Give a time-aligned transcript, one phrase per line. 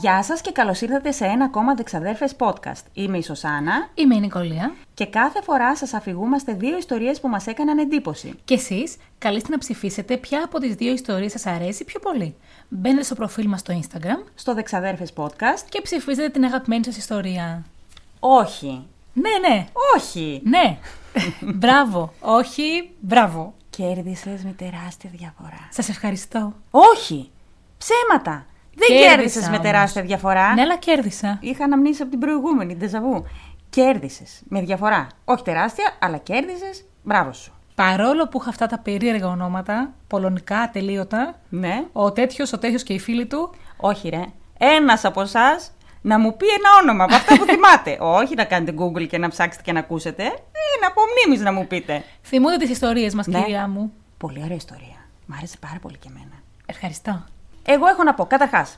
[0.00, 2.82] Γεια σας και καλώς ήρθατε σε ένα ακόμα Δεξαδέρφες podcast.
[2.92, 4.72] Είμαι η Σωσάνα Είμαι η Νικολία.
[4.94, 8.34] και κάθε φορά σας αφηγούμαστε δύο ιστορίες που μας έκαναν εντύπωση.
[8.44, 12.34] Και εσείς καλείστε να ψηφίσετε ποια από τις δύο ιστορίες σας αρέσει πιο πολύ.
[12.68, 17.64] Μπαίνετε στο προφίλ μας στο Instagram Στο Δεξαδέρφες podcast, και ψηφίζετε την αγαπημένη σας ιστορία.
[18.20, 20.40] όχι, Ναι, ναι, όχι.
[20.44, 20.78] ναι.
[21.60, 22.12] μπράβο.
[22.20, 23.54] Όχι, μπράβο.
[23.70, 25.68] Κέρδισες με τεράστια διαφορά.
[25.70, 26.52] Σας ευχαριστώ.
[26.70, 27.30] Όχι,
[27.78, 28.44] ψέματα.
[28.74, 29.60] Δεν Κέρδισα κέρδισες με όμως.
[29.60, 30.54] τεράστια διαφορά.
[30.54, 31.38] Ναι, αλλά κέρδισα.
[31.40, 33.24] Είχα αναμνήσει από την προηγούμενη, ντεζαβού.
[33.70, 35.06] Κέρδισες με διαφορά.
[35.24, 36.84] Όχι τεράστια, αλλά κέρδισες.
[37.02, 37.52] Μπράβο σου.
[37.74, 41.84] Παρόλο που είχα αυτά τα περίεργα ονόματα, πολωνικά, ατελείωτα, Ναι.
[41.92, 44.24] ο τέτοιος, ο τέτοιος και οι φίλοι του, Όχι, ρε.
[44.58, 47.98] Ένας από εσάς να μου πει ένα όνομα από αυτά που θυμάται.
[48.20, 50.22] Όχι να κάνετε Google και να ψάξετε και να ακούσετε.
[50.22, 52.04] Είναι από μνήμης να μου πείτε.
[52.22, 53.40] θυμούνται τις ιστορίες μας, Ναι.
[53.40, 53.92] κυρία μου.
[54.18, 55.06] Πολύ ωραία ιστορία.
[55.26, 56.34] Μ' άρεσε πάρα πολύ και εμένα.
[56.66, 57.24] Ευχαριστώ.
[57.62, 58.76] Εγώ έχω να πω, καταρχάς.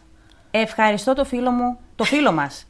[0.50, 2.66] Ευχαριστώ το φίλο μου, το φίλο μας.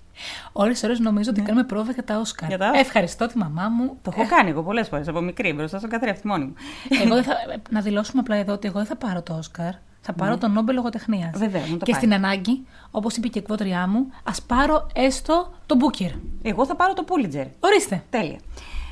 [0.53, 2.49] Όλες τι ώρες νομίζω ότι κάνουμε πρόβα για τα Όσκαρ.
[2.49, 3.99] Για τα- Ευχαριστώ τη μαμά μου.
[4.03, 6.55] Το έχω κάνει εγώ πολλές φορές από μικρή μπροστά στον καθρέφτη μόνη μου.
[7.05, 7.35] Εγώ δεν θα,
[7.71, 9.73] να δηλώσουμε απλά εδώ ότι εγώ δεν θα πάρω το Όσκαρ.
[10.01, 11.31] Θα πάρω τον Νόμπελ Λογοτεχνίας.
[11.39, 11.97] Βεβαίως, να το Και πάρεις.
[11.97, 16.11] στην ανάγκη, όπως είπε και η εκβότριά μου, ας πάρω έστω τον Μπούκερ.
[16.43, 17.47] Εγώ θα πάρω το Pulitzer.
[17.61, 18.03] Ορίστε.
[18.11, 18.39] Τέλεια.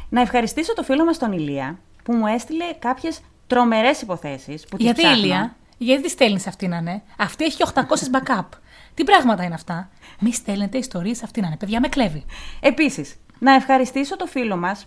[0.08, 4.66] Να ευχαριστήσω το φίλο μας τον Ηλία που μου έστειλε κάποιες τρομερές υποθέσεις.
[4.76, 8.46] Γιατί η Ηλία, γιατί τη στέλνεις αυτή να είναι; Αυτή έχει 800 backup.
[8.94, 11.56] Τι πράγματα είναι αυτά; Μη στέλνετε ιστορίες αυτή να είναι.
[11.56, 12.24] Παιδιά, με κλέβει.
[12.60, 14.86] Επίσης, να ευχαριστήσω το φίλο μας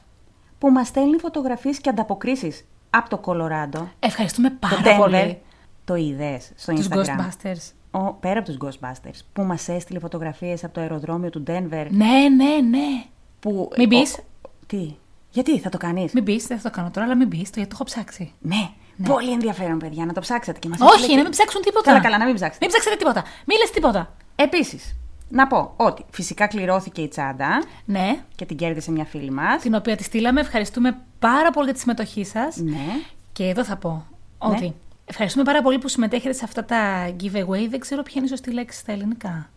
[0.58, 3.90] που μας στέλνει φωτογραφίες και ανταποκρίσεις από το Κολοράντο.
[4.00, 4.98] Ευχαριστούμε Το πάρα Denver.
[5.00, 5.42] πολύ.
[5.86, 6.96] Το είδες στο Τους Instagram.
[6.96, 7.72] Ghostbusters.
[7.92, 11.88] Ο, πέρα από τους Ghostbusters, που μας έστειλε φωτογραφίες από το αεροδρόμιο του Denver.
[11.90, 13.04] Ναι, ναι, ναι.
[13.40, 14.18] Που, Μην πεις.
[14.18, 14.24] ο-
[14.68, 14.96] τι,
[15.30, 17.62] γιατί θα το κάνεις; Μην πεις, δεν θα το κάνω τώρα, αλλά μην πεις, γιατί
[17.62, 18.32] το έχω ψάξει.
[18.40, 18.70] Ναι,
[19.08, 21.90] πολύ ενδιαφέρον, παιδιά, να το ψάξετε και μας Όχι, έστειλε να και- μην ψάξουν τίποτα.
[21.92, 22.66] Καλά, καλά, να μην ψάξετε.
[22.66, 23.24] Μην ψάξετε τίποτα.
[23.46, 24.14] Μην λες τίποτα.
[24.36, 24.96] Επίσης,
[25.30, 29.62] να πω ότι φυσικά κληρώθηκε η τσάντα Ναι, και την κέρδισε μια φίλη μας.
[29.62, 30.40] την οποία τη στείλαμε.
[30.40, 32.56] Ευχαριστούμε πάρα πολύ για τη συμμετοχή σας.
[32.58, 32.86] Ναι.
[33.32, 34.06] Και εδώ θα πω
[34.38, 34.74] ότι
[35.06, 37.68] ευχαριστούμε πάρα πολύ που συμμετέχετε σε αυτά τα giveaway.
[37.70, 39.50] Δεν ξέρω ποια είναι η σωστή λέξη στα ελληνικά.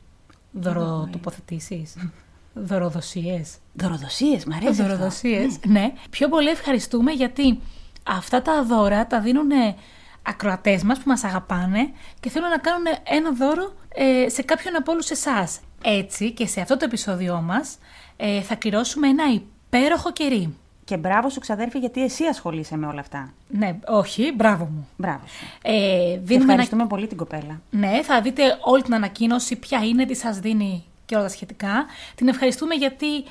[0.53, 1.87] Δωροτοποθετήσει.
[2.55, 3.55] Δωροδοσίες.
[3.73, 4.69] Δωροδοσίες, μ' αρέσει.
[4.69, 4.83] αυτό.
[4.83, 5.59] Δωροδοσίες.
[5.67, 5.93] Ναι.
[6.11, 7.61] Πιο πολύ ευχαριστούμε γιατί
[8.07, 9.51] αυτά τα δώρα τα δίνουν
[10.23, 11.91] ακροατές μας που μας αγαπάνε
[12.21, 15.61] και θέλουν να κάνουν ένα δώρο ε, σε κάποιον από όλους εσάς.
[15.85, 17.79] Έτσι και σε αυτό το επεισόδιό μας
[18.17, 20.57] ε, θα κληρώσουμε ένα υπέροχο κερί.
[20.85, 23.33] Και μπράβο σου, ξαδέρφη, γιατί εσύ ασχολείσαι με όλα αυτά.
[23.49, 24.89] Ναι, όχι, μπράβο μου.
[24.97, 25.45] Μπράβο σου.
[25.63, 26.53] Ε, Και δίνουμε ένα...
[26.53, 27.61] ευχαριστούμε πολύ την κοπέλα.
[27.71, 31.87] Ναι, θα δείτε όλη την ανακοίνωση, ποια είναι, τι σας δίνει και όλα τα σχετικά.
[32.15, 33.25] Την ευχαριστούμε γιατί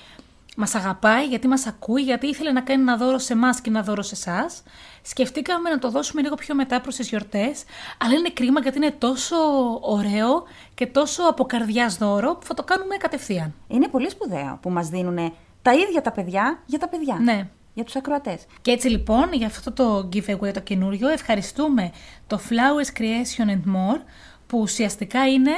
[0.55, 3.81] μας αγαπάει, γιατί μας ακούει, γιατί ήθελε να κάνει ένα δώρο σε εμάς και ένα
[3.81, 4.63] δώρο σε εσάς.
[5.01, 7.63] Σκεφτήκαμε να το δώσουμε λίγο πιο μετά προς τις γιορτές,
[7.97, 9.35] αλλά είναι κρίμα γιατί είναι τόσο
[9.81, 13.53] ωραίο και τόσο από καρδιάς δώρο που θα το κάνουμε κατευθείαν.
[13.67, 17.19] Είναι πολύ σπουδαίο που μας δίνουν τα ίδια τα παιδιά για τα παιδιά.
[17.23, 17.47] Ναι.
[17.73, 18.45] Για τους ακροατές.
[18.61, 21.91] Και έτσι λοιπόν για αυτό το giveaway το καινούριο ευχαριστούμε
[22.27, 24.01] το Flowers Creation and More
[24.47, 25.51] που ουσιαστικά είναι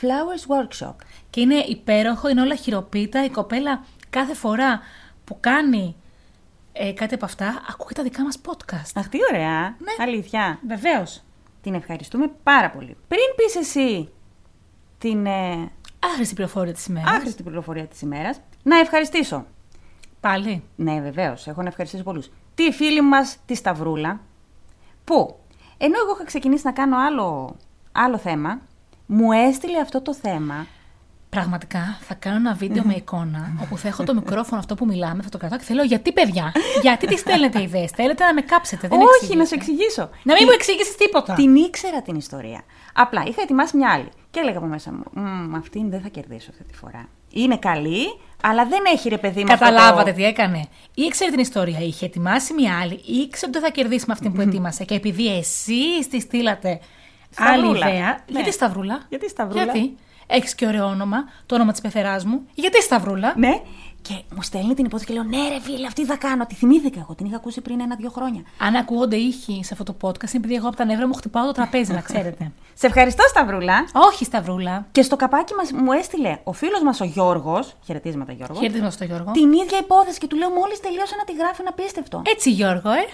[0.00, 0.94] Fiorista.flowers workshop.
[1.30, 3.24] Και είναι υπέροχο, είναι όλα χειροποίητα.
[3.24, 4.80] Η κοπέλα κάθε φορά
[5.24, 5.96] που κάνει
[6.72, 8.90] ε, κάτι από αυτά, ακούει τα δικά μας podcast.
[8.94, 9.60] Αχ, τι ωραία.
[9.62, 10.02] Ναι.
[10.02, 10.58] Αλήθεια.
[10.66, 11.22] Βεβαίως.
[11.62, 12.96] Την ευχαριστούμε πάρα πολύ.
[13.08, 14.08] Πριν πεις εσύ
[14.98, 17.10] την ε, Άχρηστη πληροφορία της ημέρας.
[17.10, 19.46] άχρηστη πληροφορία της ημέρας, να ευχαριστήσω.
[20.20, 20.64] Πάλι.
[20.76, 22.30] Ναι, βεβαίως, έχω να ευχαριστήσω πολλούς.
[22.54, 24.20] Τη φίλη μας τη Σταυρούλα,
[25.04, 25.38] που
[25.78, 27.56] ενώ εγώ είχα ξεκινήσει να κάνω άλλο,
[27.92, 28.60] άλλο θέμα,
[29.10, 30.66] μου έστειλε αυτό το θέμα.
[31.30, 35.22] Πραγματικά θα κάνω ένα βίντεο με εικόνα όπου θα έχω το μικρόφωνο αυτό που μιλάμε,
[35.22, 36.52] θα το κρατάω και θα λέω γιατί παιδιά,
[36.82, 38.88] γιατί τι στέλνετε ιδέες, θέλετε να με κάψετε.
[38.88, 39.38] Δεν Όχι, εξηγείτε.
[39.38, 40.08] να σου εξηγήσω.
[40.22, 41.34] Να μην μου εξηγήσεις τίποτα.
[41.34, 42.62] Την ήξερα την ιστορία.
[42.94, 44.08] Απλά είχα ετοιμάσει μια άλλη.
[44.30, 47.08] Και έλεγα από μέσα μου, «Μμμ, αυτήν δεν θα κερδίσω αυτή τη φορά.
[47.32, 48.04] Είναι καλή,
[48.42, 49.52] αλλά δεν έχει ρε παιδί μου.
[49.52, 50.64] αυτό το- Καταλάβατε τι έκανε.
[50.94, 54.84] Ήξερε την ιστορία, είχε ετοιμάσει μια άλλη, ήξερε ότι θα κερδίσει με αυτή που ετοίμασε.
[54.84, 56.80] Και επειδή εσείς τη στείλατε
[57.36, 57.88] άλλη Σταυρούλα.
[57.88, 58.06] ιδέα.
[58.06, 58.18] Ναι.
[58.26, 59.96] Γιατί Σταυρούλα; Γιατί Σταυρούλα; Γιατί;
[60.30, 62.40] Έχεις και ωραίο όνομα, το όνομα της πεθεράς μου.
[62.54, 63.60] Γιατί Σταυρούλα; Ναι.
[64.02, 66.46] Και μου στέλνει την υπόθεση και λέω: Ναι, ρε φίλε, αυτή θα κάνω.
[66.46, 67.14] Τη θυμήθηκα εγώ.
[67.14, 68.42] Την είχα ακούσει πριν ένα-δύο χρόνια.
[68.58, 71.46] Αν ακούγονται ήχοι σε αυτό το podcast, είναι επειδή εγώ από τα νεύρα μου χτυπάω
[71.46, 72.52] το τραπέζι, να ξέρετε.
[72.80, 73.84] Σε ευχαριστώ, Σταυρούλα.
[73.92, 74.86] Όχι, Σταυρούλα.
[74.92, 79.04] Και στο καπάκι μας, μου έστειλε ο φίλος μας ο Γιώργος, χαιρετίσματα Γιώργο, Χαιρετίσματα στο
[79.04, 79.30] Γιώργο.
[79.32, 82.22] την ίδια υπόθεση και του λέω μόλις τελείωσα να τη γράφει ένα απίστευτο.
[82.26, 83.04] Έτσι, Γιώργο, ε.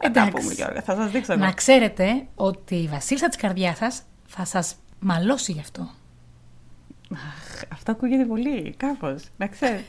[0.00, 0.54] Θα πούμε, Εντάξει.
[0.54, 1.44] Γιώργο, θα σας δείξω εγώ.
[1.44, 5.88] Να ξέρετε ότι η βασίλισσα της καρδιάς σας θα σας μαλώσει γι' αυτό.
[7.12, 9.82] Αχ, αυτό ακούγεται πολύ, κάπως, να ξέρεις.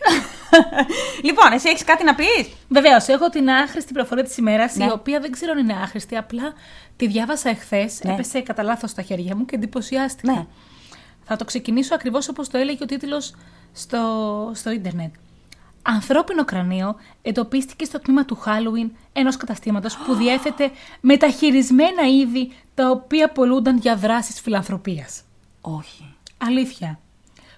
[1.27, 4.85] λοιπόν, εσύ έχεις κάτι να πεις; Βεβαίως, έχω την άχρηστη προφορά της ημέρας, Ναι.
[4.85, 6.53] η οποία δεν ξέρω αν είναι άχρηστη, απλά
[6.95, 8.13] τη διάβασα εχθές, Ναι.
[8.13, 10.33] έπεσε κατά λάθος στα χέρια μου και εντυπωσιάστηκα.
[10.33, 10.45] Ναι.
[11.23, 13.35] Θα το ξεκινήσω ακριβώς όπως το έλεγε ο τίτλος
[13.71, 14.01] στο,
[14.53, 15.13] στο ίντερνετ.
[15.83, 23.31] Ανθρώπινο κρανίο εντοπίστηκε στο τμήμα του Halloween ενός καταστήματος που διέθετε μεταχειρισμένα είδη τα οποία
[23.31, 25.21] πολλούνταν για δράσεις φιλανθρωπίας.
[25.61, 26.15] Όχι.
[26.37, 26.99] Αλήθεια.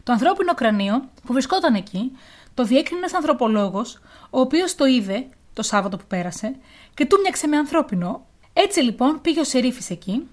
[0.03, 2.11] Το ανθρώπινο κρανίο που βρισκόταν εκεί
[2.53, 3.99] το διέκρινε ένας ανθρωπολόγος
[4.29, 6.55] ο οποίος το είδε το Σάββατο που πέρασε
[6.93, 8.25] και του μοιάξε με ανθρώπινο.
[8.53, 10.27] Έτσι λοιπόν πήγε ο Σερίφης εκεί,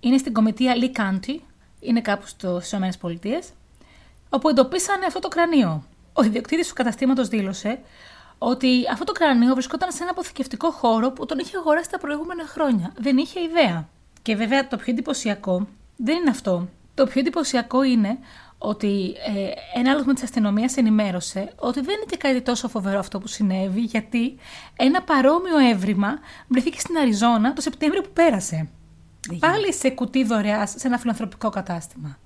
[0.00, 1.38] είναι στην κομιτεία Lee County,
[1.80, 3.48] είναι κάπου στο- στις ΗΠΑ, Πολιτείες,
[4.30, 5.84] όπου εντοπίσανε αυτό το κρανίο.
[6.12, 7.80] Ο ιδιοκτήτης του καταστήματος δήλωσε
[8.38, 12.46] ότι αυτό το κρανίο βρισκόταν σε ένα αποθηκευτικό χώρο που τον είχε αγοράσει τα προηγούμενα
[12.46, 12.92] χρόνια.
[12.96, 13.88] Δεν είχε ιδέα.
[14.22, 15.66] Και βέβαια το πιο εντυπωσιακό
[15.96, 16.68] δεν είναι αυτό.
[16.94, 18.18] Το πιο εντυπωσιακό είναι
[18.58, 23.18] ότι ε, ένα άλογο τη αστυνομία ενημέρωσε ότι δεν είναι και κάτι τόσο φοβερό αυτό
[23.18, 24.38] που συνέβη, γιατί
[24.76, 26.18] ένα παρόμοιο έβριμα
[26.48, 28.68] βρεθήκε στην Αριζόνα το Σεπτέμβριο που πέρασε.
[29.28, 32.18] Δεν Πάλι σε κουτί δωρεάς σε ένα φιλανθρωπικό κατάστημα.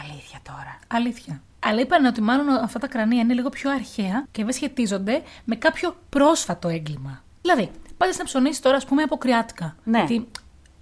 [0.00, 0.78] Αλήθεια τώρα.
[0.86, 1.42] Αλήθεια.
[1.64, 5.56] Αλλά είπαν ότι μάλλον αυτά τα κρανία είναι λίγο πιο αρχαία και δεν σχετίζονται με
[5.56, 7.22] κάποιο πρόσφατο έγκλημα.
[7.40, 9.76] Δηλαδή, πάτε να ψωνίσει τώρα, ας πούμε, από κρυάτικα.
[9.84, 9.98] Ναι.
[9.98, 10.28] Γιατί,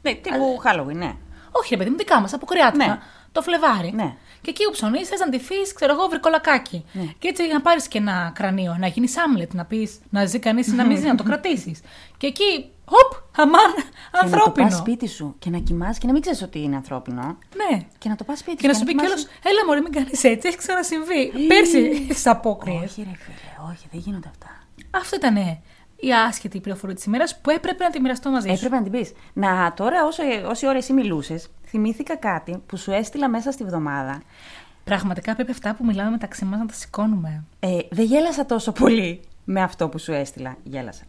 [0.03, 1.15] Ναι, τύπου Halloween, ναι.
[1.51, 2.87] όχι, ρε παιδί μου, δικά μας, από κρυάτικα.
[2.87, 2.99] Ναι.
[3.33, 3.93] Το Φλεβάρι.
[3.95, 4.15] Ναι.
[4.41, 6.85] Και εκεί που ψωνίσει, θες να ντυθεί, ξέρω εγώ, βρικολακάκι.
[6.93, 7.03] Ναι.
[7.19, 10.67] Και έτσι να πάρεις και ένα κρανίο, να γίνεις άμλετ, να πεις να ζει κανείς
[10.67, 11.81] ή να μην ζει, να το κρατήσεις.
[12.17, 13.83] Και εκεί, χοπ, αμάν, Και
[14.13, 14.67] να το ανθρώπινο.
[14.67, 17.23] πας σπίτι σου και να κοιμάσαι και να μην ξέρεις ότι είναι ανθρώπινο.
[17.57, 17.83] Ναι.
[17.99, 20.25] Και να το πας σπίτι Και να σου πει κοιμάσαι- κιόλα, έλα μωρή, μην κάνεις
[20.25, 21.33] έτσι, έχει ξανασυμβεί.
[21.49, 22.83] Πέρσι στι απόκριες.
[22.83, 24.47] Όχι, ρε φίλε, όχι, δεν γίνονται αυτά.
[24.91, 25.37] Αυτό ήταν
[25.97, 28.55] η άσχετη πληροφορία της ημέρας που έπρεπε να τη μοιραστώ μαζί σου.
[28.55, 29.13] Έπρεπε να την πεις.
[29.33, 34.23] Να τώρα, όσο, όση ώρα εσύ μιλούσες, θυμήθηκα κάτι που σου έστειλα μέσα στη βδομάδα.
[34.85, 37.45] Πραγματικά πρέπει αυτά που μιλάμε μεταξύ μας να τα σηκώνουμε.
[37.61, 40.57] Ε, δεν γέλασα τόσο πολύ με αυτό που σου έστειλα.
[40.63, 41.03] Γέλασα.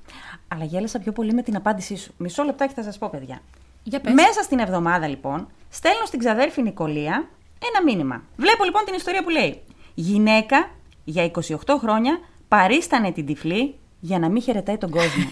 [0.48, 2.14] Αλλά γέλασα πιο πολύ με την απάντησή σου.
[2.18, 3.42] Μισό λεπτάκι θα σας πω, παιδιά.
[3.84, 4.14] Για πες.
[4.14, 7.28] Μέσα στην εβδομάδα, λοιπόν, στέλνω στην ξαδέρφη Νικολία
[7.72, 8.24] ένα μήνυμα.
[8.36, 9.62] Βλέπω λοιπόν την ιστορία που λέει:
[9.94, 10.70] Γυναίκα
[11.04, 15.24] για 28 χρόνια παρίστανε την τυφλή για να μην χαιρετάει τον κόσμο.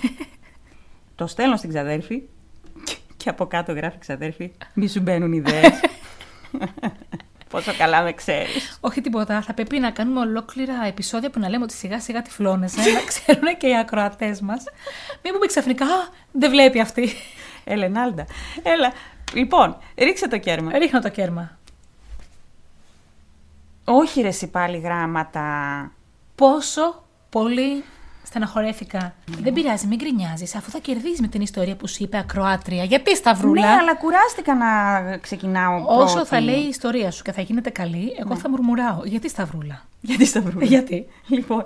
[1.16, 2.22] Το στέλνω στην ξαδέρφη
[3.24, 5.80] και από κάτω γράφει ξαδέρφη: Μη σου μπαίνουν ιδέες.
[7.50, 8.78] Πόσο καλά με ξέρεις.
[8.82, 9.42] Όχι τίποτα.
[9.42, 13.58] Θα πρέπει να κάνουμε ολόκληρα επεισόδια που να λέμε ότι σιγά σιγά τυφλώνεσαι, να ξέρουν
[13.58, 14.64] και οι ακροατές μας.
[15.24, 17.10] Μην πούμε ξαφνικά, «Α, δεν βλέπει αυτή.
[17.64, 18.26] Ελενάλντα.
[18.64, 18.92] Έλα.
[19.34, 20.78] Λοιπόν, ρίξε το κέρμα.
[20.78, 21.58] Ρίχνω το κέρμα.
[23.86, 25.46] Όχι ρε εσύ πάλι γράμματα.
[26.36, 27.84] Πόσο πολύ
[28.24, 29.14] στεναχωρέθηκα.
[29.26, 32.84] Δεν πειράζει, μην γκρινιάζεις, αφού θα κερδίσει με την ιστορία που σου είπε ακροάτρια.
[32.84, 33.62] Γιατί σταυρούλα.
[33.62, 36.28] Ναι, αλλά κουράστηκα να ξεκινάω Όσο πρώτη.
[36.28, 39.02] θα λέει η ιστορία σου και θα γίνεται καλή, εγώ θα μουρμουράω.
[39.04, 41.64] Γιατί σταυρούλα; Γιατί σταυρούλα; Γιατί; Λοιπόν,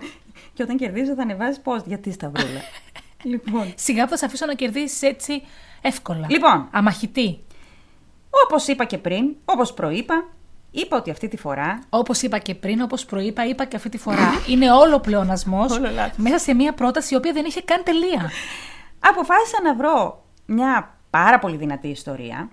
[0.54, 1.86] και όταν κερδίζω θα ανεβάζεις post.
[1.86, 2.62] Γιατί σταυρούλα;
[3.32, 3.74] λοιπόν.
[3.76, 5.42] Σιγά που θα σε αφήσω να κερδίσεις έτσι
[5.82, 6.28] εύκολα.
[6.30, 6.68] Λοιπόν.
[6.72, 7.40] Αμαχητή.
[8.46, 10.28] Όπως είπα και πριν, όπως προείπα,
[10.76, 11.80] είπα ότι αυτή τη φορά.
[11.90, 14.32] Όπως είπα και πριν, όπως προείπα, είπα και αυτή τη φορά.
[14.48, 16.18] είναι όλο πλεονασμός Όλο λάθος.
[16.18, 18.32] μέσα σε μια πρόταση η οποία δεν είχε καν τελεία.
[19.00, 22.50] Αποφάσισα να βρω μια πάρα πολύ δυνατή ιστορία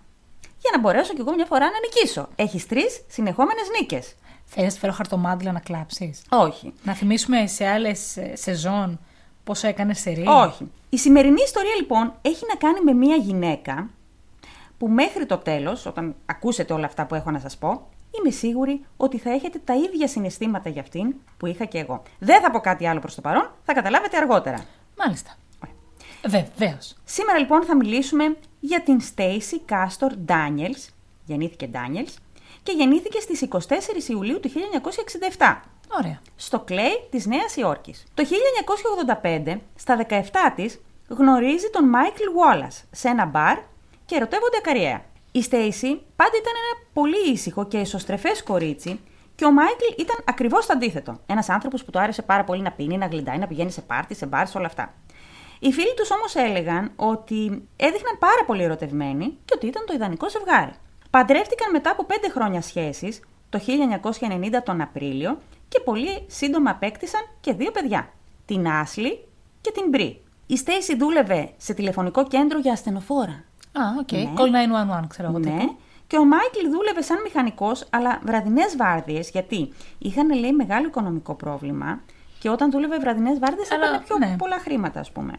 [0.59, 2.29] για να μπορέσω κι εγώ μια φορά να νικήσω.
[2.37, 4.15] Έχεις τρεις συνεχόμενες νίκες.
[4.45, 6.73] Θε να σου φέρω χαρτομάτιλα να κλάψεις; Όχι.
[6.83, 9.01] Να θυμίσουμε σε άλλες σεζόν
[9.45, 10.25] πόσο έκανε σερή.
[10.27, 10.71] Όχι.
[10.89, 13.91] Η σημερινή ιστορία λοιπόν έχει να κάνει με μια γυναίκα
[14.79, 17.89] που μέχρι το τέλος, όταν ακούσετε όλα αυτά που έχω να σας πω,
[18.19, 22.03] είμαι σίγουρη ότι θα έχετε τα ίδια συναισθήματα για αυτήν που είχα και εγώ.
[22.19, 24.65] Δεν θα πω κάτι άλλο προς το παρόν, θα καταλάβετε αργότερα.
[24.99, 25.37] Μάλιστα.
[25.65, 26.47] Ωραία.
[26.57, 26.79] Βεβαίω.
[27.05, 30.89] Σήμερα λοιπόν θα μιλήσουμε για την Stacy Castor Daniels,
[31.25, 32.15] γεννήθηκε Daniels,
[32.63, 34.51] και γεννήθηκε στις 24 Ιουλίου του
[35.39, 35.61] 1967
[35.99, 36.21] Ωραία.
[36.37, 38.05] στο Κλέι της Νέας Υόρκης.
[38.15, 38.25] Το
[39.23, 43.59] 1985, στα 17 της, γνωρίζει τον Μάικλ Wallace σε ένα μπαρ
[44.07, 45.05] και ερωτεύονται ακαριέα.
[45.35, 49.01] Η Στέισι πάντα ήταν ένα πολύ ήσυχο και εσωστρεφές κορίτσι
[49.35, 51.19] και ο Μάικλ ήταν ακριβώς το αντίθετο.
[51.27, 54.15] Ένας άνθρωπος που του άρεσε πάρα πολύ να πίνει, να γλυντάει, να πηγαίνει σε πάρτι,
[54.15, 54.95] σε μπαρ, σε όλα αυτά.
[55.59, 60.31] Οι φίλοι τους όμως έλεγαν ότι έδειχναν πάρα πολύ ερωτευμένοι και ότι ήταν το ιδανικό
[60.31, 60.73] ζευγάρι.
[61.11, 67.53] Παντρεύτηκαν μετά από πέντε χρόνια σχέσης, το 1990 τον Απρίλιο, και πολύ σύντομα απέκτησαν και
[67.53, 68.13] δύο παιδιά,
[68.47, 69.25] την Άσλι
[69.61, 70.23] και την Μπρι.
[70.47, 73.45] Η Στέισι δούλευε σε τηλεφωνικό κέντρο για ασθενοφόρα.
[73.73, 74.13] Α, οκ.
[74.13, 74.33] Ναι.
[74.37, 75.39] Call 911, ξέρω εγώ.
[75.39, 75.51] Ναι.
[75.51, 75.77] τύπου.
[76.07, 82.01] Και ο Μάικλ δούλευε σαν μηχανικός, αλλά βραδινές βάρδιες, γιατί είχαν λέει μεγάλο οικονομικό πρόβλημα
[82.39, 84.37] και όταν δούλευε βραδινές βάρδιες Αλλά, έπαιρνε πιο ναι.
[84.37, 85.33] πολλά χρήματα, ας πούμε.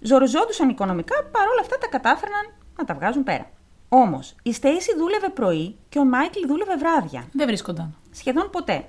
[0.00, 3.50] Ζοριζόντουσαν οικονομικά, παρόλα αυτά τα κατάφερναν να τα βγάζουν πέρα.
[3.88, 7.24] Όμως, η Στέισι δούλευε πρωί και ο Μάικλ δούλευε βράδια.
[7.32, 7.94] Δεν βρίσκονταν.
[8.10, 8.88] Σχεδόν ποτέ.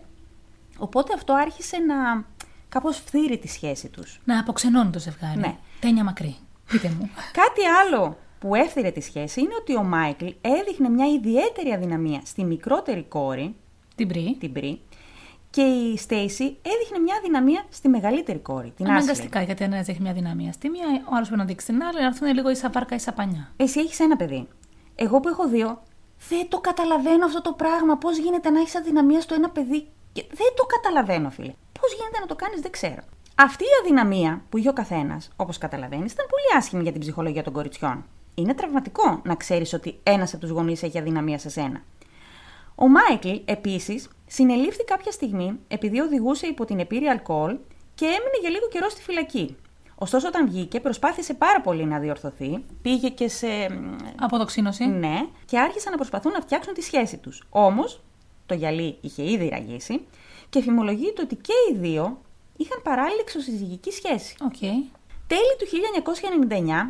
[0.78, 2.26] Οπότε αυτό άρχισε να
[2.70, 4.22] κάπως φθείρει τη σχέση τους.
[4.24, 5.40] Να αποξενώνει το ζευγάρι.
[5.40, 5.58] Ναι.
[5.80, 6.36] Τένια μακρύ.
[6.70, 7.10] Πείτε μου.
[7.32, 12.44] Κάτι άλλο που έφθειρε τη σχέση είναι ότι ο Μάικλ έδειχνε μια ιδιαίτερη αδυναμία στη
[12.44, 13.56] μικρότερη κόρη,
[13.96, 14.36] Την πρι.
[14.40, 14.82] την Πρι,
[15.50, 18.98] και η Στέισι έδειχνε μια αδυναμία στη μεγαλύτερη κόρη, την Άσλι.
[18.98, 22.00] Αναγκαστικά, γιατί ένα έχει μια δυναμία στη μία, ο άλλος πρέπει να δείξει την άλλη,
[22.00, 23.52] να έρθουν λίγο ίσα βάρκα ίσα πανιά.
[23.58, 24.48] Εσύ έχεις ένα παιδί.
[24.96, 25.82] Εγώ που έχω δύο,
[26.30, 27.98] δεν το καταλαβαίνω αυτό το πράγμα.
[27.98, 31.54] Πώς γίνεται να έχεις αδυναμία στο ένα παιδί; Και δεν το καταλαβαίνω, φίλε.
[31.80, 33.02] Πώς γίνεται να το κάνεις, δεν ξέρω.
[33.36, 37.44] Αυτή η αδυναμία που είχε ο καθένας, όπως καταλαβαίνεις, ήταν πολύ άσχημη για την ψυχολογία
[37.44, 38.06] των κοριτσιών.
[38.40, 41.84] Είναι τραυματικό να ξέρεις ότι ένας από τους γονείς έχει αδυναμία σε σένα.
[42.76, 47.58] Ο Μάικλ, επίσης, συνελήφθη κάποια στιγμή επειδή οδηγούσε υπό την επήρεια αλκοόλ
[47.96, 49.56] και έμεινε για λίγο καιρό στη φυλακή.
[49.96, 52.64] Ωστόσο, όταν βγήκε, προσπάθησε πάρα πολύ να διορθωθεί.
[52.82, 53.48] Πήγε και σε.
[54.20, 54.86] Αποτοξίνωση.
[54.86, 57.44] Ναι, και άρχισαν να προσπαθούν να φτιάξουν τη σχέση τους.
[57.50, 58.02] Όμως,
[58.46, 60.06] το γυαλί είχε ήδη ραγίσει
[60.50, 62.22] και φημολογείται ότι και οι δύο
[62.58, 64.36] είχαν παράλληλη εξωσυζυγική σχέση.
[64.42, 64.88] Οκ.
[65.30, 65.66] Τέλη του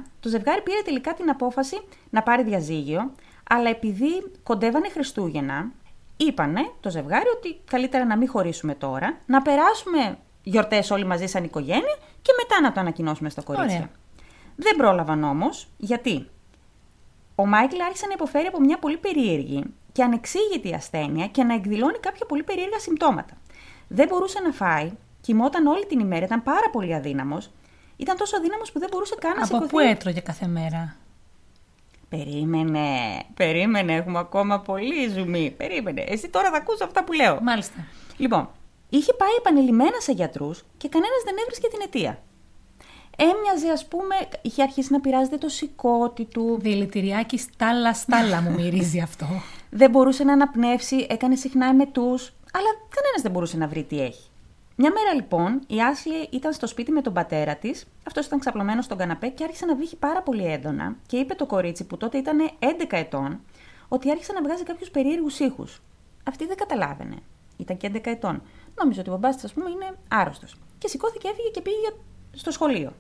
[0.04, 3.12] 1999, το ζευγάρι πήρε τελικά την απόφαση να πάρει διαζύγιο,
[3.50, 5.72] αλλά επειδή κοντεύανε Χριστούγεννα,
[6.18, 11.44] είπανε το ζευγάρι ότι καλύτερα να μην χωρίσουμε τώρα, να περάσουμε γιορτές όλοι μαζί σαν
[11.44, 13.78] οικογένεια και μετά να το ανακοινώσουμε στα κορίτσια.
[13.78, 13.90] Ωραία.
[14.56, 16.30] Δεν πρόλαβαν όμως, γιατί
[17.36, 21.98] ο Μάικλ άρχισε να υποφέρει από μια πολύ περίεργη και ανεξήγητη ασθένεια και να εκδηλώνει
[22.00, 23.38] κάποια πολύ περίεργα συμπτώματα.
[23.88, 24.92] Δεν μπορούσε να φάει,
[25.22, 27.50] κοιμόταν όλη την ημέρα, ήταν πάρα πολύ αδύναμος.
[28.00, 29.70] Ήταν τόσο αδύναμος που δεν μπορούσε καν να Από σηκωθεί.
[29.70, 30.96] πού έτρωγε κάθε μέρα;
[32.10, 32.88] Περίμενε,
[33.34, 35.54] περίμενε, έχουμε ακόμα πολύ ζουμί.
[35.58, 36.02] Περίμενε.
[36.08, 37.40] Εσύ τώρα θα ακούσει αυτά που λέω.
[37.42, 37.86] Μάλιστα.
[38.18, 38.50] Λοιπόν,
[38.90, 42.24] είχε πάει επανειλημμένα σε γιατρούς και κανένας δεν έβρισκε την αιτία.
[43.18, 49.00] Έμοιαζε, ας πούμε, είχε αρχίσει να πειράζεται το σηκώτη του, Δηλητηριάκι στάλα στάλα μου μυρίζει
[49.00, 49.26] αυτό.
[49.80, 54.29] δεν μπορούσε να αναπνεύσει, έκανε συχνά εμετούς, αλλά κανένας δεν μπορούσε να βρει τι έχει.
[54.82, 58.86] Μια μέρα λοιπόν, η Άσλι ήταν στο σπίτι με τον πατέρα της, αυτός ήταν ξαπλωμένος
[58.86, 62.18] στον καναπέ και άρχισε να βύχει πάρα πολύ έντονα και είπε το κορίτσι που τότε
[62.18, 63.40] ήταν 11 ετών
[63.88, 65.82] ότι άρχισε να βγάζει κάποιους περίεργους ήχους.
[66.24, 67.16] Αυτή δεν καταλάβαινε.
[67.58, 68.42] Ήταν και 11 ετών.
[68.80, 70.56] Νόμιζε ότι ο μπαμπάς της, ας πούμε, είναι άρρωστος.
[70.78, 71.94] Και σηκώθηκε, έφυγε και πήγε για-
[72.32, 72.94] στο σχολείο.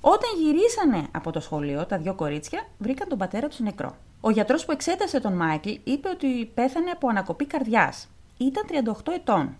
[0.00, 3.96] Όταν γυρίσανε από το σχολείο, τα δύο κορίτσια βρήκαν τον πατέρα τους νεκρό.
[4.20, 8.08] Ο γιατρός που εξέτασε τον Μάικλ είπε ότι πέθανε από ανακοπή καρδιάς.
[8.36, 9.56] Ήταν 38 ετών.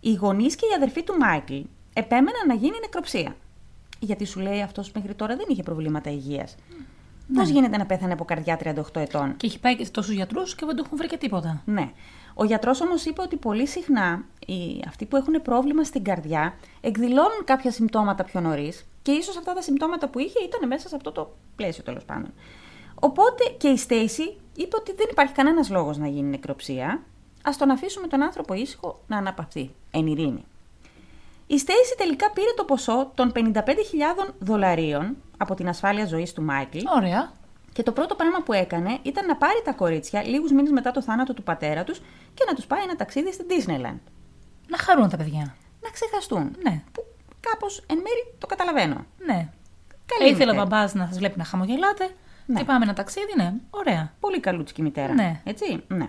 [0.00, 1.60] Οι γονείς και οι αδερφοί του Μάικλ
[1.92, 3.36] επέμεναν να γίνει νεκροψία.
[3.98, 6.54] Γιατί σου λέει αυτός μέχρι τώρα δεν είχε προβλήματα υγείας.
[7.34, 10.66] Πώς γίνεται να πέθανε από καρδιά 38 ετών; και έχει πάει και στους γιατρούς και
[10.66, 11.62] δεν του έχουν βρει και τίποτα.
[11.64, 11.90] Ναι.
[12.34, 17.44] Ο γιατρός όμως είπε ότι πολύ συχνά οι, αυτοί που έχουν πρόβλημα στην καρδιά εκδηλώνουν
[17.44, 21.12] κάποια συμπτώματα πιο νωρίς και ίσως αυτά τα συμπτώματα που είχε ήταν μέσα σε αυτό
[21.12, 22.32] το πλαίσιο τέλος πάντων.
[22.94, 27.02] Οπότε και η Στέισι είπε ότι δεν υπάρχει κανένας λόγος να γίνει νεκροψία.
[27.48, 30.44] Α τον αφήσουμε τον άνθρωπο ήσυχο να αναπαυθεί εν ειρήνη.
[31.46, 33.40] Η Στέισι τελικά πήρε το ποσό των 55.000
[34.38, 37.32] δολαρίων από την ασφάλεια ζωής του Μάικλ Ωραία.
[37.72, 41.02] και το πρώτο πράγμα που έκανε ήταν να πάρει τα κορίτσια λίγους μήνες μετά το
[41.02, 41.98] θάνατο του πατέρα τους
[42.34, 43.98] και να τους πάει ένα ταξίδι στην Disneyland.
[44.68, 45.54] Να χαρούν τα παιδιά.
[45.82, 46.56] Να ξεχαστούν.
[46.62, 46.82] Ναι.
[46.92, 47.04] Που
[47.40, 49.04] κάπως εν μέρη το καταλαβαίνω.
[49.26, 49.48] Ναι.
[50.06, 50.66] Καλή Ε, ήθελε ο μητέρα.
[50.68, 52.10] μπαμπάς να σας βλέπει να χαμογελάτε.
[52.46, 52.58] Ναι.
[52.58, 53.52] Και πάμε ένα ταξίδι, ναι.
[53.70, 54.12] Ωραία.
[54.20, 55.12] Πολύ καλούτσικη μητέρα.
[55.14, 55.40] Ναι.
[55.44, 56.08] Έτσι, ναι.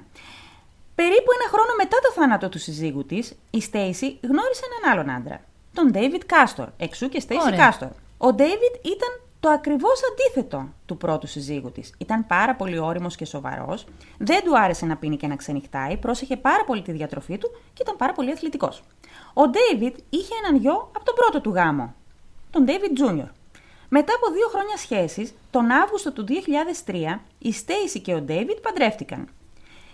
[1.01, 5.41] Περίπου ένα χρόνο μετά το θάνατο του συζύγου της, η Στέισι γνώρισε έναν άλλον άντρα.
[5.74, 6.68] Τον David Κάστορ.
[6.77, 7.65] Εξού και Στέισι Ωραία.
[7.65, 7.89] Κάστορ.
[8.18, 11.94] Ο David ήταν το ακριβώς αντίθετο του πρώτου συζύγου της.
[11.98, 13.86] Ήταν πάρα πολύ όριμος και σοβαρός,
[14.18, 17.82] δεν του άρεσε να πίνει και να ξενυχτάει, πρόσεχε πάρα πολύ τη διατροφή του και
[17.82, 18.84] ήταν πάρα πολύ αθλητικός.
[19.34, 21.94] Ο David είχε έναν γιο από τον πρώτο του γάμο,
[22.51, 23.29] τον David Jr.
[23.89, 26.25] Μετά από δύο χρόνια σχέσης, τον Αύγουστο του
[26.86, 29.27] 2003, η Στέισι και ο David παντρεύτηκαν.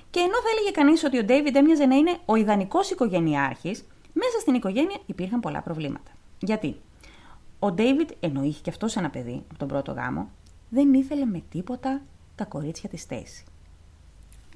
[0.09, 4.39] Και ενώ θα έλεγε κανείς ότι ο David έμοιαζε να είναι ο ιδανικός οικογενειάρχης, μέσα
[4.39, 6.11] στην οικογένεια υπήρχαν πολλά προβλήματα.
[6.39, 6.75] Γιατί;
[7.59, 10.29] Ο David, ενώ είχε και αυτός ένα παιδί από τον πρώτο γάμο,
[10.69, 12.01] δεν ήθελε με τίποτα
[12.35, 13.43] τα κορίτσια της Στέισι.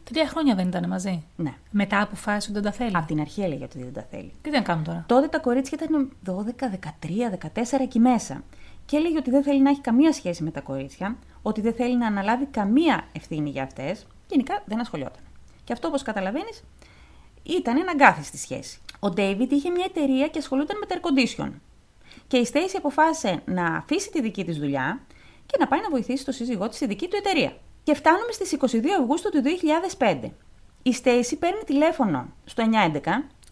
[0.03, 1.53] Τρία χρόνια δεν ήταν μαζί; Ναι.
[1.71, 4.31] Μετά αποφάσισε ότι δεν τα θέλει; Από την αρχή έλεγε ότι δεν τα θέλει.
[4.41, 6.31] Τι δεν κάνουν τώρα; Τότε τα κορίτσια ήταν 12,
[7.01, 8.43] 13, 14 εκεί μέσα.
[8.85, 11.97] Και έλεγε ότι δεν θέλει να έχει καμία σχέση με τα κορίτσια, ότι δεν θέλει
[11.97, 14.07] να αναλάβει καμία ευθύνη για αυτές.
[14.27, 15.21] Γενικά δεν ασχολιόταν.
[15.69, 16.63] Και αυτό, όπως καταλαβαίνεις,
[17.43, 18.79] ήταν ένα γκάθι στη σχέση.
[18.99, 21.51] Ο Ντέιβιτ είχε μια εταιρεία και ασχολούταν με τα air condition.
[22.27, 25.01] Και η Στέισι αποφάσισε να αφήσει τη δική της δουλειά
[25.45, 27.53] και να πάει να βοηθήσει το σύζυγό της στη δική του εταιρεία.
[27.83, 29.41] Και φτάνουμε στις 22 Αυγούστου του
[29.97, 30.29] 2005.
[30.83, 32.99] Η Στέισι παίρνει τηλέφωνο στο 911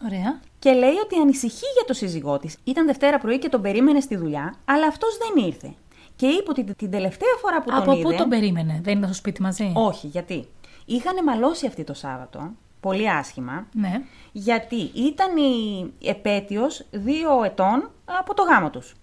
[0.05, 0.39] Ωραία.
[0.59, 2.57] και λέει ότι ανησυχεί για το σύζυγό της.
[2.63, 5.73] Ήταν Δευτέρα πρωί και τον περίμενε στη δουλειά, αλλά αυτός δεν ήρθε.
[6.15, 8.17] Και είπε ότι την τελευταία φορά που Από τον πού είδε.
[8.17, 10.47] τον περίμενε, δεν ήταν στο σπίτι μαζί; Όχι, γιατί;
[10.89, 13.67] Είχαν μαλώσει αυτή το Σάββατο πολύ άσχημα.
[13.73, 14.01] Ναι.
[14.31, 18.95] Γιατί ήταν η επέτειος δύο ετών από το γάμο τους.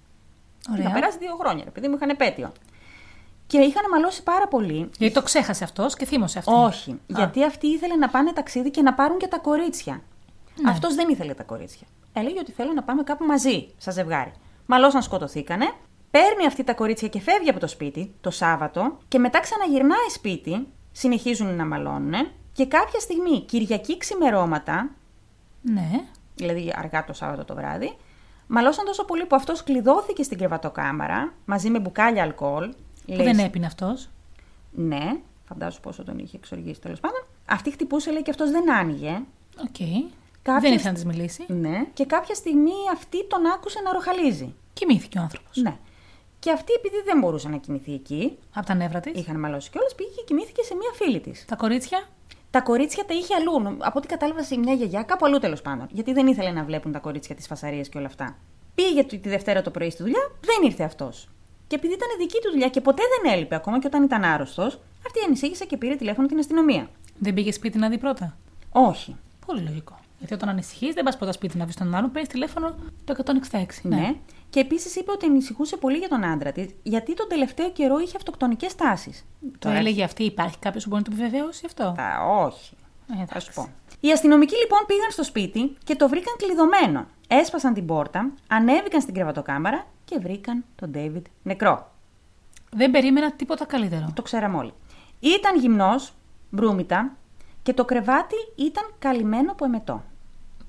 [0.73, 0.85] Ωραία.
[0.85, 2.53] Είχα περάσει δύο χρόνια, επειδή μου είχαν επέτειο.
[3.47, 4.91] Και είχαν μαλώσει πάρα πολύ.
[4.99, 6.53] Γιατί το ξέχασε αυτός και θύμωσε αυτή.
[6.53, 7.01] Όχι.
[7.07, 10.03] Γιατί αυτή ήθελε να πάνε ταξίδι και να πάρουν και τα κορίτσια.
[10.63, 10.71] Ναι.
[10.71, 11.87] Αυτός δεν ήθελε τα κορίτσια.
[12.13, 14.33] Έλεγε ότι θέλω να πάμε κάπου μαζί, σαν ζευγάρι.
[14.67, 15.73] Μαλώσαν σκοτωθήκανε.
[16.11, 20.67] Παίρνει αυτή τα κορίτσια και φεύγει από το σπίτι το Σάββατο και μετά ξαναγυρνάει σπίτι.
[20.97, 22.15] Συνεχίζουν να μαλώνουν.
[22.53, 24.91] Και κάποια στιγμή, Κυριακή ξημερώματα,
[25.63, 25.91] Ναι.
[26.35, 27.97] δηλαδή αργά το Σάββατο το βράδυ,
[28.47, 32.69] μαλώσαν τόσο πολύ που αυτός κλειδώθηκε στην κρεβατοκάμαρα μαζί με μπουκάλια αλκοόλ.
[33.07, 34.09] Που Λέει, δεν έπινε αυτός.
[34.71, 35.17] Ναι,
[35.49, 37.25] φαντάζομαι πόσο τον είχε εξοργήσει τέλος πάντων.
[37.47, 39.21] Αυτή χτυπούσε, λέει, και αυτός δεν άνοιγε.
[39.61, 39.77] Οκ.
[40.43, 41.45] Κάποιες- Δεν ήθελε να της μιλήσει.
[41.49, 41.87] Ναι.
[41.93, 44.55] Και κάποια στιγμή αυτή τον άκουσε να ροχαλίζει.
[44.73, 45.57] Κοιμήθηκε ο άνθρωπος.
[45.57, 45.77] Ναι.
[46.45, 49.21] Και αυτή, επειδή δεν μπορούσε να κοιμηθεί εκεί, Από τα νεύρα της.
[49.21, 51.45] είχαν μαλώσει κιόλας, πήγε και κοιμήθηκε σε μία φίλη της.
[51.45, 52.09] Τα κορίτσια;
[52.51, 53.77] Τα κορίτσια τα είχε αλλού.
[53.79, 55.87] Από ό,τι κατάλαβα σε μια γιαγιά, κάπου αλλού τέλος πάντων.
[55.91, 58.37] Γιατί δεν ήθελε να βλέπουν τα κορίτσια τις φασαρίες και όλα αυτά.
[58.75, 61.29] Πήγε τη τη Δευτέρα το πρωί στη δουλειά, δεν ήρθε αυτός.
[61.67, 64.81] Και επειδή ήταν δική του δουλειά και ποτέ δεν έλειπε, ακόμα και όταν ήταν άρρωστος,
[65.07, 66.89] αυτή ανησύχησε και πήρε τηλέφωνο την αστυνομία.
[67.19, 68.37] Δεν πήγε σπίτι να δει πρώτα;
[68.73, 69.17] Όχι.
[69.47, 69.99] Πολύ λογικό.
[70.19, 72.75] Γιατί όταν ανησυχείς, δεν πας πρώτα σπίτι να βρει τον άλλον, παίρνεις τηλέφωνο
[73.05, 73.15] το
[73.51, 73.65] 166.
[73.83, 74.15] Ναι.
[74.55, 78.17] Και επίσης είπε ότι ανησυχούσε πολύ για τον άντρα της, γιατί τον τελευταίο καιρό είχε
[78.17, 79.25] αυτοκτονικές τάσεις.
[79.59, 81.95] Το έλεγε αυτή, υπάρχει κάποιος που μπορεί να το επιβεβαιώσει αυτό;
[82.45, 82.75] όχι.
[83.11, 83.47] Ε, Θα εντάξει.
[83.47, 83.69] σου πω.
[84.01, 87.07] Οι αστυνομικοί λοιπόν πήγαν στο σπίτι και το βρήκαν κλειδωμένο.
[87.29, 91.91] Έσπασαν την πόρτα, ανέβηκαν στην κρεβατοκάμαρα και βρήκαν τον Ντέιβιντ νεκρό.
[92.71, 94.13] Δεν περίμενα τίποτα καλύτερο.
[94.15, 94.73] Το ξέραμε όλοι.
[95.21, 96.13] Ήταν γυμνός,
[96.51, 97.17] μπρούμητα
[97.63, 100.03] και το κρεβάτι ήταν καλυμμένο από εμετό.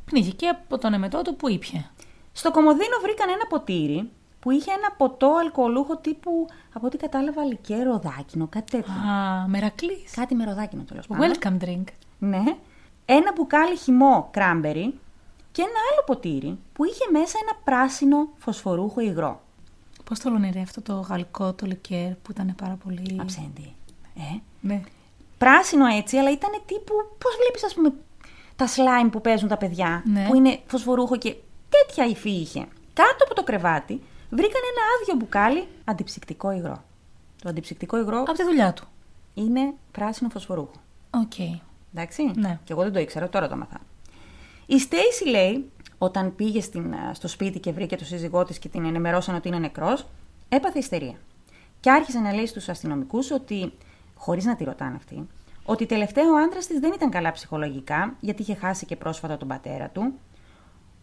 [0.06, 1.92] Πνίγηκε από τον εμετό του που ήπια.
[2.38, 7.84] Στο κομμωδίνο βρήκαν ένα ποτήρι που είχε ένα ποτό αλκοολούχο τύπου, από ό,τι κατάλαβα, λικέ
[7.84, 8.94] ροδάκινο, κάτι τέτοιο.
[8.94, 10.06] Α, μερακλή.
[10.16, 11.32] Κάτι με ροδάκινο τέλος πάντων.
[11.32, 11.84] Welcome drink.
[12.20, 12.44] Ναι.
[13.06, 15.00] Ένα μπουκάλι χυμό κράμπερι
[15.52, 19.42] και ένα άλλο ποτήρι που είχε μέσα ένα πράσινο φωσφορούχο υγρό.
[20.04, 23.18] Πώς το λένε ρε, αυτό το γαλλικό, το λικέρ που ήταν πάρα πολύ.
[23.22, 23.76] Αψέντι.
[24.16, 24.40] Ε.
[24.62, 24.82] Ναι.
[25.38, 26.94] Πράσινο έτσι, αλλά ήταν τύπου.
[27.18, 27.94] Πώς βλέπεις, ας πούμε,
[28.56, 30.04] τα slime που παίζουν τα παιδιά.
[30.06, 30.26] Ναι.
[30.28, 31.36] Που είναι φωσφορούχο και
[31.70, 32.60] τέτοια υφή είχε.
[32.94, 36.84] Κάτω από το κρεβάτι βρήκαν ένα άδειο μπουκάλι αντιψυκτικό υγρό.
[37.42, 38.88] Το αντιψυκτικό υγρό Από τη δουλειά του.
[39.34, 40.72] είναι πράσινο φωσφορούχο.
[41.10, 41.34] Οκ.
[41.94, 42.60] Εντάξει; Ναι.
[42.64, 43.80] Και εγώ δεν το ήξερα, τώρα το 'μαθα.
[44.66, 48.70] Η Στέισι λέει, όταν πήγε στην, α, στο σπίτι και βρήκε το σύζυγό της και
[48.70, 50.06] την ενημερώσαν ότι είναι νεκρός,
[50.50, 51.16] έπαθε ιστερία.
[51.80, 53.74] Και άρχισε να λέει στους αστυνομικούς ότι,
[54.16, 55.28] χωρίς να τη ρωτάνε αυτοί,
[55.66, 59.48] ότι τελευταία ο άντρας της δεν ήταν καλά ψυχολογικά, γιατί είχε χάσει και πρόσφατα τον
[59.48, 60.14] πατέρα του.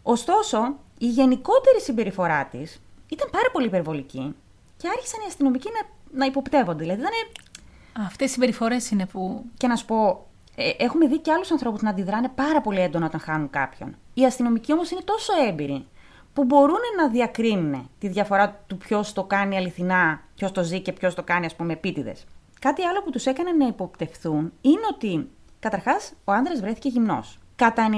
[0.03, 4.35] Ωστόσο, η γενικότερη συμπεριφορά της ήταν πάρα πολύ υπερβολική
[4.77, 5.87] και άρχισαν οι αστυνομικοί να,
[6.19, 6.83] να υποπτεύονται.
[6.83, 9.45] Δηλαδή, ήταν Αυτές οι συμπεριφορές είναι που.
[9.57, 13.05] και να σου πω, ε, έχουμε δει και άλλους ανθρώπους να αντιδράνε πάρα πολύ έντονα
[13.05, 13.95] όταν χάνουν κάποιον.
[14.13, 15.85] Οι αστυνομικοί όμως είναι τόσο έμπειροι
[16.33, 20.91] που μπορούν να διακρίνουν τη διαφορά του ποιος το κάνει αληθινά, ποιος το ζει και
[20.91, 22.25] ποιος το κάνει, ας πούμε, επίτηδες.
[22.59, 27.39] Κάτι άλλο που τους έκανε να υποπτευθούν είναι ότι, καταρχάς, ο άντρα βρέθηκε γυμνός.
[27.55, 27.89] Κατά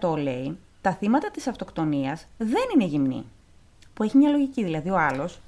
[0.00, 3.24] 95% λέει, τα θύματα της αυτοκτονίας δεν είναι γυμνοί.
[3.94, 5.40] Που έχει μια λογική, δηλαδή ο άλλος.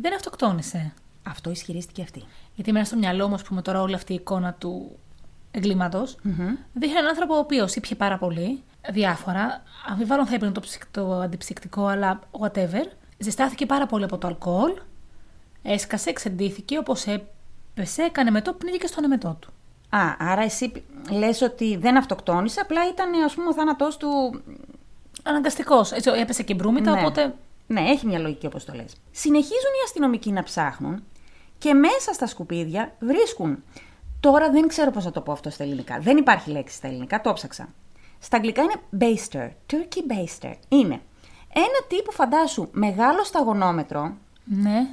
[0.00, 0.92] Δεν αυτοκτόνησε.
[1.22, 2.24] Αυτό ισχυρίστηκε αυτή.
[2.54, 4.98] Γιατί μέσα στο μυαλό μου, ας πούμε, τώρα όλη αυτή η εικόνα του
[5.50, 6.16] εγκλήματος
[6.72, 9.62] δείχνει έναν άνθρωπο ο οποίος ήπια πάρα πολύ, διάφορα.
[9.88, 12.84] Αμφιβάλλον θα έπαιρνε το, ψυχ- το αντιψυκτικό, αλλά whatever.
[13.18, 14.72] Ζεστάθηκε πάρα πολύ από το αλκοόλ.
[15.62, 19.52] Έσκασε, εξεντήθηκε, όπως έπεσε, έκανε μετό, πνίγηκε στον εμετό του.
[19.96, 24.42] Α, άρα εσύ λες ότι δεν αυτοκτόνησε, απλά ήταν ας πούμε ο θάνατός του...
[25.22, 25.92] Αναγκαστικός.
[25.92, 27.00] Έτσι, έπεσε και μπρούμητα, ναι.
[27.00, 27.34] οπότε.
[27.66, 28.92] Ναι, έχει μια λογική όπως το λες.
[29.10, 31.02] Συνεχίζουν οι αστυνομικοί να ψάχνουν
[31.58, 33.62] και μέσα στα σκουπίδια βρίσκουν...
[34.20, 35.98] Τώρα δεν ξέρω πώς θα το πω αυτό στα ελληνικά.
[36.00, 37.68] Δεν υπάρχει λέξη στα ελληνικά, το ψάξα.
[38.18, 40.52] Στα αγγλικά είναι baster, turkey baster.
[40.68, 41.00] Είναι
[41.54, 44.86] ένα τύπου φαντάσου μεγάλο σταγονόμετρο Ναι.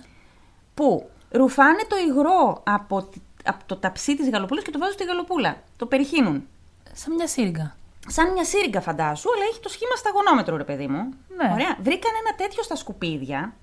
[0.73, 5.03] που ρουφάνε το υγρό από, τη- από το ταψί της γαλοπούλας και το βάζουν στη
[5.03, 5.57] γαλοπούλα.
[5.77, 6.47] Το περιχύνουν.
[6.93, 7.75] Σαν μια σύριγγα.
[8.07, 10.99] Σαν μια σύριγγα, φαντάσου, αλλά έχει το σχήμα σταγονόμετρο, ρε παιδί μου.
[11.37, 11.51] Ναι.
[11.53, 11.77] Ωραία.
[11.81, 13.53] Βρήκαν ένα τέτοιο στα σκουπίδια,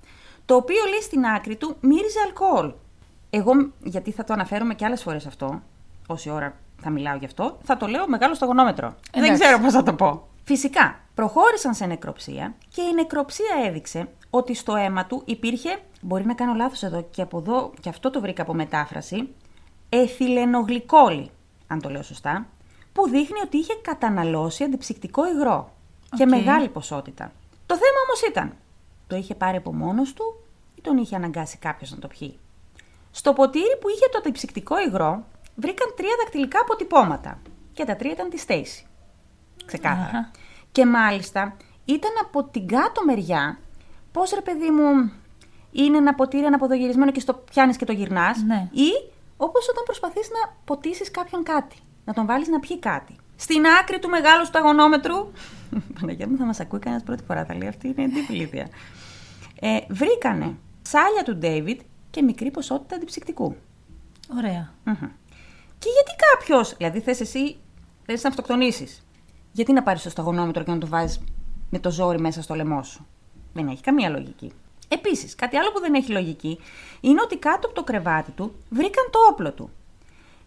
[0.45, 2.73] το οποίο λέει στην άκρη του μύριζε αλκοόλ.
[3.29, 3.51] Εγώ,
[3.83, 5.61] γιατί θα το αναφέρομαι και άλλες φορές αυτό,
[6.07, 8.95] όση ώρα θα μιλάω γι' αυτό, θα το λέω μεγάλο σταγονόμετρο.
[9.11, 9.43] Δεν Εντάξει.
[9.43, 10.27] ξέρω πώς θα το πω.
[10.43, 16.33] Φυσικά, προχώρησαν σε νεκροψία και η νεκροψία έδειξε ότι στο αίμα του υπήρχε, μπορεί να
[16.33, 19.33] κάνω λάθος εδώ και από εδώ, και αυτό το βρήκα από μετάφραση,
[19.89, 21.29] εθιλενογλυκόλη,
[21.67, 22.45] αν το λέω σωστά,
[22.95, 25.71] που δείχνει ότι είχε καταναλώσει αντιψυκτικό υγρό
[26.15, 26.29] και Οκ.
[26.29, 27.31] μεγάλη ποσότητα.
[27.65, 28.55] Το θέμα όμως ήταν,
[29.07, 30.43] το είχε πάρει από μόνος του
[30.75, 32.39] ή τον είχε αναγκάσει κάποιος να το πιει;
[33.11, 35.23] Στο ποτήρι που είχε το αντιψυκτικό υγρό
[35.55, 37.39] βρήκαν τρία δακτυλικά αποτυπώματα.
[37.73, 38.85] και τα τρία ήταν της Στέισι.
[39.65, 40.07] Ξεκάθαρα.
[40.07, 40.31] Αχα.
[40.71, 43.59] Και μάλιστα ήταν από την κάτω μεριά.
[44.11, 45.11] Πώς ρε παιδί μου,
[45.71, 48.41] είναι ένα ποτήρι αναποδογυρισμένο και στο πιάνεις και το γυρνάς.
[48.43, 48.69] Ναι.
[48.71, 48.89] Ή
[49.37, 51.75] όπως όταν προσπαθείς να ποτίσεις κάποιον κάτι.
[52.05, 53.15] Να τον βάλεις να πιει κάτι.
[53.35, 55.31] Στην άκρη του μεγάλου σταγονόμετρου.
[55.99, 57.45] Παναγία μου θα μας ακούει κανένας πρώτη φορά.
[57.45, 58.67] Θα λέει αυτή είναι εντύπωση.
[59.59, 63.55] Ε, βρήκανε σάλια του Ντέιβιτ και μικρή ποσότητα αντιψυκτικού.
[64.37, 64.73] Ωραία.
[64.83, 65.09] Μμμ.
[65.79, 67.57] Και γιατί κάποιος, δηλαδή θες εσύ,
[68.05, 69.05] θες να αυτοκτονήσεις.
[69.51, 71.19] Γιατί να πάρεις το σταγονόμετρο και να το βάζεις
[71.69, 73.07] με το ζόρι μέσα στο λαιμό σου;
[73.53, 74.51] Δεν έχει καμία λογική.
[74.87, 76.59] Επίσης, κάτι άλλο που δεν έχει λογική
[77.01, 79.69] είναι ότι κάτω από το κρεβάτι του βρήκαν το όπλο του.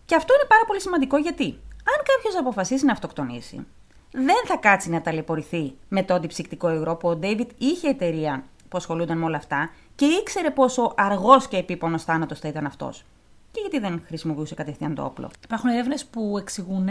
[0.09, 3.67] Και αυτό είναι πάρα πολύ σημαντικό γιατί, αν κάποιος αποφασίσει να αυτοκτονήσει,
[4.11, 8.77] δεν θα κάτσει να ταλαιπωρηθεί με το αντιψυκτικό υγρό που ο Ντέιβιτ είχε εταιρεία που
[8.77, 13.05] ασχολούνταν με όλα αυτά και ήξερε πόσο αργός και επίπονος θάνατος θα ήταν αυτός.
[13.51, 15.31] Και γιατί δεν χρησιμοποιούσε κατευθείαν το όπλο.
[15.45, 16.89] Υπάρχουν έρευνες που εξηγούν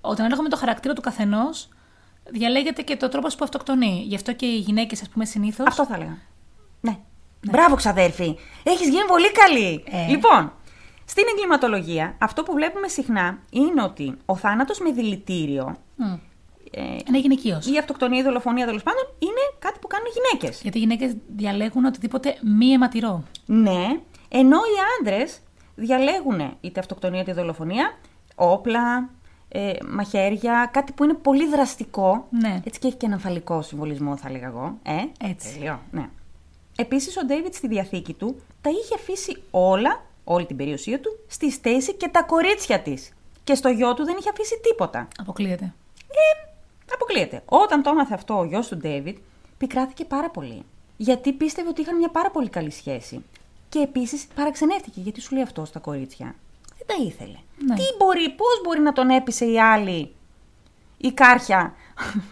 [0.00, 1.68] ότι ανάλογα με το χαρακτήρα του καθενός
[2.30, 4.04] διαλέγεται και το τρόπος που αυτοκτονεί.
[4.06, 5.64] Γι' αυτό και οι γυναίκες, ας πούμε, συνήθω.
[5.68, 6.18] Αυτό θα έλεγα.
[6.80, 6.98] Ναι.
[7.50, 8.38] Μπράβο, ξαδέρφη.
[8.62, 9.84] Έχεις γίνει πολύ καλή.
[9.90, 10.10] Ε.
[10.10, 10.52] Λοιπόν,
[11.04, 15.76] στην εγκληματολογία, αυτό που βλέπουμε συχνά είναι ότι ο θάνατος με δηλητήριο
[16.70, 17.60] ε, Είναι γυναικείο.
[17.68, 20.62] ή η αυτοκτονία ή η δολοφονία τέλος πάντων είναι κάτι που κάνουν οι γυναίκες.
[20.62, 23.22] Γιατί οι γυναίκες διαλέγουν οτιδήποτε μη αιματηρό.
[23.46, 23.86] Ναι,
[24.28, 25.38] ενώ οι άντρες
[25.74, 27.98] διαλέγουν είτε αυτοκτονία είτε δολοφονία,
[28.34, 29.10] όπλα,
[29.48, 32.26] ε, μαχαίρια, κάτι που είναι πολύ δραστικό.
[32.30, 32.60] Ναι.
[32.64, 34.78] Έτσι και έχει και έναν φαλικό συμβολισμό, θα έλεγα εγώ.
[34.82, 35.52] Ε, Έτσι.
[35.54, 36.08] Τέλειο, ναι.
[36.76, 41.50] Επίσης, ο Ντέιβιτ στη διαθήκη του τα είχε αφήσει όλα, όλη την περιουσία του, στη
[41.50, 43.12] Στέιση και τα κορίτσια της.
[43.44, 45.08] Και στο γιο του δεν είχε αφήσει τίποτα.
[45.20, 45.64] Αποκλείεται.
[46.08, 46.48] Ε,
[46.94, 47.42] αποκλείεται.
[47.44, 49.18] Όταν το έμαθε αυτό ο γιος του Ντέιβιτ,
[49.58, 50.62] πικράθηκε πάρα πολύ.
[50.96, 53.24] Γιατί πίστευε ότι είχαν μια πάρα πολύ καλή σχέση.
[53.68, 56.34] Και επίσης παραξενεύτηκε γιατί σου λέει αυτό στα κορίτσια.
[56.76, 57.38] Δεν τα ήθελε.
[57.66, 57.74] Ναι.
[57.74, 60.14] Τι μπορεί, πώς μπορεί να τον έπεισε η άλλη,
[60.96, 61.74] η κάρχια,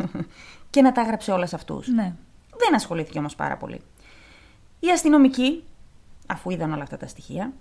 [0.71, 1.89] και να τα έγραψε όλα σε αυτούς.
[1.89, 2.15] Ναι.
[2.57, 3.81] Δεν ασχολήθηκε όμως πάρα πολύ.
[4.81, 5.65] Οι αστυνομικοί,
[6.27, 7.53] αφού είδαν όλα αυτά τα στοιχεία,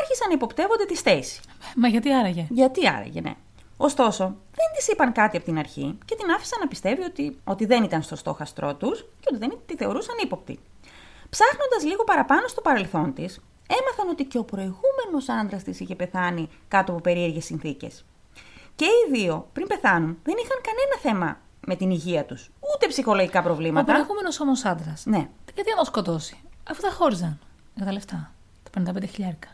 [0.00, 1.40] άρχισαν να υποπτεύονται τη Στέιση.
[1.76, 3.34] Μα γιατί άραγε; Γιατί άραγε, ναι.
[3.76, 7.64] Ωστόσο, δεν της είπαν κάτι από την αρχή και την άφησαν να πιστεύει ότι, ότι
[7.66, 10.58] δεν ήταν στο στόχαστρό τους και ότι δεν τη θεωρούσαν ύποπτη.
[11.30, 13.40] Ψάχνοντας λίγο παραπάνω στο παρελθόν της,
[13.80, 18.04] έμαθαν ότι και ο προηγούμενος άντρας της είχε πεθάνει κάτω από περίεργες συνθήκες.
[18.76, 23.40] Και οι δύο, πριν πεθάνουν, δεν είχαν κανένα θέμα με την υγεία τους, ούτε ψυχολογικά
[23.40, 23.92] Ο προβλήματα.
[23.92, 25.02] προηγούμενος όμως άντρας.
[25.06, 25.28] Ναι.
[25.54, 27.38] Γιατί να το σκοτώσει, αφού τα χώριζαν
[27.74, 28.32] για τα λεφτά.
[28.62, 29.48] Τα 55 χιλιάρικα.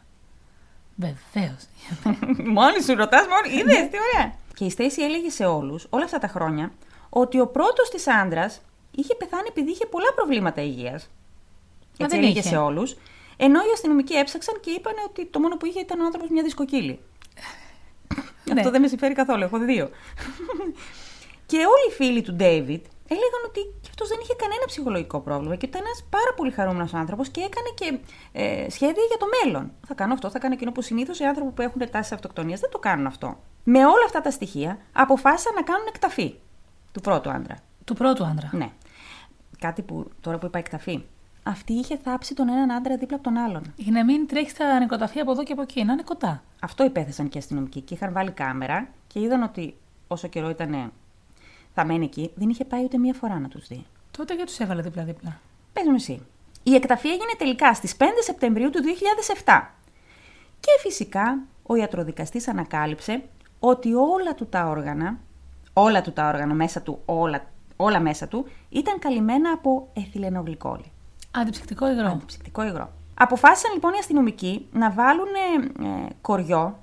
[0.96, 1.66] Βεβαίως.
[2.56, 3.60] Μόλι σου ρωτάς, μόνο.
[3.60, 4.32] Είδες, τι ωραία.
[4.54, 6.72] Και η Στέση έλεγε σε όλους, όλα αυτά τα χρόνια,
[7.08, 11.10] ότι ο πρώτος της άντρας είχε πεθάνει επειδή είχε πολλά προβλήματα υγείας.
[11.98, 12.48] Μα Έτσι δεν έλεγε είχε.
[12.48, 12.96] σε όλους.
[13.36, 16.42] Ενώ οι αστυνομικοί έψαξαν και είπαν ότι το μόνο που είχε ήταν ο άνθρωπος μια
[16.42, 17.00] δισκοκύλη.
[18.44, 18.60] Ναι.
[18.60, 19.42] Αυτό δεν με συμφέρει καθόλου.
[19.42, 19.90] Έχω δύο.
[21.50, 25.54] και όλοι οι φίλοι του Ντέιβιτ έλεγαν ότι και αυτός δεν είχε κανένα ψυχολογικό πρόβλημα
[25.56, 27.88] και ήταν ένας πάρα πολύ χαρούμενος άνθρωπος και έκανε και
[28.32, 29.72] ε, σχέδια για το μέλλον.
[29.86, 32.70] Θα κάνω αυτό, θα κάνω εκείνο που συνήθως οι άνθρωποι που έχουν τάσεις αυτοκτονίας δεν
[32.70, 33.38] το κάνουν αυτό.
[33.64, 36.34] Με όλα αυτά τα στοιχεία αποφάσισαν να κάνουν εκταφή
[36.92, 37.56] του πρώτου άντρα.
[37.84, 38.50] Του πρώτου άντρα.
[38.52, 38.70] Ναι.
[39.58, 41.04] Κάτι που τώρα που είπα εκταφή.
[41.42, 43.72] Αυτή είχε θάψει τον έναν άντρα δίπλα από τον άλλον.
[43.76, 46.42] Για να μην τρέχεις τα νεκροταφεία από εδώ και από εκεί, να είναι κοντά.
[46.60, 49.76] Αυτό υπέθεσαν και οι αστυνομικοί και είχαν βάλει κάμερα και είδαν ότι
[50.08, 50.92] όσο καιρό ήταν
[51.74, 53.86] θαμένοι εκεί, δεν είχε πάει ούτε μία φορά να τους δει.
[54.10, 55.40] Τότε γιατί τους έβαλε δίπλα-δίπλα;
[55.72, 56.26] Πες μου εσύ.
[56.62, 58.80] Η εκταφή έγινε τελικά στις 5 Σεπτεμβρίου του
[59.44, 59.62] 2007.
[60.60, 63.22] Και φυσικά ο ιατροδικαστής ανακάλυψε
[63.60, 65.18] ότι όλα του τα όργανα,
[65.72, 67.44] όλα του τα όργανα μέσα του, όλα,
[67.76, 70.92] όλα μέσα του, ήταν καλυμμένα από εθιλενογλυκόλη.
[71.30, 72.06] Αντιψυκτικό υγρό.
[72.06, 72.92] Αντιψυκτικό υγρό.
[73.14, 76.78] Αποφάσισαν λοιπόν οι αστυνομικοί να βάλουν ε, κοριό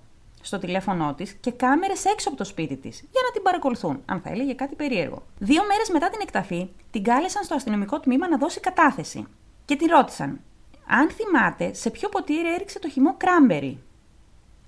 [0.47, 4.21] στο τηλέφωνό της και κάμερες έξω από το σπίτι της για να την παρακολουθούν, αν
[4.21, 5.23] θα έλεγε κάτι περίεργο.
[5.39, 9.25] Δύο μέρες μετά την εκταφή, την κάλεσαν στο αστυνομικό τμήμα να δώσει κατάθεση.
[9.65, 10.39] Και την ρώτησαν,
[10.87, 13.79] αν θυμάται σε ποιο ποτήρι έριξε το χυμό cranberry.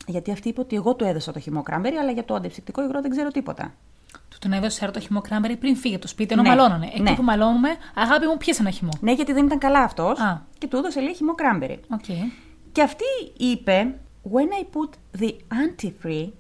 [0.08, 3.02] Γιατί αυτή είπε ότι εγώ του έδωσα το χυμό cranberry, αλλά για το αντιψυκτικό υγρό
[3.02, 3.74] δεν ξέρω τίποτα.
[4.30, 6.50] Του τον έδωσε το χυμό cranberry πριν φύγει από το σπίτι, ενώ Ναι.
[6.50, 6.86] μαλώνανε.
[6.86, 7.16] Εκεί Ναι.
[7.16, 10.42] που μαλώνουμε, αγάπη μου, πιες ένα χυμό; Ναι, γιατί δεν ήταν καλά αυτός Α.
[10.58, 11.80] και του έδωσε λέει χυμό cranberry.
[11.90, 12.06] Οκ.
[12.72, 13.06] Και αυτή
[13.38, 14.00] είπε,
[14.32, 16.32] when I put the antifree,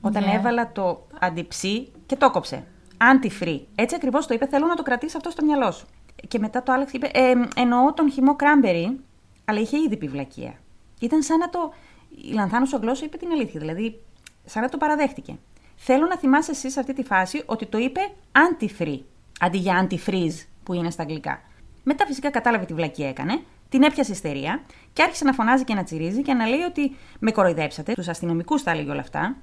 [0.00, 0.32] όταν Ναι.
[0.32, 2.66] έβαλα το αντιψυ- και το 'κοψε.
[2.98, 3.60] Antifree.
[3.74, 5.86] Έτσι ακριβώς το είπε, θέλω να το κρατήσει αυτό στο μυαλό σου.
[6.28, 9.00] Και μετά το άλλαξε, είπε, ε, εννοώ τον χυμό κράμπερι,
[9.44, 10.54] αλλά είχε ήδη πει βλακεία.
[11.00, 11.72] Ήταν σαν να το,
[12.08, 14.00] η λανθάνουσα γλώσσα είπε την αλήθεια, δηλαδή
[14.44, 15.38] σαν να το παραδέχτηκε.
[15.76, 18.00] Θέλω να θυμάσαι εσύ σε αυτή τη φάση ότι το είπε
[18.32, 19.00] antifree,
[19.40, 21.40] αντί για antifreeze που είναι στα αγγλικά.
[21.84, 25.84] Μετά φυσικά κατάλαβε τι βλακία έκανε, την έπιασε ιστερία και άρχισε να φωνάζει και να
[25.84, 29.36] τσιρίζει και να λέει ότι με κοροϊδέψατε, τους αστυνομικούς τα έλεγε όλα αυτά.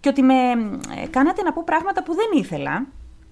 [0.00, 0.34] και ότι με
[1.02, 2.86] ε, κάνατε να πω πράγματα που δεν ήθελα.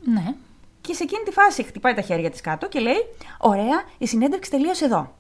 [0.05, 0.35] Ναι.
[0.81, 2.97] Και σε εκείνη τη φάση χτυπάει τα χέρια της κάτω και λέει:
[3.39, 5.15] Ωραία, η συνέντευξη τελείωσε εδώ.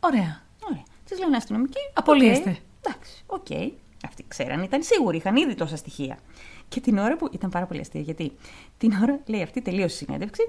[0.00, 0.42] Ωραία.
[0.70, 0.82] Ωραία.
[1.04, 1.78] Της λένε αστυνομικοί.
[1.94, 2.50] Απολύεστε.
[2.50, 3.46] «Οκ, Εντάξει, οκ.
[4.06, 6.18] Αυτοί ξέραν, ήταν σίγουροι, είχαν ήδη τόσα στοιχεία.
[6.68, 7.28] Και την ώρα που.
[7.32, 8.32] ήταν πάρα πολύ αστείο, γιατί
[8.78, 10.42] την ώρα λέει αυτή τελείωσε η συνέντευξη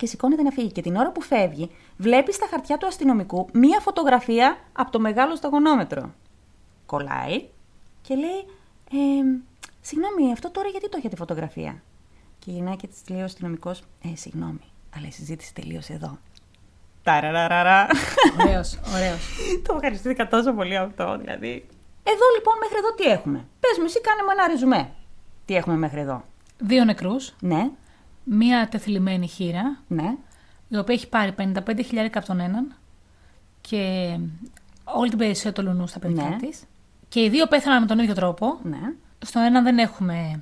[0.00, 0.72] και σηκώνεται να φύγει.
[0.72, 5.36] Και την ώρα που φεύγει, βλέπει στα χαρτιά του αστυνομικού μία φωτογραφία από το μεγάλο
[5.36, 6.14] σταγονόμετρο.
[6.86, 7.48] Κολλάει
[8.02, 8.40] και λέει:
[8.90, 9.22] ε,
[9.80, 11.82] Συγγνώμη, αυτό τώρα γιατί το έχετε φωτογραφία;
[12.38, 13.82] Και γυρνάει και της λέει ο αστυνομικός:
[14.12, 14.64] Ε, συγγνώμη,
[14.96, 16.18] αλλά η συζήτηση τελείωσε εδώ.
[17.02, 17.86] Ταραραραρα.
[18.40, 19.20] Ωραίος, ωραίος.
[19.66, 21.66] Το ευχαριστήθηκα τόσο πολύ αυτό, δηλαδή.
[22.02, 24.92] Εδώ λοιπόν μέχρι εδώ τι έχουμε; Πες μου εσύ κάνε μου ένα ρεζουμέ.
[25.44, 26.24] Τι έχουμε μέχρι εδώ;
[26.58, 27.70] Δύο νεκρούς, Ναι,
[28.32, 30.14] μία τεθλιμμένη χείρα, ναι,
[30.68, 32.74] η οποία έχει πάρει 55 χιλιάρικα από τον έναν
[33.60, 33.78] και
[34.84, 36.36] όλη την περιουσία του Λουνού στα παιδιά Ναι.
[36.36, 36.62] της.
[37.08, 38.58] Και οι δύο πέθαναν με τον ίδιο τρόπο.
[38.62, 38.78] ναι.
[39.18, 40.40] Στον έναν δεν έχουμε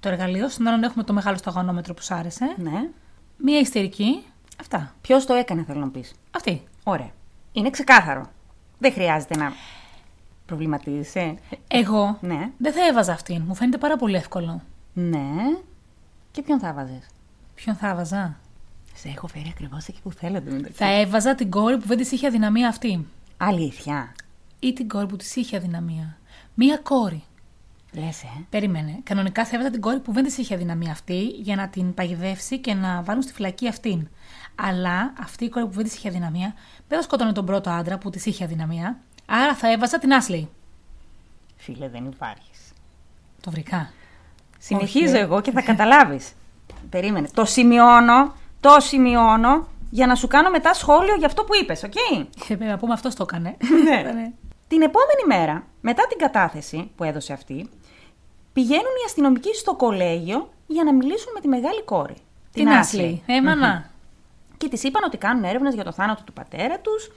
[0.00, 2.54] το εργαλείο, στον άλλον έχουμε το μεγάλο σταγονόμετρο που σ' άρεσε.
[2.58, 2.88] ναι.
[3.36, 4.22] Μία ιστερική.
[4.60, 4.94] Αυτά.
[5.00, 6.62] Ποιος το έκανε, θέλω να πεις; Αυτή.
[6.84, 7.10] Ωραία.
[7.52, 8.26] Είναι ξεκάθαρο.
[8.78, 9.52] Δεν χρειάζεται να
[10.46, 11.34] προβληματίζεσαι.
[11.68, 13.42] Εγώ Ναι, δεν θα έβαζα αυτήν.
[13.46, 14.62] Μου φαίνεται πάρα πολύ εύκολο.
[14.92, 15.26] ναι.
[16.32, 17.00] Και ποιον θα βάζε.
[17.54, 18.38] Ποιον θα έβαζα;
[18.94, 20.50] Σε έχω φέρει ακριβώς εκεί που θέλετε.
[20.50, 20.76] μεταξύ.
[20.76, 23.06] Θα έβαζα την κόρη που δεν της είχε αδυναμία αυτή.
[23.36, 24.12] Αλήθεια.
[24.60, 26.16] Ή την κόρη που της είχε αδυναμία.
[26.54, 27.22] Μία κόρη.
[27.92, 28.26] Λες, ε.
[28.50, 29.00] Περίμενε.
[29.02, 32.58] Κανονικά θα έβαζα την κόρη που δεν της είχε αδυναμία αυτή για να την παγιδεύσει
[32.58, 34.08] και να βάλουν στη φυλακή αυτήν.
[34.54, 36.54] Αλλά αυτή η κόρη που δεν της είχε αδυναμία
[36.88, 38.98] δεν θα σκότωνε τον πρώτο άντρα που της είχε αδυναμία.
[39.26, 40.46] Άρα θα έβαζα την Άσλey.
[41.56, 42.72] Φίλε, δεν υπάρχεις.
[43.40, 43.92] Το βρήκα.
[44.62, 45.22] Συνεχίζω Όχι.
[45.22, 46.32] εγώ και θα καταλάβεις.
[46.90, 47.28] Περίμενε.
[47.34, 51.94] Το σημειώνω, το σημειώνω για να σου κάνω μετά σχόλιο για αυτό που είπες, οκ;
[51.94, 53.56] Ε, Πρέπει να πούμε αυτός το έκανε.
[53.84, 54.00] Ναι.
[54.00, 54.32] Ήτανε-
[54.68, 57.68] Την επόμενη μέρα, μετά την κατάθεση που έδωσε αυτή,
[58.52, 62.14] πηγαίνουν οι αστυνομικοί στο κολέγιο για να μιλήσουν με τη μεγάλη κόρη.
[62.52, 63.18] Την Άσλεϊ.
[63.26, 63.90] Ε, μανά.
[64.56, 67.10] Και της είπαν ότι κάνουν έρευνες για το θάνατο του πατέρα τους.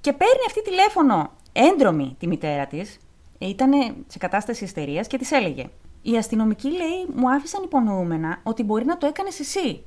[0.00, 2.98] Και παίρνει αυτή τηλέφωνο έντρομη τη μητέρα της.
[3.38, 3.70] Ήταν
[4.06, 5.66] σε κατάσταση ιστερίας και της έλεγε:
[6.02, 9.84] Οι αστυνομικοί λέει: Μου άφησαν υπονοούμενα ότι μπορεί να το έκανες εσύ.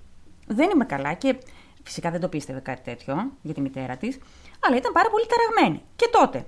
[0.47, 1.36] Δεν είμαι καλά και
[1.84, 4.19] φυσικά δεν το πίστευε κάτι τέτοιο για τη μητέρα της,
[4.60, 5.82] αλλά ήταν πάρα πολύ ταραγμένη.
[5.95, 6.45] Και τότε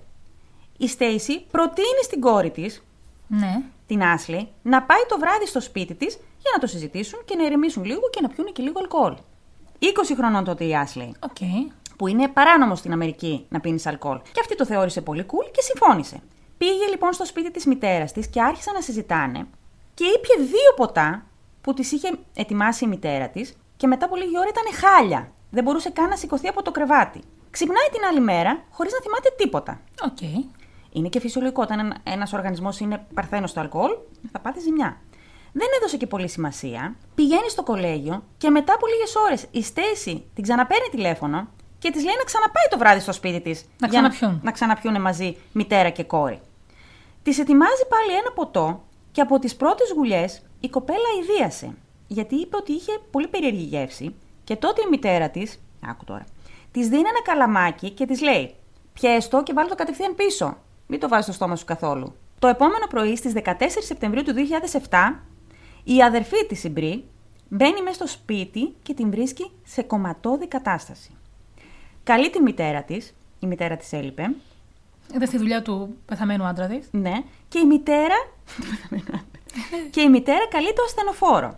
[0.77, 2.83] η Στέισι προτείνει στην κόρη της,
[3.27, 3.61] Ναι.
[3.87, 7.45] την Άσλεϊ, να πάει το βράδυ στο σπίτι της για να το συζητήσουν και να
[7.45, 9.15] ηρεμήσουν λίγο και να πιουν και λίγο αλκοόλ.
[9.79, 9.85] 20
[10.17, 11.37] χρονών τότε η Άσλεϊ Οκ.
[11.97, 14.17] που είναι παράνομο στην Αμερική να πίνεις αλκοόλ.
[14.31, 16.19] Και αυτή το θεώρησε πολύ cool και συμφώνησε.
[16.57, 19.47] Πήγε λοιπόν στο σπίτι της μητέρας της και άρχισαν να συζητάνε
[19.93, 21.25] και ήπια δύο ποτά
[21.61, 25.31] που της είχε ετοιμάσει η μητέρα της και μετά από λίγη ώρα ήταν χάλια.
[25.49, 27.21] Δεν μπορούσε καν να σηκωθεί από το κρεβάτι.
[27.49, 29.81] Ξυπνάει την άλλη μέρα χωρίς να θυμάται τίποτα.
[30.05, 30.21] Οκ.
[30.91, 33.91] Είναι και φυσιολογικό όταν ένας οργανισμός είναι παρθένος στο αλκοόλ,
[34.31, 34.97] θα πάθει ζημιά.
[35.51, 36.95] Δεν έδωσε και πολύ σημασία.
[37.15, 41.47] Πηγαίνει στο κολέγιο και μετά από λίγες ώρες η Στέισι την ξαναπαίρνει τηλέφωνο
[41.85, 43.65] και της λέει να ξαναπάει το βράδυ στο σπίτι της.
[43.79, 44.39] Να ξαναπιούν.
[44.43, 46.41] Να ξαναπιούν μαζί μητέρα και κόρη.
[47.23, 51.75] Της ετοιμάζει πάλι ένα ποτό και από τις πρώτες γουλιές η κοπέλα ιδίασε.
[52.07, 56.25] Γιατί είπε ότι είχε πολύ περίεργη γεύση και τότε η μητέρα της, άκου τώρα,
[56.71, 58.55] της δίνει ένα καλαμάκι και της λέει:
[58.93, 60.57] Πιέστο και βάλει το κατευθείαν πίσω.
[60.87, 62.15] Μην το βάζεις στο στόμα σου καθόλου.
[62.39, 64.33] Το επόμενο πρωί στις 14 Σεπτεμβρίου του
[64.89, 65.19] 2007,
[65.83, 67.03] η αδερφή της η Μπρι
[67.49, 71.15] μπαίνει μέσα στο σπίτι και την βρίσκει σε κομματώδη κατάσταση.
[72.05, 74.35] Καλεί τη μητέρα της, η μητέρα της έλειπε,
[75.15, 76.87] Είδε στη δουλειά του πεθαμένου άντρα της.
[76.91, 77.13] ναι,
[77.47, 78.15] και η μητέρα.
[79.91, 81.57] και η μητέρα καλεί το ασθενοφόρο.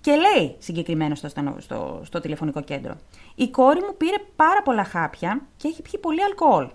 [0.00, 2.96] Και λέει συγκεκριμένα στο, ασθενο- στο, στο τηλεφωνικό κέντρο:
[3.34, 6.68] Η κόρη μου πήρε πάρα πολλά χάπια και έχει πιει πολύ αλκοόλ.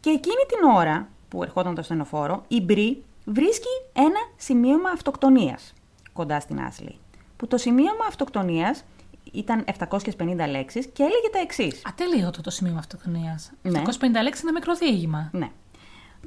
[0.00, 5.72] Και εκείνη την ώρα που ερχόταν το ασθενοφόρο, η Μπρι βρίσκει ένα σημείωμα αυτοκτονίας
[6.12, 6.98] κοντά στην Άσλη.
[7.36, 8.84] Που το σημείωμα αυτοκτονίας
[9.32, 11.82] ήταν 750 λέξεις και έλεγε τα εξής.
[11.84, 13.38] Ατελείωτο το σημείο αυτοκτονία.
[13.62, 13.82] Ναι.
[13.84, 15.30] 750 λέξεις είναι μικρό διήγημα.
[15.32, 15.50] Ναι.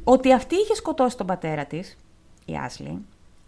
[0.04, 1.98] Ότι αυτή είχε σκοτώσει τον πατέρα της,
[2.46, 3.06] η Άσλη,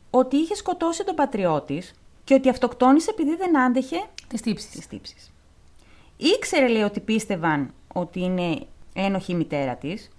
[0.09, 4.69] ότι είχε σκοτώσει τον πατριό της και ότι αυτοκτόνησε επειδή δεν άντεχε Τη τύψη.
[4.71, 5.31] τις τύψεις.
[6.17, 10.09] Ήξερε, λέει, ότι πίστευαν ότι είναι ένοχη η μητέρα της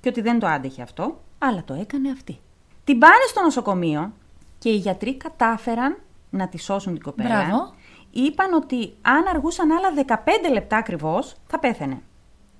[0.00, 2.38] και ότι δεν το άντεχε αυτό, αλλά το έκανε αυτή.
[2.84, 4.12] Την πάνε στο νοσοκομείο
[4.58, 5.98] και οι γιατροί κατάφεραν
[6.30, 7.28] να τη σώσουν την κοπέλα.
[7.28, 7.74] Μπράβο.
[8.20, 12.02] Είπαν ότι αν αργούσαν άλλα 15 λεπτά ακριβώς, θα πέθαινε.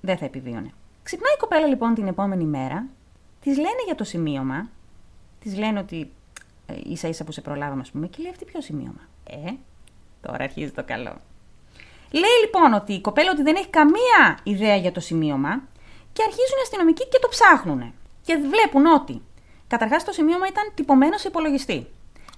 [0.01, 0.73] Δεν θα επιβίωνε.
[1.03, 2.85] Ξυπνάει η κοπέλα λοιπόν την επόμενη μέρα,
[3.41, 4.69] της λένε για το σημείωμα,
[5.39, 6.11] της λένε ότι
[6.65, 9.51] ε, ίσα ίσα που σε προλάβαμε, ας πούμε, και λέει αυτή ποιο σημείωμα; Ε,
[10.21, 11.21] τώρα αρχίζει το καλό.
[12.11, 15.63] Λέει λοιπόν ότι η κοπέλα ότι δεν έχει καμία ιδέα για το σημείωμα
[16.13, 17.93] και αρχίζουν οι αστυνομικοί και το ψάχνουν.
[18.21, 19.21] Και βλέπουν ότι
[19.69, 21.87] Καταρχάς το σημείωμα ήταν τυπωμένο σε υπολογιστή.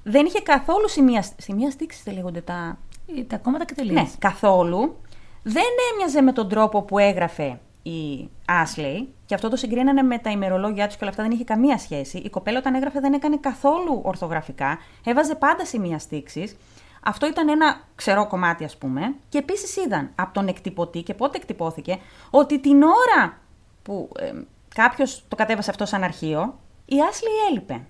[0.03, 1.25] Δεν είχε καθόλου σημεία.
[1.37, 2.77] Σημεία στήξης δεν λέγονται τα.
[3.17, 4.01] Ε, Τα κόμματα και τελείες.
[4.01, 4.95] Ναι, καθόλου.
[5.43, 10.29] Δεν έμοιαζε με τον τρόπο που έγραφε η Ashley και αυτό το συγκρίνανε με τα
[10.29, 12.17] ημερολόγια τους και όλα αυτά δεν είχε καμία σχέση.
[12.17, 16.57] Η κοπέλα όταν έγραφε δεν έκανε καθόλου ορθογραφικά, έβαζε πάντα σημεία στήξη.
[17.03, 19.15] Αυτό ήταν ένα ξερό κομμάτι, ας πούμε.
[19.29, 23.37] Και επίσης είδαν από τον εκτυπωτή και πότε εκτυπώθηκε ότι την ώρα
[23.83, 24.31] που ε,
[24.75, 27.81] κάποιος το κατέβασε αυτό σαν αρχείο, η Ashley έλειπε.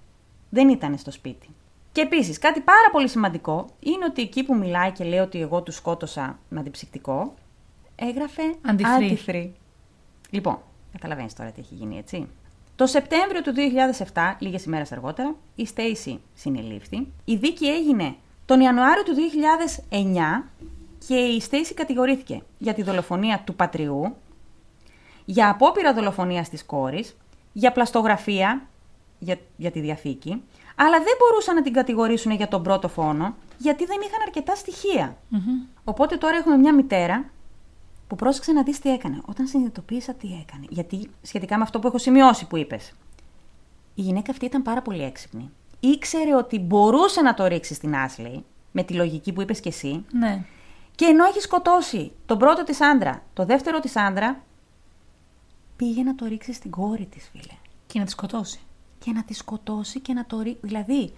[0.50, 1.50] Δεν ήταν στο σπίτι.
[1.92, 5.62] Και επίσης, κάτι πάρα πολύ σημαντικό είναι ότι εκεί που μιλάει και λέει ότι εγώ
[5.62, 7.34] τους σκότωσα με αντιψυκτικό,
[7.96, 9.16] έγραφε Antifree.
[9.30, 9.50] antifree.
[10.30, 10.60] Λοιπόν,
[10.92, 12.28] καταλαβαίνεις τώρα τι έχει γίνει, έτσι.
[12.76, 13.54] Το Σεπτέμβριο του
[14.14, 17.08] 2007, λίγες ημέρες αργότερα, η Στέισι συνελήφθη.
[17.26, 19.14] Η δίκη έγινε τον Ιανουάριο του
[19.90, 20.50] 2009
[21.08, 24.16] και η Στέισι κατηγορήθηκε για τη δολοφονία του πατριού,
[25.26, 27.18] για απόπειρα δολοφονίας της κόρης,
[27.54, 28.68] για πλαστογραφία,
[29.20, 30.44] για, για τη διαθήκη,
[30.86, 35.18] αλλά δεν μπορούσαν να την κατηγορήσουν για τον πρώτο φόνο, γιατί δεν είχαν αρκετά στοιχεία.
[35.84, 37.30] Οπότε τώρα έχουμε μια μητέρα
[38.08, 39.22] που πρόσεξε να δεις τι έκανε.
[39.26, 40.66] Όταν συνειδητοποίησα τι έκανε.
[40.70, 42.92] Γιατί σχετικά με αυτό που έχω σημειώσει που είπες.
[43.96, 45.50] Η γυναίκα αυτή ήταν πάρα πολύ έξυπνη.
[45.80, 50.06] Ήξερε ότι μπορούσε να το ρίξει στην Άσλεϊ, με τη λογική που είπες κι εσύ,
[50.12, 50.44] Ναι.
[50.96, 54.44] και ενώ έχει σκοτώσει τον πρώτο της άντρα, το δεύτερο της άντρα,
[55.76, 57.54] πήγε να το ρίξει στην κόρη της, φίλε.
[57.88, 58.60] Και να τη σκοτώσει.
[59.04, 60.60] Και να τη σκοτώσει και να το ρίξει.
[60.62, 61.14] Δηλαδή,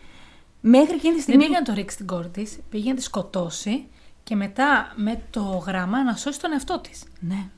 [0.61, 1.43] μέχρι εκείνη τη Δεν στιγμή.
[1.43, 3.85] πήγε να το ρίξει στην κόρη της, πήγε να τη σκοτώσει
[4.23, 7.03] και μετά με το γράμμα να σώσει τον εαυτό της.
[7.19, 7.49] Ναι.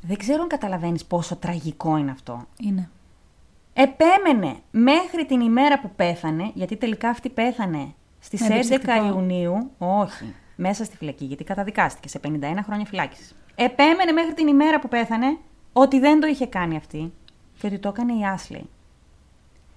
[0.00, 2.46] Δεν ξέρω αν καταλαβαίνεις πόσο τραγικό είναι αυτό.
[2.58, 2.90] Είναι.
[3.72, 9.06] Επέμενε μέχρι την ημέρα που πέθανε, γιατί τελικά αυτή πέθανε στις Με 11 αντιψυκτικό.
[9.06, 13.34] Ιουνίου, όχι, μέσα στη φυλακή, γιατί καταδικάστηκε σε 51 χρόνια φυλάκισης.
[13.54, 15.38] Επέμενε μέχρι την ημέρα που πέθανε
[15.72, 17.12] ότι δεν το είχε κάνει αυτή
[17.58, 18.62] και ότι το έκανε η Άσλey.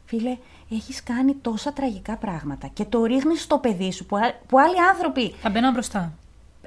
[0.06, 0.38] Φίλε,
[0.70, 4.82] έχεις κάνει τόσα τραγικά πράγματα και το ρίχνεις στο παιδί σου που, α- που άλλοι
[4.94, 6.13] άνθρωποι Θα μπαίνω μπροστά.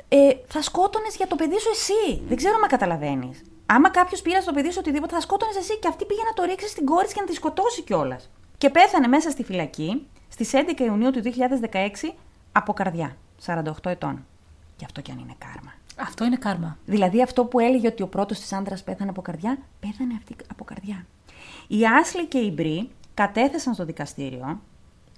[0.09, 2.22] ε, θα σκότωνες για το παιδί σου εσύ.
[2.29, 3.42] Δεν ξέρω αν καταλαβαίνεις.
[3.66, 6.42] Άμα κάποιος πήρε στο παιδί σου οτιδήποτε, θα σκότωνες εσύ και αυτή πήγε να το
[6.42, 8.31] ρίξει στην κόρη της και να τη σκοτώσει κιόλας.
[8.59, 12.14] Και πέθανε μέσα στη φυλακή στις 11 Ιουνίου του 2016
[12.53, 13.16] από καρδιά.
[13.46, 14.27] 48 ετών.
[14.77, 15.72] Και αυτό κι αν είναι κάρμα.
[15.96, 16.79] Αυτό είναι κάρμα.
[16.87, 20.64] Δηλαδή αυτό που έλεγε ότι ο πρώτος της άντρας πέθανε από καρδιά, πέθανε αυτή από
[20.64, 21.07] καρδιά.
[21.66, 24.61] Η Άσλι και η Μπρι κατέθεσαν στο δικαστήριο.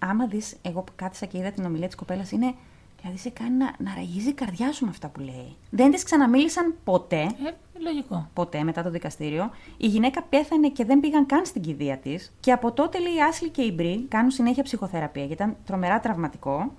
[0.01, 2.55] Άμα δεις, εγώ που κάθισα και είδα την ομιλία της κοπέλας, είναι.
[3.01, 5.57] Δηλαδή σε κάνει να, να ραγίζει η καρδιά σου με αυτά που λέει.
[5.71, 8.29] Δεν της ξαναμίλησαν ποτέ, Ε, λογικό.
[8.35, 9.51] ποτέ μετά το δικαστήριο.
[9.77, 12.33] Η γυναίκα πέθανε και δεν πήγαν καν στην κηδεία της.
[12.41, 16.01] Και από τότε λέει η Άσλι και η Μπρι κάνουν συνέχεια ψυχοθεραπεία γιατί ήταν τρομερά
[16.01, 16.73] τραυματικό.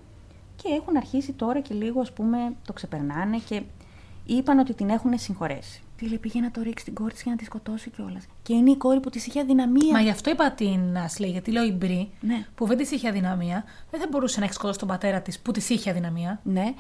[0.56, 3.62] Και έχουν αρχίσει τώρα και λίγο, ας πούμε, το ξεπερνάνε και
[4.26, 5.82] είπαν ότι την έχουν συγχωρέσει.
[6.04, 8.26] Φίλε, πήγε να το ρίξει την κόρη της για να τη σκοτώσει κιόλας.
[8.44, 9.92] Και είναι η κόρη που της είχε αδυναμία.
[9.92, 12.46] Μα γι' αυτό είπα την Άσλey, γιατί λέω η Μπρι, Ναι.
[12.56, 15.52] που δεν της είχε αδυναμία, δεν θα μπορούσε να έχει σκοτώσει τον πατέρα της που
[15.52, 16.40] της είχε αδυναμία.
[16.44, 16.74] Ναι.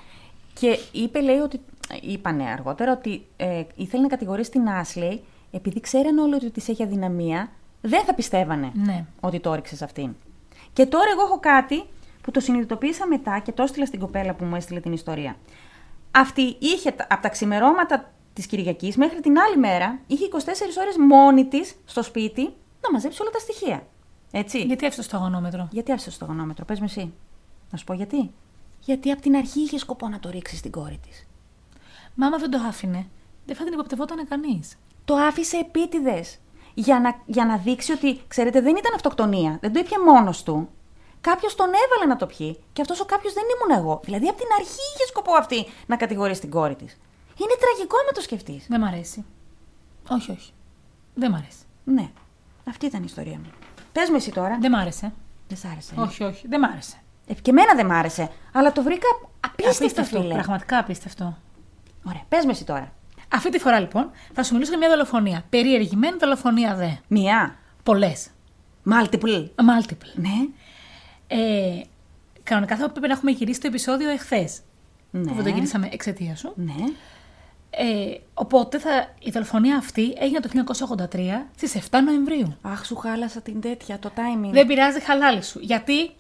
[0.53, 1.60] Και είπε, λέει, ότι.
[2.01, 6.84] Είπανε αργότερα ότι ε, ήθελε να κατηγορήσει την Άσλεϊ επειδή ξέρανε όλοι ότι της έχει
[6.84, 7.49] αδυναμία,
[7.81, 9.05] δεν θα πιστεύανε Ναι.
[9.19, 10.15] ότι το έριξε σε αυτήν.
[10.73, 11.84] Και τώρα εγώ έχω κάτι
[12.21, 15.36] που το συνειδητοποίησα μετά και το έστειλα στην κοπέλα που μου έστειλε την ιστορία.
[16.12, 20.35] Αυτή είχε τα- από τα ξημερώματα της Κυριακής μέχρι την άλλη μέρα, είχε 24
[20.79, 22.41] ώρες μόνη της στο σπίτι
[22.81, 23.87] να μαζέψει όλα τα στοιχεία.
[24.31, 24.61] Έτσι.
[24.61, 27.13] Γιατί έφτασε το αγωνόμετρο; Γιατί άφησες το γονόμετρο, πες μου εσύ.
[27.71, 28.31] Να σου πω γιατί.
[28.79, 31.27] Γιατί από την αρχή είχε σκοπό να το ρίξεις στην κόρη της.
[32.15, 33.07] Μα άμα δεν το άφηνε,
[33.45, 34.77] δεν θα την υποπτευόταν κανείς.
[35.05, 36.37] Το άφησε επίτηδες.
[36.73, 39.57] Για να, για να δείξει ότι, ξέρετε, δεν ήταν αυτοκτονία.
[39.61, 40.69] Δεν το ήπια μόνος του.
[41.21, 42.63] Κάποιος τον έβαλε να το πιει.
[42.73, 43.99] Και αυτός ο κάποιος δεν ήμουν εγώ.
[44.03, 46.97] Δηλαδή από την αρχή είχε σκοπό αυτή να κατηγορήσει την κόρη της.
[47.41, 48.65] Είναι τραγικό με το σκεφτείς.
[48.69, 49.25] Δεν μ' αρέσει.
[50.10, 50.51] Όχι, όχι.
[51.13, 51.63] Δεν μ' αρέσει.
[51.84, 52.10] Ναι.
[52.69, 53.49] Αυτή ήταν η ιστορία μου.
[53.91, 54.58] Πες με εσύ τώρα.
[54.62, 55.13] Δεν μ' άρεσε.
[55.47, 55.93] Δεν σ' άρεσε.
[55.97, 56.47] ε; Όχι, όχι.
[56.47, 56.95] Δεν μ' άρεσε.
[57.27, 58.30] Ε, και εμένα δεν μ' άρεσε.
[58.54, 59.08] Αλλά το βρήκα
[59.39, 60.34] απίστευτο, φίλε.
[60.34, 61.38] Πραγματικά απίστευτο.
[62.04, 62.23] Ωραία.
[62.30, 62.93] Πες με εσύ τώρα.
[63.34, 65.45] Αυτή τη φορά λοιπόν θα σου μιλήσω για μια δολοφονία.
[65.49, 66.89] Περιεργημένη δολοφονία δε.
[67.08, 67.55] Μία.
[67.84, 68.28] Πολλές.
[68.86, 69.45] Multiple.
[69.55, 70.11] Multiple.
[70.13, 70.47] Ναι.
[71.28, 71.82] Ε,
[72.43, 74.59] κανονικά θα έπρεπε να έχουμε γυρίσει το επεισόδιο εχθές.
[75.11, 75.28] Ναι.
[75.28, 76.53] Που δεν το γυρίσαμε εξαιτίας σου.
[76.55, 76.74] Ναι.
[77.74, 80.49] Ε, οπότε θα, η δολοφονία αυτή έγινε το
[81.11, 81.19] 1983
[81.55, 82.55] στις 7 Νοεμβρίου.
[82.61, 84.49] Αχ, σου χάλασα την τέτοια, το timing.
[84.51, 85.59] Δεν πειράζει, χαλάλη σου.
[85.59, 86.11] Γιατί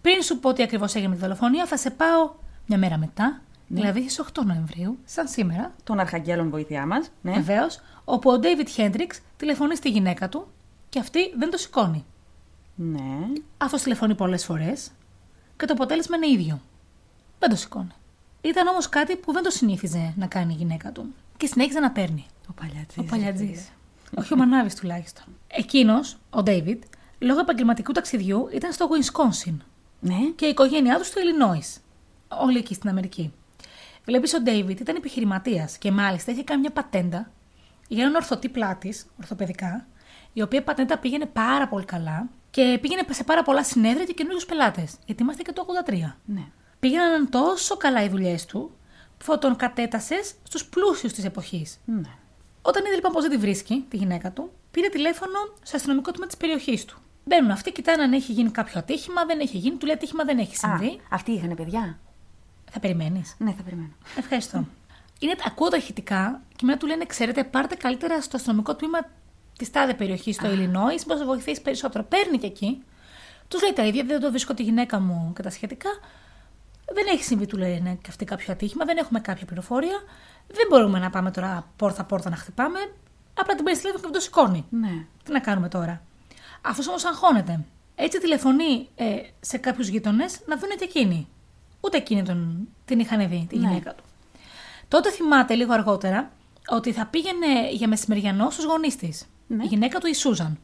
[0.00, 2.30] πριν σου πω τι ακριβώς έγινε με τη δολοφονία, θα σε πάω
[2.66, 7.08] μια μέρα μετά, δηλαδή στις 8 Νοεμβρίου, σαν σήμερα, Των αρχαγγέλων βοήθειά μας.
[7.22, 7.32] Ναι.
[7.32, 10.46] βεβαίως, όπου ο Ντέιβιτ Χέντριξ τηλεφωνεί στη γυναίκα του
[10.88, 12.04] και αυτή δεν το σηκώνει.
[12.74, 13.26] ναι.
[13.58, 14.90] Αυτό τηλεφωνεί πολλές φορές
[15.56, 16.60] και το αποτέλεσμα είναι ίδιο.
[17.38, 17.92] Δεν το σηκώνει.
[18.42, 21.90] Ήταν όμως κάτι που δεν το συνήθιζε να κάνει η γυναίκα του και συνέχιζε να
[21.90, 22.26] παίρνει.
[22.48, 22.98] Ο παλιατζής.
[22.98, 23.68] Ο παλιατζής.
[24.18, 25.24] Όχι ο Μανάβης τουλάχιστον.
[25.48, 26.82] Εκείνος, ο Ντέιβιτ,
[27.18, 29.54] λόγω επαγγελματικού ταξιδιού ήταν στο Wisconsin
[30.00, 30.16] Ναι.
[30.36, 31.80] και η οικογένειά του στο Illinois.
[32.28, 33.32] Όλοι εκεί στην Αμερική.
[34.04, 37.30] Βλέπεις, ο Ντέιβιτ ήταν επιχειρηματίας και μάλιστα είχε κάνει μια πατέντα
[37.88, 39.86] για έναν ορθωτή πλάτης, ορθοπαιδικά,
[40.32, 44.46] η οποία πατέντα πήγαινε πάρα πολύ καλά και πήγαινε σε πάρα πολλά συνέδρια και καινούριους
[44.46, 44.94] πελάτες.
[45.06, 46.16] Γιατί είμαστε και το 83.
[46.24, 46.44] Ναι.
[46.86, 48.70] Πήγαιναν τόσο καλά οι δουλειές του
[49.24, 51.78] που τον κατέτασες στους πλούσιους της εποχής.
[51.84, 52.10] ναι.
[52.62, 56.26] Όταν είδε λοιπόν πως δεν τη βρίσκει, τη γυναίκα του, πήρε τηλέφωνο στο αστυνομικό τμήμα
[56.26, 56.98] της περιοχής του.
[57.24, 60.38] Μπαίνουν αυτοί, κοιτάνε αν έχει γίνει κάποιο ατύχημα, δεν έχει γίνει, του λέει ατύχημα δεν
[60.38, 60.86] έχει συμβεί.
[60.86, 61.98] Α, αυτοί είχαν παιδιά.
[62.70, 63.34] Θα περιμένεις.
[63.38, 63.92] Ναι, θα περιμένω.
[64.18, 64.66] Ευχαριστώ.
[65.18, 68.98] Είναι, ακούω τα ηχητικά και μετά του λένε: Ξέρετε, πάρτε καλύτερα στο αστυνομικό τμήμα
[69.58, 72.04] της τάδε περιοχής, στο Illinois, μπορείς να βοηθήσεις περισσότερο.
[72.04, 72.82] Παίρνει και εκεί.
[73.48, 75.88] Τους λέει τα ίδια, δεν το βρίσκω τη γυναίκα μου και τα σχετικά.
[76.94, 80.02] Δεν έχει συμβεί, του λένε και αυτή κάποιο ατύχημα, δεν έχουμε κάποια πληροφορία.
[80.46, 82.78] Δεν μπορούμε να πάμε τώρα πόρτα-πόρτα να χτυπάμε.
[83.34, 84.64] Απλά την παίρνει τηλέφωνο και δεν το σηκώνει.
[84.70, 85.06] Ναι.
[85.24, 86.02] Τι να κάνουμε τώρα;
[86.62, 87.64] Αυτός όμως αγχώνεται.
[87.94, 91.28] Έτσι τηλεφωνεί ε, σε κάποιους γείτονες να δουν και εκείνοι.
[91.80, 93.68] Ούτε εκείνοι τον, την είχαν δει, τη Ναι.
[93.68, 94.04] γυναίκα του.
[94.88, 96.30] Τότε θυμάται λίγο αργότερα
[96.68, 99.26] ότι θα πήγαινε για μεσημεριανό στους γονείς της.
[99.46, 99.64] Ναι.
[99.64, 100.58] Η γυναίκα του η Σούζαν.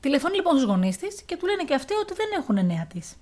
[0.00, 3.14] Τηλεφωνεί λοιπόν στους γονείς της και του λένε και αυτοί ότι δεν έχουν νέα της.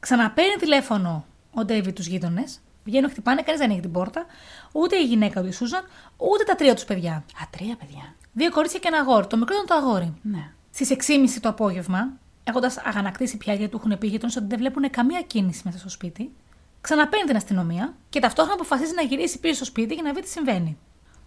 [0.00, 1.24] Ξαναπαίρνει τηλέφωνο
[1.56, 2.60] ο Ντέιβιτ τους γείτονες.
[2.84, 4.26] Βγαίνουν, χτυπάνε, κανείς δεν έχει την πόρτα.
[4.72, 5.84] Ούτε η γυναίκα του η Σούζαν,
[6.16, 7.12] ούτε τα τρία τους παιδιά.
[7.12, 8.14] Α, τρία παιδιά.
[8.32, 9.26] Δύο κορίτσια και ένα αγόρι.
[9.26, 10.14] Το μικρό ήταν το αγόρι.
[10.22, 10.50] Ναι.
[10.70, 12.12] Στις 6.30 το απόγευμα,
[12.44, 15.78] έχοντας αγανακτήσει πια γιατί του έχουν πει οι γείτονες ότι δεν βλέπουν καμία κίνηση μέσα
[15.78, 16.32] στο σπίτι,
[16.80, 20.28] ξαναπαίρνει την αστυνομία και ταυτόχρονα αποφασίζει να γυρίσει πίσω στο σπίτι για να δει τι
[20.28, 20.78] συμβαίνει.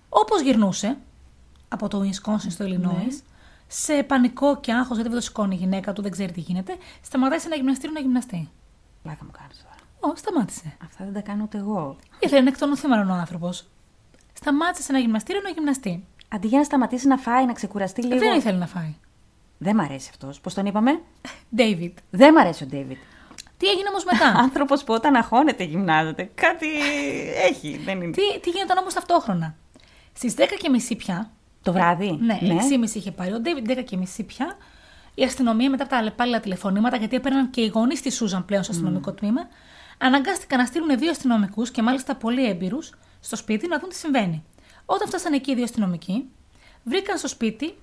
[0.09, 0.97] Όπως γυρνούσε
[1.67, 3.21] από το Wisconsin στο Illinois,
[3.67, 6.77] σε πανικό και άγχος γιατί δεν το σηκώνει η γυναίκα του, δεν ξέρει τι γίνεται,
[7.01, 8.49] σταματάει σε ένα γυμναστήριο να γυμναστεί.
[9.03, 9.68] Πλάκα μου κάνεις τώρα.
[9.99, 10.77] Ω, σταμάτησε.
[10.85, 11.95] Αυτά δεν τα κάνω ούτε εγώ.
[12.19, 13.67] Ήθελε να εκτονωθεί μάλλον ο άνθρωπος.
[14.33, 16.05] Σταμάτησε σε ένα γυμναστήριο να γυμναστεί.
[16.29, 18.19] Αντί για να σταματήσει να φάει, να ξεκουραστεί λίγο.
[18.19, 18.95] Δεν ήθελε να φάει.
[19.57, 20.39] Δεν μ' αρέσει αυτός.
[20.39, 21.01] Πώς τον είπαμε;
[21.57, 21.93] David.
[22.09, 22.97] Δεν μ' αρέσει ο Ντέιβιτ.
[23.57, 26.29] Τι έγινε όμως μετά; Άνθρωπος που όταν αγχώνεται γυμνάζεται.
[26.35, 26.67] Κάτι
[27.49, 27.81] έχει.
[27.85, 28.11] Δεν είναι.
[28.11, 29.55] τι, τι γίνεται όμως ταυτόχρονα;
[30.13, 30.43] Στις 10.30
[30.97, 31.31] πια.
[31.63, 34.57] Το βράδυ; Ναι, 6.30 είχε πάρει ο Ντέιβιντ, 10.30 πια.
[35.15, 38.63] Η αστυνομία μετά από τα αλλεπάλληλα τηλεφωνήματα, γιατί έπαιρναν και οι γονείς της Σούζαν πλέον
[38.63, 39.47] στο αστυνομικό τμήμα,
[39.99, 44.43] αναγκάστηκαν να στείλουν δύο αστυνομικούς και μάλιστα πολύ έμπειρους στο σπίτι να δουν τι συμβαίνει.
[44.85, 46.29] Όταν φτάσαν εκεί οι δύο αστυνομικοί,
[46.83, 47.77] βρήκαν στο σπίτι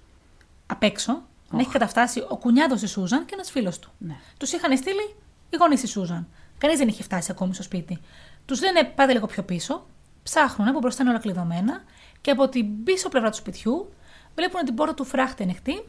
[0.66, 3.90] απ' έξω να έχει καταφτάσει ο κουνιάδος της Σούζαν και ένας φίλος του.
[3.98, 4.16] Ναι.
[4.38, 5.14] Τους είχαν στείλει
[5.50, 6.28] οι γονείς της Σούζαν.
[6.58, 8.00] Κανείς δεν είχε φτάσει ακόμη στο σπίτι.
[8.44, 9.86] Τους λένε πάτε λίγο πιο πίσω,
[10.22, 11.84] ψάχνουν από μπροστά είναι όλα κλειδωμένα
[12.20, 13.92] και από την πίσω πλευρά του σπιτιού
[14.34, 15.84] βλέπουν την πόρτα του φράχτη ανοιχτή,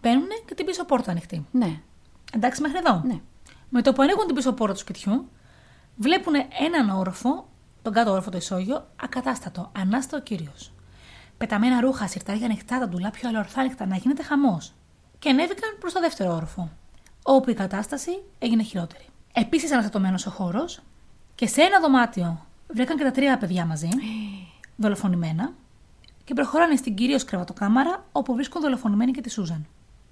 [0.00, 1.46] μπαίνουν και την πίσω πόρτα ανοιχτή.
[1.50, 1.80] Ναι.
[2.32, 3.02] Εντάξει μέχρι εδώ.
[3.06, 3.20] Ναι.
[3.68, 5.28] Με το που ανοίγουν την πίσω πόρτα του σπιτιού,
[5.96, 7.48] βλέπουν έναν όροφο,
[7.82, 10.72] τον κάτω όροφο το ισόγειο, ακατάστατο, ανάστατο κύριος.
[11.38, 14.72] Πεταμένα ρούχα, σιρτάρια ανοιχτά, τα ντουλάπια όλα ορθά ανοιχτά, να γίνεται χαμός.
[15.18, 16.70] Και ανέβηκαν προς το δεύτερο όροφο,
[17.22, 19.04] όπου η κατάσταση έγινε χειρότερη.
[19.32, 20.80] Επίσης αναστατωμένος ο χώρος
[21.34, 23.88] και σε ένα δωμάτιο βρήκαν και τα τρία παιδιά μαζί,
[24.76, 25.52] δολοφονημένα,
[26.24, 29.66] και προχωράνε στην κυρίως κρεβατοκάμαρα, όπου βρίσκουν δολοφονημένη και τη Σούζαν.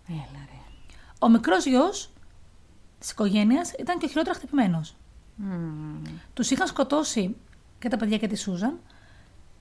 [0.08, 0.58] Έλα ρε.
[1.18, 2.10] Ο μικρός γιος
[2.98, 4.94] της οικογένειας ήταν και ο χειρότερα χτυπημένος.
[5.44, 6.02] Μμμ.
[6.34, 7.36] Τους είχαν σκοτώσει
[7.78, 8.78] και τα παιδιά και τη Σούζαν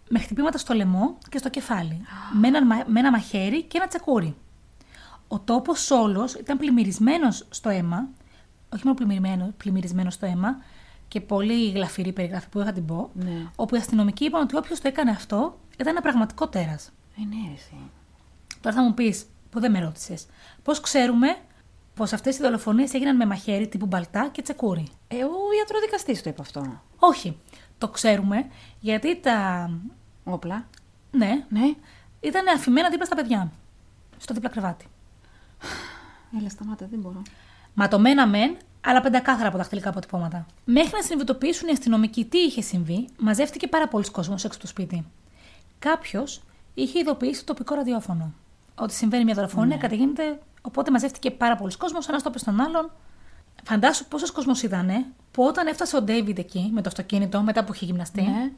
[0.09, 2.01] με χτυπήματα στο λαιμό και στο κεφάλι,
[2.39, 4.35] με, ένα, μα- με ένα μαχαίρι και ένα τσακούρι.
[5.27, 8.07] Ο τόπος όλος ήταν πλημμυρισμένος στο αίμα,
[8.73, 10.57] όχι μόνο πλημμυρισμένο, πλημμυρισμένος στο αίμα,
[11.07, 13.45] και πολύ γλαφυρή περιγραφή που είχα την πω, Ναι.
[13.55, 16.91] όπου οι αστυνομικοί είπαν ότι όποιος το έκανε αυτό ήταν ένα πραγματικό τέρας.
[17.17, 17.75] Ε, ναι, εσύ.
[18.61, 20.25] Τώρα θα μου πεις, που δεν με ρώτησες,
[20.63, 21.37] πώς ξέρουμε
[21.95, 24.87] πως αυτές οι δολοφονίες έγιναν με μαχαίρι τύπου μπαλτά και τσεκούρι.
[25.11, 25.29] Ε, ο
[25.59, 26.81] ιατροδικαστής το είπε αυτό.
[26.99, 27.37] Όχι.
[27.77, 28.47] Το ξέρουμε
[28.79, 29.69] γιατί τα.
[30.23, 30.65] Όπλα.
[31.11, 31.73] Ναι, Ναι.
[32.19, 33.51] ήταν αφημένα δίπλα στα παιδιά.
[34.17, 34.85] Στο δίπλα κρεβάτι.
[36.39, 37.21] Έλα, σταμάτα, δεν μπορώ.
[37.73, 40.45] Ματωμένα μεν, αλλά πεντακάθαρα από δαχτυλικά αποτυπώματα.
[40.65, 44.67] Μέχρι να συνειδητοποιήσουν οι αστυνομικοί τι είχε συμβεί, μαζεύτηκε πάρα πολλοί κόσμος έξω από το
[44.71, 45.05] σπίτι.
[45.79, 46.41] Κάποιος
[46.73, 48.33] είχε ειδοποιήσει το τοπικό ραδιόφωνο
[48.75, 49.81] ότι συμβαίνει μια δολοφονία, Ναι.
[49.81, 50.39] καταγίνεται.
[50.61, 52.91] Οπότε μαζεύτηκε πάρα πολλοί κόσμος, ένας το είπε στον άλλον.
[53.63, 57.73] Φαντάσου πόσος κόσμος ήταν που όταν έφτασε ο Ντέιβιντ εκεί με το αυτοκίνητο, μετά που
[57.73, 58.51] είχε γυμναστεί, Ναι.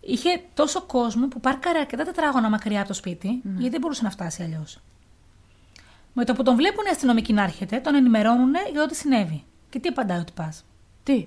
[0.00, 4.10] είχε τόσο κόσμο που πάρκαρε αρκετά τετράγωνα μακριά από το σπίτι, γιατί δεν μπορούσε να
[4.10, 4.78] φτάσει αλλιώς.
[6.12, 9.44] Με το που τον βλέπουν οι αστυνομικοί να έρχεται, τον ενημερώνουν για το τι συνέβη.
[9.70, 10.52] Και τι απαντάει ότι πα.
[11.02, 11.26] Τι;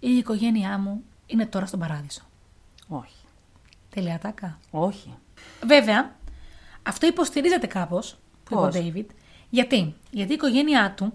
[0.00, 2.22] Η οικογένειά μου είναι τώρα στον παράδεισο.
[2.88, 3.16] Όχι.
[3.94, 4.58] Τελεία τάκα.
[4.70, 5.14] Όχι.
[5.66, 6.14] Βέβαια,
[6.82, 9.10] αυτό υποστηρίζεται κάπως, που είπε ο Πώς; Ντέιβιτ.
[9.50, 11.12] Γιατί; Γιατί η οικογένειά του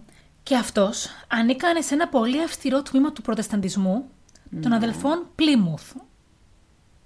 [0.47, 4.09] και αυτός ανήκανε σε ένα πολύ αυστηρό τμήμα του προτεσταντισμού
[4.61, 5.93] των αδελφών Πλίμουθ.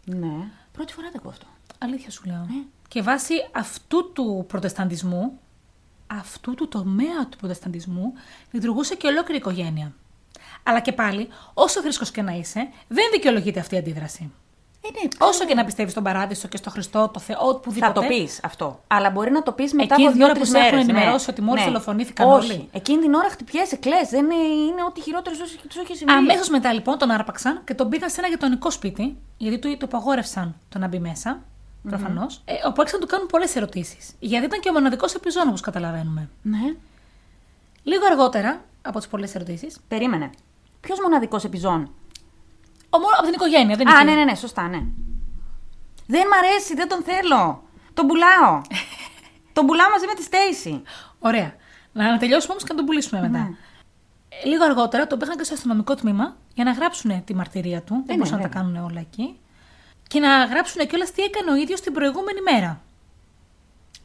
[0.06, 0.50] Ναι.
[0.72, 1.46] Πρώτη φορά το ακούω αυτό.
[1.78, 2.36] Αλήθεια σου λέω.
[2.36, 2.66] Ε.
[2.88, 5.39] Και βάσει αυτού του προτεσταντισμού,
[6.08, 8.14] αυτού του τομέα του προτεσταντισμού
[8.52, 9.94] λειτουργούσε και ολόκληρη η οικογένεια.
[10.64, 14.32] Αλλά και πάλι, όσο θρήσκο και να είσαι, δεν δικαιολογείται αυτή η αντίδραση.
[14.84, 17.93] Ε, ναι, Όσο και να πιστεύεις στον παράδεισο και στο Χριστό, το Θεό, οπουδήποτε.
[17.93, 18.84] Θα το πεις αυτό.
[18.88, 20.79] Αλλά μπορεί να το πεις μετά Εκείνη από την ώρα δύο-τρεις που σε μέρες.
[20.79, 22.51] έχουν ενημερώσει ότι μόλις δολοφονήθηκαν Όχι.
[22.51, 22.67] όλοι.
[22.71, 23.95] Εκείνη την ώρα χτυπιέσαι, κλε.
[24.09, 26.13] Δεν είναι, είναι ό,τι χειρότερο σου έχει συμβεί.
[26.13, 29.86] Αμέσως μετά λοιπόν τον άρπαξαν και τον πήγαν σε ένα γειτονικό σπίτι, γιατί του το
[29.86, 31.39] απαγόρευσαν το να μπει μέσα.
[31.89, 32.41] Προφανώς.
[32.45, 34.11] Ε, όπου άρχισαν να του κάνουν πολλές ερωτήσεις.
[34.19, 36.29] Γιατί ήταν και ο μοναδικός επιζών, όπως καταλαβαίνουμε.
[36.41, 36.73] Ναι.
[37.84, 40.29] Λίγο αργότερα από τις πολλές ερωτήσεις, Περίμενε.
[40.82, 41.91] Ποιος μοναδικός επιζών;
[42.94, 44.12] Ο μόνο από την οικογένεια, δεν Α, είναι.
[44.12, 44.82] ναι, ναι, ναι, σωστά, ναι.
[46.08, 47.64] Δεν μ' αρέσει, δεν τον θέλω.
[47.94, 48.62] Τον πουλάω.
[49.56, 50.82] τον πουλάω μαζί με τη Στέιση.
[51.20, 51.54] Ωραία.
[51.94, 53.38] Να τελειώσουμε όμως και να τον πουλήσουμε μετά.
[53.38, 53.48] Ναι.
[54.30, 57.94] Ε, Λίγο αργότερα τον πήγαν και στο αστυνομικό τμήμα για να γράψουν τη μαρτυρία του.
[57.94, 58.62] δεν ναι, μπορούσαν να τα βέβαια.
[58.62, 59.39] κάνουν όλα εκεί.
[60.08, 62.82] Και να γράψουν κιόλας τι έκανε ο ίδιος την προηγούμενη μέρα.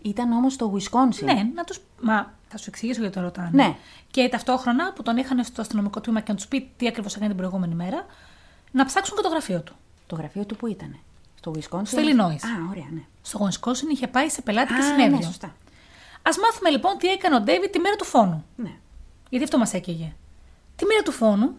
[0.03, 1.25] Ήταν όμως στο Wisconsin.
[1.25, 1.81] Ναι, να τους...
[2.03, 3.51] Μα θα σου εξηγήσω γιατί το ρωτάνε.
[3.53, 3.77] Ναι.
[4.11, 7.29] Και ταυτόχρονα που τον είχαν στο αστυνομικό τμήμα και να τους πει τι ακριβώς έκανε
[7.29, 8.07] την προηγούμενη μέρα,
[8.77, 9.75] να ψάξουν και το γραφείο του.
[10.07, 10.97] Το γραφείο του που ήταν.
[11.35, 12.41] Στο Wisconsin; Στο Illinois.
[12.47, 13.03] Α, ωραία, ναι.
[13.23, 15.17] Στο Wisconsin είχε πάει σε πελάτικη Α, συνέδριο.
[15.17, 15.47] Ναι, σωστά.
[16.23, 18.45] Α μάθουμε λοιπόν τι έκανε ο Ντέιβιτ τη μέρα του φόνου.
[18.57, 18.73] Ναι.
[19.29, 20.13] Γιατί αυτό μας έκαιγε.
[20.77, 21.57] Τη μέρα του φόνου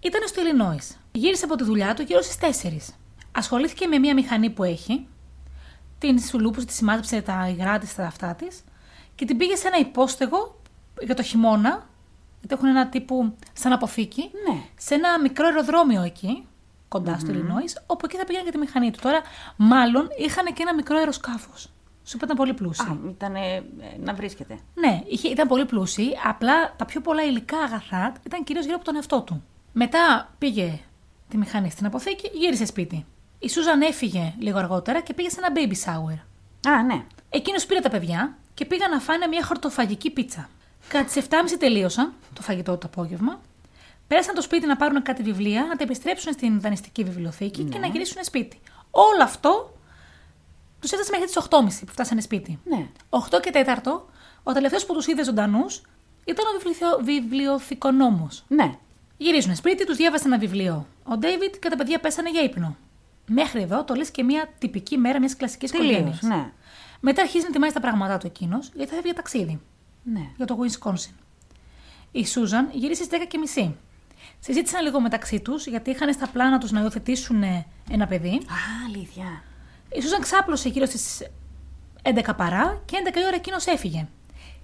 [0.00, 0.96] ήταν στο Illinois.
[1.12, 2.94] Γύρισε από τη δουλειά του γύρω στις 4.
[3.32, 5.06] Ασχολήθηκε με μία μηχανή που έχει.
[5.98, 8.64] Την σουλούπουσε, τη σημάδεψε τα υγρά της, τα αυτά της
[9.14, 10.60] και την πήγε σε ένα υπόστεγο
[11.00, 11.88] για το χειμώνα.
[12.38, 14.30] Γιατί έχουν ένα τύπου σαν αποθήκη.
[14.48, 14.60] Ναι.
[14.76, 16.46] Σε ένα μικρό αεροδρόμιο εκεί,
[16.88, 18.98] κοντά στο Illinois, όπου εκεί θα πήγαινε για τη μηχανή του.
[19.02, 19.20] Τώρα,
[19.56, 21.70] μάλλον είχαν και ένα μικρό αεροσκάφος.
[22.04, 22.82] Σου είπα ήταν πολύ πλούσιοι.
[22.82, 23.64] Α, ήταν ε,
[23.98, 24.58] να βρίσκεται.
[24.74, 28.84] Ναι, είχε, ήταν πολύ πλούσιοι, απλά τα πιο πολλά υλικά αγαθά ήταν κυρίως γύρω από
[28.84, 29.44] τον εαυτό του.
[29.72, 30.80] Μετά πήγε
[31.28, 33.06] τη μηχανή στην αποθήκη, γύρισε σπίτι.
[33.38, 36.18] Η Σούζαν έφυγε λίγο αργότερα και πήγε σε ένα baby shower.
[36.72, 37.04] Α, ναι.
[37.30, 40.48] Εκείνος πήρε τα παιδιά και πήγαν να φάνε μια χορτοφαγική πίτσα.
[40.88, 41.26] Κατά τις 7.30
[41.58, 43.40] τελείωσαν το φαγητό το απόγευμα.
[44.06, 47.86] Πέρασαν το σπίτι να πάρουν κάτι βιβλία, να τα επιστρέψουν στην δανειστική βιβλιοθήκη και να
[47.86, 48.60] γυρίσουν σπίτι.
[48.90, 49.74] Όλο αυτό
[50.80, 51.38] τους έφτασε μέχρι τις
[51.80, 52.58] 8.30 που φτάσανε σπίτι.
[52.64, 52.88] Ναι.
[53.10, 53.50] 8 και
[53.84, 54.00] 4,
[54.42, 55.82] ο τελευταίος που τους είδε ζωντανούς
[56.24, 57.02] ήταν ο βιβλιοθυ...
[57.02, 58.44] βιβλιοθηκονόμος.
[58.48, 58.74] Ναι.
[59.16, 60.86] Γυρίζουν σπίτι, τους διάβασε ένα βιβλίο.
[61.04, 62.76] Ο Ντέιβιτ και τα παιδιά πέσανε για ύπνο.
[63.26, 65.90] Μέχρι εδώ το λες και μια τυπική μέρα μιας κλασικής Τελείως.
[65.90, 66.22] οικογένειας.
[66.22, 66.52] Ναι.
[67.00, 69.60] Μετά αρχίζει να ετοιμάζει τα πράγματά του εκείνος γιατί θα φεύγει για ταξίδι
[70.02, 70.30] ναι.
[70.36, 71.14] για το Wisconsin.
[72.12, 73.18] Η Σούζαν γύρισε στις
[73.54, 73.72] 10.30.
[74.40, 77.42] Συζήτησαν λίγο μεταξύ τους γιατί είχαν στα πλάνα τους να υιοθετήσουν
[77.90, 78.34] ένα παιδί.
[78.34, 78.56] Α,
[78.86, 79.42] αλήθεια.
[79.92, 81.22] Η Σούζαν ξάπλωσε γύρω στις
[82.02, 84.06] 11 παρά και 11 η ώρα εκείνος έφυγε.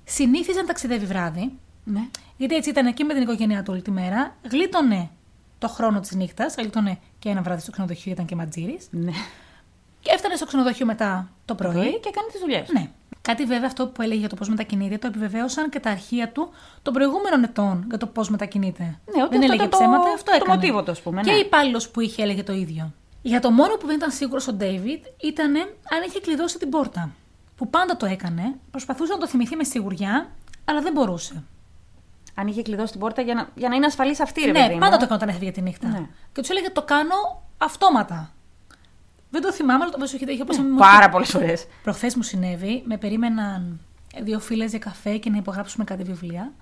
[0.04, 1.52] Συνήθιζε να ταξιδεύει βράδυ,
[1.84, 2.00] Ναι.
[2.36, 4.36] γιατί έτσι ήταν εκεί με την οικογένειά του όλη τη μέρα.
[4.50, 5.10] Γλίτωνε
[5.58, 8.78] το χρόνο της νύχτας, γλίτωνε και ένα βράδυ στο ξενοδοχείο, ήταν και ματζήρη.
[8.90, 9.12] Ναι.
[10.00, 11.72] Και έφτανε στο ξενοδοχείο μετά το πρωί.
[11.72, 12.68] Πρωί και κάνει τις δουλειές.
[12.72, 12.90] Ναι.
[13.22, 16.50] Κάτι βέβαια αυτό που έλεγε για το πώς μετακινείται το επιβεβαίωσαν και τα αρχεία του
[16.82, 18.82] των προηγούμενων ετών για το πώς μετακινείται.
[18.84, 20.54] Ναι, ότι δεν αυτό έλεγε ήταν το- ψέματα, αυτό το έκανε.
[20.54, 21.36] μοτίβο του, ας πούμε, Και ναι.
[21.36, 22.92] η υπάλληλος που είχε έλεγε το ίδιο.
[23.22, 27.10] Για το μόνο που δεν ήταν σίγουρος ο Ντέιβιτ ήταν αν είχε κλειδώσει την πόρτα.
[27.56, 30.26] Που πάντα το έκανε, προσπαθούσε να το θυμηθεί με σιγουριά,
[30.64, 31.42] αλλά δεν μπορούσε.
[32.34, 34.72] Αν είχε κλειδώσει την πόρτα για να, για να είναι ασφαλής αυτή, ρε ναι, παιδί
[34.74, 34.78] μου.
[34.80, 35.88] πάντα το έκανε όταν έφυγε τη νύχτα.
[35.88, 36.06] Ναι.
[36.32, 38.32] Και τους έλεγε το κάνω αυτόματα.
[39.32, 41.66] Δεν το θυμάμαι, αλλά το πόσο είχε όπως μου- Πάρα πολλές φορές.
[41.82, 43.80] Προχθές μου συνέβη, με περίμεναν
[44.22, 46.52] δύο φίλες για καφέ και να υπογράψουμε κάτι βιβλία.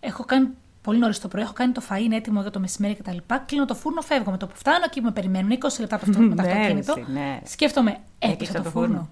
[0.00, 0.48] Έχω κάνει
[0.82, 3.16] πολύ νωρίς το πρωί, έχω κάνει το φαΐ, είναι έτοιμο για το μεσημέρι κτλ.
[3.46, 4.30] Κλείνω το φούρνο, φεύγω.
[4.30, 6.50] Με το που φτάνω εκεί που με περιμένουν 20 λεπτά από αυτό, με το Ναι,
[6.52, 6.94] αυτοκίνητο.
[6.98, 7.40] εσύ, ναι.
[7.44, 9.10] Σκέφτομαι, έκλεισα Έκλεισα το, το φούρνο.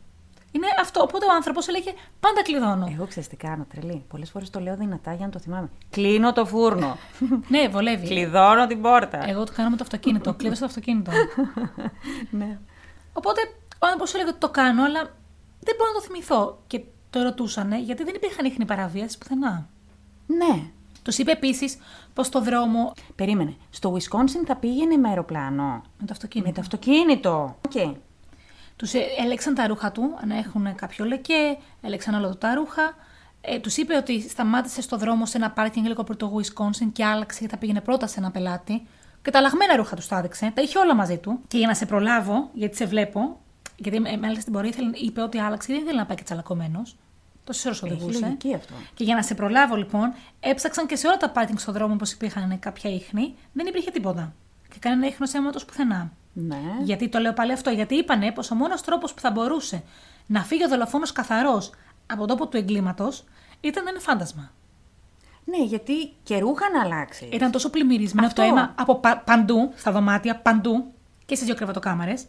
[0.55, 0.67] Φούρνο.
[0.67, 1.01] Είναι αυτό.
[1.03, 2.89] Οπότε ο άνθρωπος έλεγε πάντα κλειδώνω.
[2.93, 4.05] Εγώ ξέρεις τι κάνω, τρελή.
[4.09, 5.69] Πολλές φορές το λέω δυνατά για να το θυμάμαι.
[5.91, 6.97] Κλείνω το φούρνο.
[7.53, 8.07] ναι, βολεύει.
[8.07, 9.29] Κλειδώνω την πόρτα.
[9.29, 10.35] Εγώ το κάνω με το αυτοκίνητο.
[10.39, 11.11] Κλείδωσα το αυτοκίνητο.
[12.39, 12.59] ναι.
[13.13, 13.41] Οπότε
[13.79, 15.01] ο άνθρωπος έλεγε ότι το κάνω, αλλά
[15.61, 16.59] δεν μπορώ να το θυμηθώ.
[16.67, 19.69] Και το ρωτούσανε γιατί δεν υπήρχαν ίχνη παραβίασης πουθενά.
[20.27, 20.63] Ναι.
[21.03, 21.79] Τους είπε επίσης
[22.15, 22.93] πως το δρόμο.
[23.15, 23.57] Περίμενε.
[23.71, 25.83] Στο Wisconsin θα πήγαινε με αεροπλάνο.
[25.99, 26.49] Με το αυτοκίνητο.
[26.49, 27.57] Με το αυτοκίνητο.
[27.67, 27.97] Οκ.
[28.77, 28.93] Του
[29.25, 32.95] έλεγξαν τα ρούχα του, αν έχουν κάποιο λεκέ, έλεγξαν όλα του τα ρούχα.
[33.41, 37.05] Ε, τους είπε ότι σταμάτησε στο δρόμο σε ένα πάρκινγκ λίγο πριν το Wisconsin και
[37.05, 38.87] άλλαξε γιατί θα πήγαινε πρώτα σε ένα πελάτη.
[39.23, 41.41] Και τα αλλαγμένα ρούχα τους τα έδειξε, τα είχε όλα μαζί του.
[41.49, 43.41] Και για να σε προλάβω, γιατί σε βλέπω,
[43.77, 46.23] γιατί ε, μάλιστα στην πορεία ήθελε- είπε ότι άλλαξε, γιατί δεν ήθελε να πάει και
[46.23, 46.97] τσαλακωμένος.
[47.45, 48.19] Τόσες ώρες Έχει οδηγούσε.
[48.25, 48.75] λογική αυτό.
[48.95, 52.13] Και για να σε προλάβω λοιπόν, έψαξαν και σε όλα τα πάρκινγκ στον δρόμο όπως
[52.13, 54.33] υπήρχαν κάποια ίχνη, δεν υπήρχε τίποτα.
[54.69, 56.13] Και κανένα ίχνος αίματος πουθενά.
[56.35, 56.61] Ναι.
[56.83, 59.83] Γιατί το λέω πάλι αυτό, γιατί είπανε πως ο μόνος τρόπος που θα μπορούσε
[60.27, 61.71] να φύγει ο δολοφόνος καθαρός
[62.07, 63.25] από τον τόπο του εγκλήματος
[63.61, 64.51] ήταν να είναι φάντασμα.
[65.45, 67.29] Ναι, γιατί και ρούχα να αλλάξεις.
[67.33, 68.59] Ήταν τόσο πλημμυρισμένο αυτό το Αυτό.
[68.61, 70.85] αίμα από πα- παντού, στα δωμάτια, παντού
[71.27, 72.27] και στις δύο κρεβατοκάμαρες.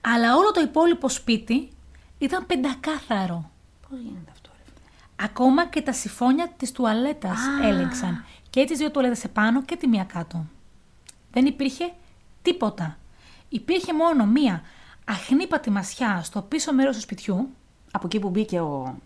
[0.00, 1.68] Αλλά όλο το υπόλοιπο σπίτι
[2.18, 3.50] ήταν πεντακάθαρο.
[3.88, 4.62] Πώς γίνεται αυτό, ρε.
[4.64, 7.66] φίλε; Ακόμα και τα σιφόνια της τουαλέτας Α.
[7.68, 8.24] έλεγξαν.
[8.50, 10.44] Και τις δύο τουαλέτες επάνω και τη μία κάτω.
[11.32, 11.92] Δεν υπήρχε
[12.42, 12.96] τίποτα.
[13.52, 14.62] Υπήρχε μόνο μία
[15.04, 17.48] αχνήπατη μασιά στο πίσω μέρος του σπιτιού.
[17.90, 18.98] Από εκεί που μπήκε ο.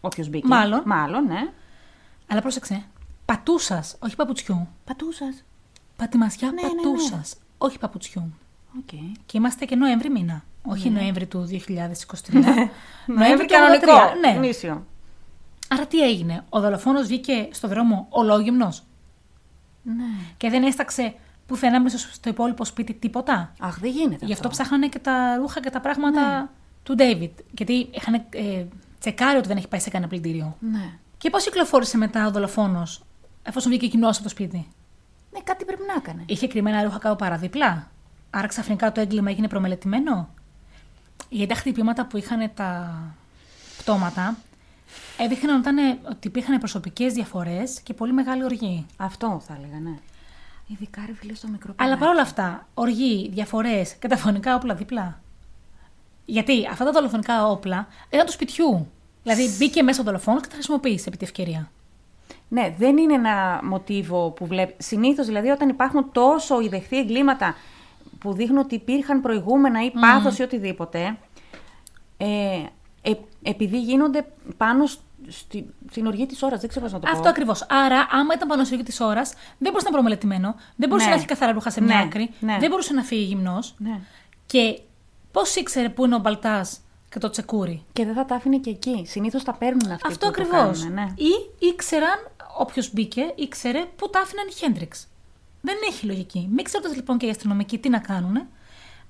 [0.00, 0.46] Όποιος μπήκε.
[0.46, 0.82] Μάλλον.
[0.86, 1.50] Μάλλον, ναι.
[2.26, 2.84] Αλλά πρόσεξε.
[3.24, 4.68] Πατούσας, όχι παπουτσιού.
[4.84, 5.44] Πατούσας.
[5.96, 6.74] Πατημασιά Ναι, ναι, ναι.
[6.74, 8.32] πατούσας, όχι παπουτσιού.
[8.78, 8.88] Οκ.
[9.26, 10.44] Και είμαστε και Νοέμβρη μήνα.
[10.62, 11.00] Όχι Ναι.
[11.00, 11.56] Νοέμβρη του 2023.
[13.06, 13.92] Νοέμβρη του κανονικό.
[13.92, 14.32] 83, Ναι.
[14.36, 14.86] Γνήσιο.
[15.68, 16.44] Άρα τι έγινε.
[16.48, 18.82] Ο δολοφόνος βγήκε στο δρόμο ολόγυμνος
[19.82, 20.04] Ναι.
[20.36, 21.14] και δεν έσταξε
[21.50, 24.26] πουθενά μέσα στο υπόλοιπο σπίτι τίποτα; Αχ, δεν γίνεται.
[24.26, 24.62] Γι' αυτό αυτό.
[24.62, 26.46] ψάχνανε και τα ρούχα και τα πράγματα Ναι.
[26.82, 27.38] του Ντέιβιντ.
[27.58, 28.64] Γιατί είχαν ε,
[29.00, 30.56] τσεκάρει ότι δεν έχει πάει σε κανένα πλυντήριο.
[30.60, 30.90] Ναι.
[31.18, 33.02] Και πώς κυκλοφόρησε μετά ο δολοφόνος,
[33.42, 34.66] εφόσον βγήκε κοινός από το σπίτι;
[35.32, 36.22] Ναι, κάτι πρέπει να έκανε.
[36.26, 37.90] Είχε κρυμμένα ρούχα κάπου παραδίπλα;
[38.30, 40.28] Άρα ξαφνικά το έγκλημα έγινε προμελετημένο;
[41.28, 42.94] Γιατί τα χτυπήματα που είχαν τα
[43.78, 44.36] πτώματα
[45.18, 48.86] έδειχναν ότι, ήταν- ότι υπήρχαν προσωπικές διαφορές και πολύ μεγάλη οργή.
[48.96, 49.98] Αυτό θα έλεγα, ναι.
[50.72, 52.00] Ειδικά ρε φίλε στο μικρό Αλλά παιδάκι.
[52.00, 55.20] παρόλα αυτά, οργή, διαφορές και τα φωνικά όπλα δίπλα.
[56.24, 58.90] Γιατί αυτά τα δολοφονικά όπλα ήταν του σπιτιού.
[59.22, 61.70] Δηλαδή μπήκε μέσα ο δολοφόνο και τα χρησιμοποίησε επί τη ευκαιρία.
[62.48, 64.74] Ναι, δεν είναι ένα μοτίβο που βλέπει.
[64.78, 67.54] Συνήθως δηλαδή όταν υπάρχουν τόσο ιδεχθή εγκλήματα
[68.18, 71.18] που δείχνουν ότι υπήρχαν προηγούμενα ή πάθος ή οτιδήποτε,
[72.16, 72.62] ε,
[73.02, 73.12] ε,
[73.42, 74.84] επειδή γίνονται πάνω
[75.30, 76.60] στη, στην οργή της ώρας.
[76.60, 77.12] Δεν ξέρω πώς να το πω.
[77.16, 77.66] Αυτό ακριβώς.
[77.68, 81.06] Άρα, άμα ήταν πάνω στη οργή της ώρας, δεν μπορούσε να είναι προμελετημένο, δεν μπορούσε
[81.06, 81.12] Ναι.
[81.12, 82.56] να έχει καθαρά ρούχα σε μια Ναι, άκρη, ναι.
[82.60, 83.74] δεν μπορούσε να φύγει γυμνός.
[83.78, 84.00] Ναι.
[84.46, 84.80] Και
[85.32, 88.70] πώς ήξερε πού είναι ο Μπαλτάς και το τσεκούρι; Και δεν θα τα άφηνε και
[88.70, 89.04] εκεί.
[89.06, 90.78] Συνήθως τα παίρνουν αυτοί Αυτό που το ακριβώς.
[90.80, 91.12] κάνουν, ναι.
[91.16, 92.18] Ή ήξεραν,
[92.58, 95.06] όποιος μπήκε, ήξερε πού τα άφηναν οι Χέντριξ.
[95.60, 96.48] Δεν έχει λογική.
[96.54, 98.36] Μην ξέροντας λοιπόν και οι αστυνομικοί τι να κάνουν,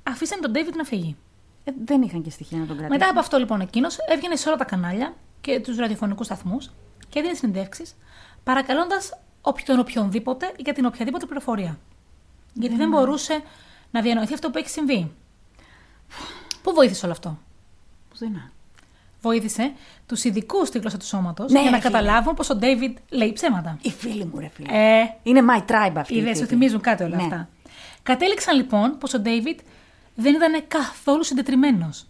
[0.03, 1.16] αφήσαν τον Ντέιβιτ να φύγει.
[1.64, 2.99] Ε, δεν είχαν και στοιχεία να τον κρατήσουν.
[3.01, 6.70] Μετά από αυτό λοιπόν εκείνος έβγαινε σε όλα τα κανάλια και τους ραδιοφωνικούς σταθμούς
[7.09, 7.97] και έδινε συνεντεύξεις,
[8.45, 9.12] παρακαλώντας
[9.64, 11.78] τον οποιονδήποτε για την οποιαδήποτε πληροφορία.
[12.55, 13.43] Γιατί δεν μπορούσε
[13.91, 15.12] να διανοηθεί αυτό που έχει συμβεί.
[16.62, 17.38] Πού βοήθησε όλο αυτό;
[18.09, 18.51] Πουθενά.
[19.22, 19.72] Βοήθησε
[20.07, 21.93] τους ειδικούς στη γλώσσα του σώματος Ναι, για να ρε φίλε.
[21.93, 23.78] καταλάβουν πως ο Ντέιβιντ λέει ψέματα.
[23.82, 24.68] Οι φίλοι μου, ρε φίλε.
[25.01, 26.14] Ε, Είναι my tribe αυτή.
[26.14, 26.47] η Είδες, σου τύπη.
[26.55, 27.22] θυμίζουν κάτι όλα Ναι.
[27.22, 27.49] αυτά.
[28.03, 29.61] Κατέληξαν λοιπόν πως ο Ντέιβιτ
[30.14, 32.07] δεν ήταν καθόλου συντετριμένος.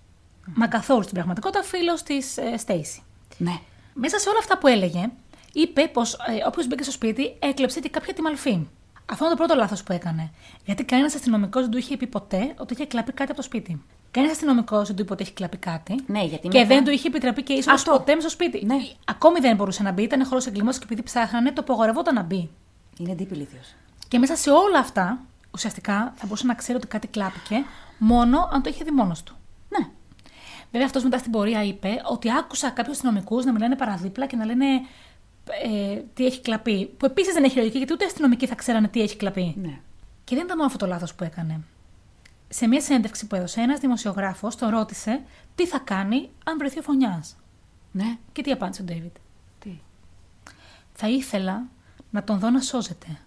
[0.54, 3.02] Μα καθόλου στην πραγματικότητα φίλος της ε, Στέισι.
[3.40, 3.58] Ναι.
[3.94, 5.10] Μέσα σε όλα αυτά που έλεγε,
[5.52, 8.66] είπε πως ε, όποιος μπήκε στο σπίτι έκλεψε και κάποια τη μαλφή.
[9.06, 10.30] Αυτό είναι το πρώτο λάθος που έκανε.
[10.64, 13.82] Γιατί κανένας αστυνομικός δεν του είχε πει ποτέ ότι είχε κλαπεί κάτι από το σπίτι.
[14.10, 15.94] Κανένας αστυνομικός δεν του είπε ότι έχει κλαπεί κάτι.
[16.06, 17.90] Ναι, γιατί Και μετά- δεν του είχε επιτραπεί και ίσως Αυτό.
[17.92, 18.64] ποτέ μες στο σπίτι.
[18.66, 18.74] Ναι.
[19.04, 22.50] Ακόμη δεν μπορούσε να μπει, ήταν χώρος εγκλήματο και επειδή ψάχνανε, το απογορευόταν να μπει.
[22.98, 23.74] Είναι deep ηλίθιος.
[24.08, 25.18] Και μέσα σε όλα αυτά,
[25.54, 27.64] ουσιαστικά θα μπορούσε να ξέρει ότι κάτι κλάπηκε
[27.98, 29.34] μόνο αν το είχε δει μόνος του.
[30.70, 30.78] Ναι.
[30.78, 34.44] Βέβαια, αυτός μετά στην πορεία είπε ότι άκουσα κάποιους αστυνομικούς να μιλάνε παραδίπλα και να
[34.44, 34.66] λένε
[35.64, 36.86] ε, τι έχει κλαπεί.
[36.86, 39.54] Που επίσης δεν έχει λογική, γιατί ούτε οι αστυνομικοί θα ξέρανε τι έχει κλαπεί.
[39.62, 39.80] Ναι.
[40.24, 41.60] Και δεν ήταν μόνο αυτό το λάθος που έκανε.
[42.48, 45.20] Σε μια συνέντευξη που έδωσε, ένας δημοσιογράφος τον ρώτησε
[45.54, 47.36] τι θα κάνει αν βρεθεί ο φωνιάς.
[47.92, 48.16] Ναι.
[48.32, 49.16] Και τι απάντησε ο Ντέιβιτ.
[49.58, 49.78] Τι;
[50.92, 51.62] Θα ήθελα
[52.10, 53.18] να τον δω να σώζεται.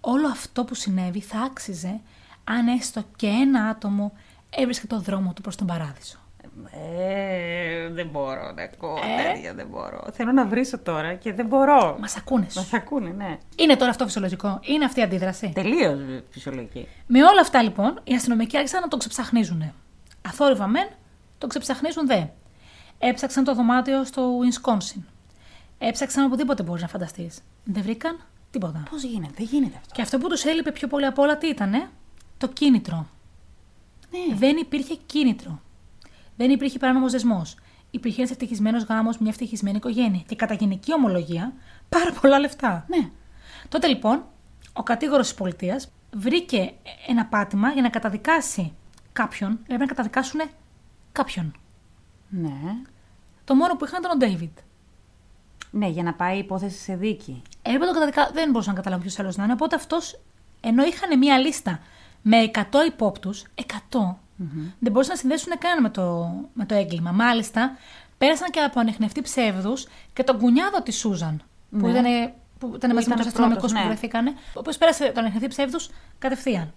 [0.00, 2.00] Όλο αυτό που συνέβη θα άξιζε
[2.44, 4.12] αν έστω και ένα άτομο
[4.50, 6.21] έβρισκε το δρόμο του προς τον παράδεισο.
[6.70, 10.04] Ε, δεν μπορώ να ακούω Ε; τέτοια, δεν μπορώ.
[10.12, 11.96] Θέλω να βρίσω τώρα και δεν μπορώ.
[12.00, 12.58] Μας ακούνε σου.
[12.58, 13.38] Μας ακούνε, ναι.
[13.56, 15.98] Είναι τώρα αυτό φυσιολογικό; Είναι αυτή η αντίδραση; Τελείως
[16.30, 16.88] φυσιολογική.
[17.06, 19.72] Με όλα αυτά λοιπόν, οι αστυνομικοί άρχισαν να τον ξεψαχνίζουν.
[20.28, 20.88] Αθόρυβα μεν,
[21.38, 22.22] τον ξεψαχνίζουν δε.
[22.98, 25.02] Έψαξαν το δωμάτιο στο Wisconsin.
[25.78, 27.40] Έψαξαν οπουδήποτε μπορείς να φανταστείς.
[27.64, 28.18] Δεν βρήκαν
[28.50, 28.82] τίποτα.
[28.90, 29.94] Πώς γίνεται, δεν γίνεται αυτό.
[29.94, 31.88] Και αυτό που τους έλειπε πιο πολύ απ' όλα τι ήτανε,
[32.38, 33.06] το κίνητρο.
[34.10, 34.36] Ναι.
[34.36, 35.60] Δεν υπήρχε κίνητρο.
[36.36, 37.56] Δεν υπήρχε παράνομος δεσμός.
[37.90, 40.22] Υπήρχε ένας ευτυχισμένος γάμος, μια ευτυχισμένη οικογένεια.
[40.26, 41.52] Και κατά γενική ομολογία,
[41.88, 42.84] πάρα πολλά λεφτά.
[42.88, 43.10] Ναι.
[43.68, 44.24] Τότε λοιπόν,
[44.72, 46.72] ο κατήγορος της πολιτείας βρήκε
[47.06, 48.72] ένα πάτημα για να καταδικάσει
[49.12, 49.58] κάποιον.
[49.62, 50.40] Έπρεπε να καταδικάσουν
[51.12, 51.54] κάποιον.
[52.28, 52.76] Ναι.
[53.44, 54.58] Το μόνο που είχαν ήταν ο Ντέιβιτ.
[55.70, 57.42] Ναι, για να πάει η υπόθεση σε δίκη.
[57.62, 58.34] Έπρεπε να τον καταδικάσουν.
[58.34, 59.52] Δεν μπορούσαν να καταλάβουν ποιος άλλος να είναι.
[59.52, 60.20] Οπότε αυτός,
[60.60, 61.80] ενώ είχαν μία λίστα
[62.22, 64.21] με 100 υπόπτους, 100,
[64.78, 67.10] δεν μπορούσαν να συνδέσουν κανένα με το, με το έγκλημα.
[67.10, 67.76] Μάλιστα,
[68.18, 71.90] πέρασαν και από ανεχνευτή ψεύδους και τον κουνιάδο της Σούζαν, που Ναι.
[71.90, 73.86] ήταν, που ήταν μαζί με ήταν του αστυνομικού πρώτος, που ναι.
[73.86, 76.72] βρεθήκανε, ο οποίος πέρασε τον ανεχνευτή ψεύδους κατευθείαν.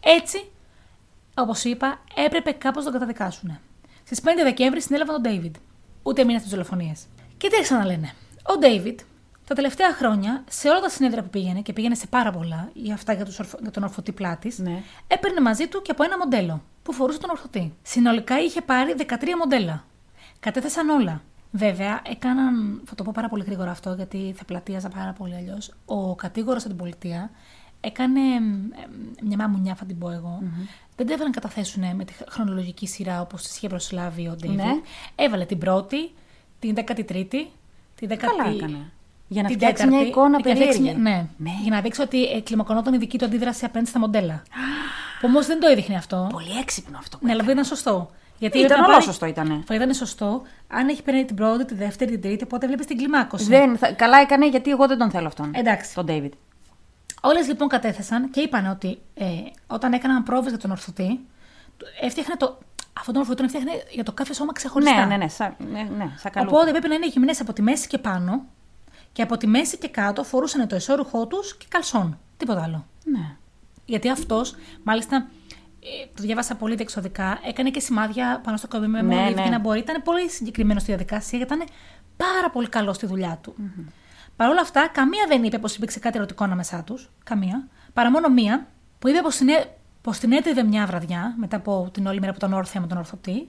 [0.00, 0.50] Έτσι,
[1.34, 3.58] όπως είπα, έπρεπε κάπως να τον καταδικάσουν.
[4.04, 5.54] Στις 5 Δεκέμβρη συνέλαβαν τον Ντέιβιντ.
[6.02, 7.06] Ούτε μήνα στις δολοφονίες.
[7.36, 8.12] Και τι άρχισαν να λένε.
[8.42, 9.00] Ο Ντέιβιντ
[9.50, 12.94] τα τελευταία χρόνια, σε όλα τα συνέδρια που πήγαινε, και πήγαινε σε πάρα πολλά, για
[12.94, 14.82] αυτά για, τους ορφο- για τον ορθωτή πλάτη, Ναι.
[15.06, 17.74] έπαιρνε μαζί του και από ένα μοντέλο που φορούσε τον ορθωτή.
[17.82, 19.84] Συνολικά είχε πάρει 13 μοντέλα.
[20.40, 21.22] Κατέθεσαν όλα.
[21.50, 25.72] Βέβαια, έκαναν, θα το πω πάρα πολύ γρήγορα αυτό, γιατί θα πλατείαζα πάρα πολύ αλλιώς.
[25.84, 27.30] Ο κατήγορος από την πολιτεία
[27.80, 28.70] έκανε εμ, εμ,
[29.22, 30.38] μια μαμουνιά, θα την πω εγώ.
[30.96, 34.60] Δεν το έβαλαν να καταθέσουν με τη χρονολογική σειρά όπως τη είχε προσλάβει ο Ντέιβιτ.
[34.64, 34.72] Ναι.
[35.14, 36.10] Έβαλε την πρώτη,
[36.58, 37.46] την 13η,
[37.94, 38.16] την 10η.
[38.16, 38.92] Καλά έκανε.
[39.32, 41.00] Για να την φτιάξει τέταρτη, μια εικόνα για να φτιάξει περίεργη.
[41.02, 41.50] μια- Ναι.
[41.50, 41.56] Ναι.
[41.62, 44.42] για να δείξει ότι ε, κλιμακωνόταν η δική του αντίδραση απέναντι στα μοντέλα.
[45.20, 46.28] που όμως δεν το έδειχνε αυτό.
[46.32, 47.18] Πολύ έξυπνο αυτό.
[47.18, 47.66] που Ναι, αλλά δεν έκανε.
[47.66, 48.10] ήταν σωστό.
[48.38, 49.62] Γιατί Ήταν έπρεπε να όλο πάρει- σωστό ήτανε.
[49.66, 52.96] Θα ήταν σωστό αν έχει παίρνει την πρώτη, τη δεύτερη, την τρίτη, οπότε βλέπεις την
[52.96, 53.44] κλιμάκωση.
[53.44, 55.50] Δεν, θα, καλά έκανε γιατί εγώ δεν τον θέλω αυτόν.
[55.54, 55.94] Εντάξει.
[55.94, 56.30] Τον David.
[57.20, 59.24] Όλες λοιπόν κατέθεσαν και είπαν ότι ε,
[59.66, 61.20] όταν έκαναν πρόβες για τον ορθωτή,
[61.76, 62.58] του- έφτιαχνε το.
[62.98, 64.94] Αυτόν τον ορθωτή τον έφτιαχνε για το κάθε σώμα ξεχωριστά.
[64.94, 66.48] Ναι, ναι, ναι, σα, ναι, ναι, σαν καλού.
[66.52, 68.44] Οπότε πρέπει να είναι γυμνέ από τη μέση και πάνω
[69.12, 72.18] και από τη μέση και κάτω φορούσαν το εσώρουχό τους και καλσόν.
[72.36, 72.86] Τίποτα άλλο.
[73.04, 73.36] Ναι.
[73.84, 75.16] Γιατί αυτός, μάλιστα,
[75.80, 79.44] ε, το διάβασα πολύ διεξοδικά, έκανε και σημάδια πάνω στο κομπί με Ναι, μόλι ναι.
[79.44, 79.78] να μπορεί.
[79.78, 81.66] Ήταν πολύ συγκεκριμένος στη διαδικασία γιατί ήταν
[82.16, 83.54] πάρα πολύ καλός στη δουλειά του.
[84.36, 87.10] Παρ' όλα αυτά, καμία δεν είπε πως υπήρξε κάτι ερωτικό ανάμεσά τους.
[87.24, 87.68] Καμία.
[87.92, 88.66] Παρά μόνο μία
[88.98, 89.66] που είπε πως την, έ-
[90.02, 92.98] πως την έτριβε μια βραδιά μετά από την όλη μέρα που ήταν όρθια με τον
[92.98, 93.48] ορθωτή.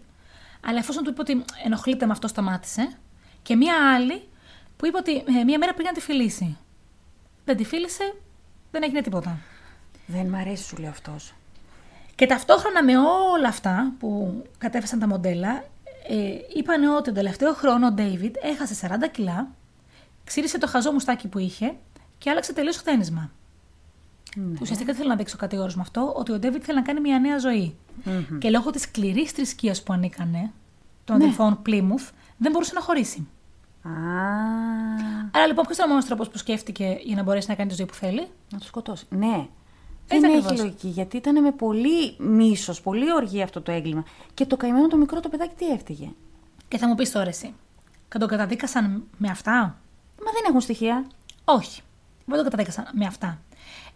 [0.66, 2.92] Αλλά εφόσον του είπε ότι ενοχλείται με αυτό, σταμάτησε.
[3.42, 4.30] Και μία άλλη
[4.82, 6.58] που είπε ότι ε, μία μέρα πήγε να τη φιλήσει.
[7.46, 8.14] Δεν τη φίλησε,
[8.72, 9.38] δεν έγινε τίποτα.
[10.08, 11.34] Δεν μ' αρέσει, σου λέει αυτός.
[12.16, 12.98] Και ταυτόχρονα με
[13.34, 15.64] όλα αυτά που κατέφεσαν τα μοντέλα,
[16.08, 19.48] ε, είπαν ότι τον τελευταίο χρόνο ο Ντέιβιντ έχασε 40 κιλά,
[20.24, 21.74] ξύρισε το χαζό μουστάκι που είχε
[22.18, 23.32] και άλλαξε τελείως χτένισμα.
[24.36, 24.58] Ναι.
[24.62, 27.20] Ουσιαστικά θέλω να δείξει ο κατηγόρο με αυτό ότι ο Ντέιβιντ θέλει να κάνει μια
[27.20, 27.76] νέα ζωή.
[28.40, 30.52] Και λόγω της σκληρής θρησκείας που ανήκανε
[31.06, 31.24] των Ναι.
[31.24, 33.28] αδελφών Πλήμουθ, δεν μπορούσε να χωρίσει.
[33.84, 33.90] Α,
[35.32, 37.76] Άρα λοιπόν, ποιος ήταν ο μόνος τρόπος που σκέφτηκε για να μπορέσει να κάνει τη
[37.76, 39.06] ζωή που θέλει; να το σκοτώσει.
[39.10, 39.48] Ναι.
[40.08, 40.60] Έτσι Δεν έχει ακριβώς.
[40.66, 44.04] λογική, γιατί ήταν με πολύ μίσος, πολύ οργή αυτό το έγκλημα.
[44.34, 46.12] Και το καημένο το μικρό το παιδάκι τι έφταιγε;
[46.68, 47.54] Και θα μου πεις τώρα εσύ,
[48.10, 49.52] και τον καταδίκασαν με αυτά;
[50.26, 51.06] Μα δεν έχουν στοιχεία.
[51.46, 51.82] Όχι.
[52.26, 53.40] Δεν το καταδίκασαν με αυτά.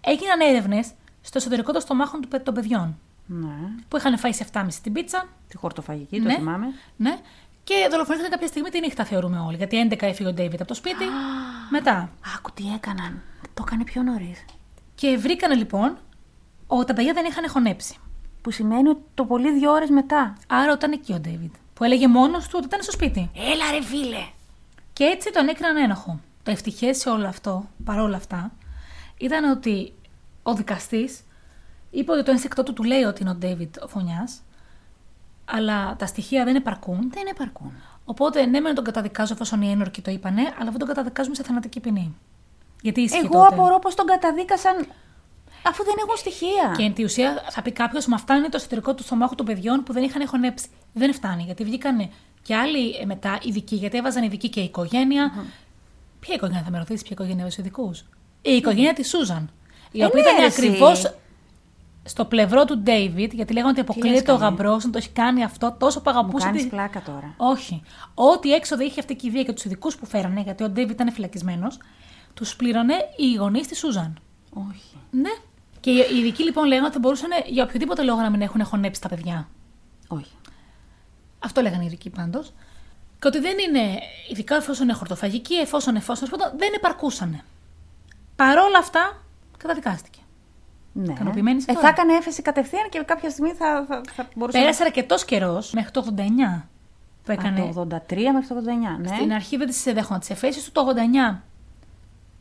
[0.01, 3.47] Έγιναν έρευνες στο εσωτερικό των στομάχων του παι- των παιδιών Ναι.
[3.87, 5.27] που είχαν φάει σε 7,5 την πίτσα.
[5.47, 6.65] Τη χορτοφαγική, το ναι, θυμάμαι.
[6.97, 7.17] Ναι.
[7.65, 9.57] Και δολοφονήθηκαν κάποια στιγμή τη νύχτα, θεωρούμε όλοι.
[9.57, 11.05] Γιατί 11 έφυγε ο Ντέιβιτ από το σπίτι.
[11.69, 12.09] μετά.
[12.37, 13.21] Άκου τι έκαναν.
[13.53, 14.45] Το έκανε πιο νωρίς.
[14.95, 15.97] Και βρήκανε λοιπόν
[16.67, 17.95] ότι τα παιδιά δεν είχαν χωνέψει.
[18.41, 20.37] Που σημαίνει ότι το πολύ δύο ώρες μετά.
[20.47, 21.53] Άρα ήταν εκεί ο Ντέιβιτ.
[21.73, 23.29] Που έλεγε μόνος του ότι ήταν στο σπίτι.
[23.35, 24.25] Έλα ρε φίλε.
[24.93, 26.19] Και έτσι τον έκριναν ένοχο.
[26.43, 28.51] Το ευτυχές σε όλο αυτό, παρόλα αυτά,
[29.17, 29.93] ήταν ότι
[30.43, 31.19] ο δικαστής
[31.91, 34.41] είπε ότι το ένστικτό του του λέει ότι είναι ο Ντέιβιτ ο φωνιάς,
[35.45, 37.11] αλλά τα στοιχεία δεν επαρκούν.
[37.13, 37.71] Δεν επαρκούν.
[38.05, 41.43] Οπότε ναι, μεν τον καταδικάζω εφόσον οι ένορκοι το είπανε, αλλά δεν τον καταδικάζουμε σε
[41.43, 42.15] θανατική ποινή.
[42.81, 44.75] Γιατί ίσχυε Εγώ τότε; απορώ πώ τον καταδίκασαν
[45.67, 46.73] αφού δεν έχουν στοιχεία.
[46.77, 49.83] Και εν τη ουσία θα πει κάποιος, μα φτάνει το εσωτερικό του στομάχου των παιδιών
[49.83, 50.67] που δεν είχαν χωνέψει.
[50.93, 52.09] Δεν φτάνει, γιατί βγήκαν
[52.41, 55.31] και άλλοι ε, μετά ειδικοί, γιατί έβαζαν ειδικοί και η οικογένεια.
[56.19, 57.99] Ποια οικογένεια θα με ρωτήσεις, ποια οικογένεια έβαζε ειδικούς;
[58.41, 59.49] Η οικογένεια της Σούζαν.
[59.91, 60.67] Η Ε, οποία ναι, ήταν ρε, εσύ.
[60.67, 60.91] ακριβώ
[62.07, 65.43] στο πλευρό του Ντέιβιτ, γιατί λέγανε ότι αποκλείεται ο καλέ; γαμπρός να το έχει κάνει
[65.43, 66.45] αυτό τόσο που Μου αγαπούσε.
[66.45, 67.33] κάνεις τη- πλάκα τώρα.
[67.37, 67.81] όχι.
[68.13, 71.11] Ό,τι έξοδο είχε αυτή η κηδεία και τους ειδικούς που φέρανε, γιατί ο Ντέιβιτ ήταν
[71.11, 71.77] φυλακισμένος,
[72.33, 74.19] τους πλήρωνε οι γονείς της Σούζαν.
[74.53, 74.97] Όχι.
[75.11, 75.29] Ναι.
[75.79, 79.01] Και οι ειδικοί λοιπόν λέγανε ότι θα μπορούσαν για οποιοδήποτε λόγο να μην έχουν χωνέψει
[79.01, 79.47] τα παιδιά.
[80.07, 80.31] Όχι.
[81.39, 82.53] Αυτό λέγανε οι ειδικοί πάντως.
[83.19, 83.99] Και ότι δεν είναι,
[84.31, 87.41] ειδικά εφόσον είναι χορτοφαγικοί, εφόσον, εφόσον, εφόσον δεν επαρκούσαν.
[88.35, 89.21] Παρόλα αυτά,
[89.57, 90.19] καταδικάστηκε.
[90.97, 91.13] Ναι.
[91.13, 94.57] Ικανοποιημένης είσαι ε, τώρα; θα έκανε έφεση κατευθείαν και κάποια στιγμή θα, θα, θα μπορούσε
[94.57, 96.61] Πέρασε αρκετός καιρός, μέχρι το 89,
[97.23, 97.61] που έκανε.
[97.61, 98.55] Από το 83 μέχρι το
[98.97, 99.01] 89.
[99.01, 99.07] Ναι.
[99.07, 100.93] Στην αρχή δεν τις δέχονταν τις εφέσεις του, το
[101.33, 101.41] 89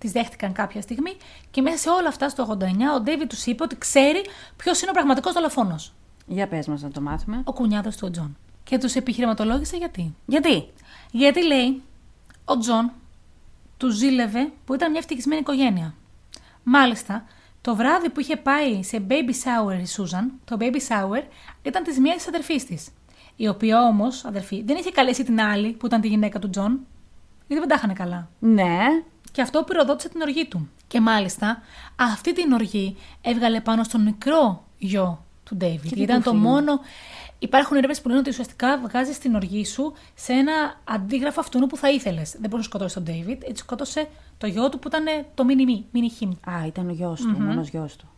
[0.04, 1.16] τις δέχτηκαν κάποια στιγμή
[1.50, 2.64] και μέσα σε όλα αυτά στο 89
[2.96, 4.24] ο Ντέιβιντ τους είπε ότι ξέρει
[4.56, 5.92] ποιος είναι ο πραγματικός δολοφόνος.
[6.26, 7.42] Για πες μας να το μάθουμε.
[7.44, 8.36] Ο κουνιάδος του ο Τζον.
[8.64, 10.14] Και τους επιχειρηματολόγησε γιατί.
[10.26, 10.68] Γιατί;
[11.10, 11.82] Γιατί λέει,
[12.44, 12.92] ο Τζον
[13.76, 15.94] τους ζήλευε που ήταν μια ευτυχισμένη οικογένεια.
[16.62, 17.24] Μάλιστα,
[17.64, 21.22] το βράδυ που είχε πάει σε baby shower η Σούζαν, το baby shower
[21.62, 22.88] ήταν της μίας της αδερφής της.
[23.36, 26.80] Η οποία όμως, αδερφή, δεν είχε καλέσει την άλλη που ήταν η γυναίκα του Τζον,
[27.46, 28.28] γιατί δεν τα είχαν καλά.
[28.38, 28.78] Ναι.
[29.32, 30.68] Και αυτό πυροδότησε την οργή του.
[30.86, 31.62] Και μάλιστα,
[31.96, 35.88] αυτή την οργή έβγαλε πάνω στον μικρό γιο του Ντέιβιντ.
[35.88, 36.42] Και τι Ήταν του το φίλου.
[36.42, 36.80] μόνο.
[37.38, 41.76] Υπάρχουν έρευνες που λένε ότι ουσιαστικά βγάζει την οργή σου σε ένα αντίγραφο αυτού που
[41.76, 42.30] θα ήθελες.
[42.30, 44.08] Δεν μπορούσε να σκοτώσει τον Ντέιβιντ, έτσι σκότωσε
[44.38, 45.04] το γιο του που ήταν
[45.34, 46.30] το mini mini him.
[46.30, 48.08] Α, ήταν ο γιος του, ο μόνος γιος του.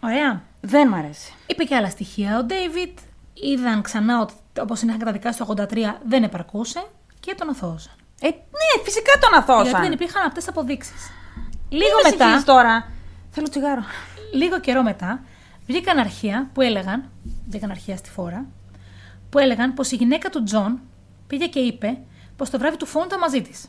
[0.00, 0.42] Ωραία.
[0.60, 1.34] Δεν μ' αρέσει.
[1.46, 2.38] Είπε και άλλα στοιχεία.
[2.38, 2.98] Ο Ντέιβιντ
[3.34, 6.84] είδαν ξανά ότι όπως είναι καταδικάσει το 83 δεν επαρκούσε
[7.20, 7.92] και τον αθώωσαν.
[8.20, 9.64] Ε, ναι, φυσικά τον αθώωσαν.
[9.64, 11.10] Γιατί δεν υπήρχαν αυτές αποδείξεις.
[11.70, 12.90] Μην Λίγο με μετά, συγχύσεις τώρα.
[13.30, 13.82] Θέλω τσιγάρο.
[14.32, 15.22] λίγο καιρό μετά,
[15.66, 17.10] βγήκαν αρχεία που έλεγαν,
[17.48, 18.46] βγήκαν αρχεία στη φόρα,
[19.30, 20.80] που έλεγαν πως η γυναίκα του Τζον
[21.26, 21.98] πήγε και είπε
[22.36, 23.66] πως το βράδυ του φόνου ήταν μαζί της.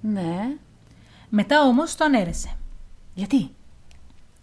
[0.00, 0.56] Ναι.
[1.34, 2.56] Μετά όμως το αναίρεσε.
[3.14, 3.50] Γιατί;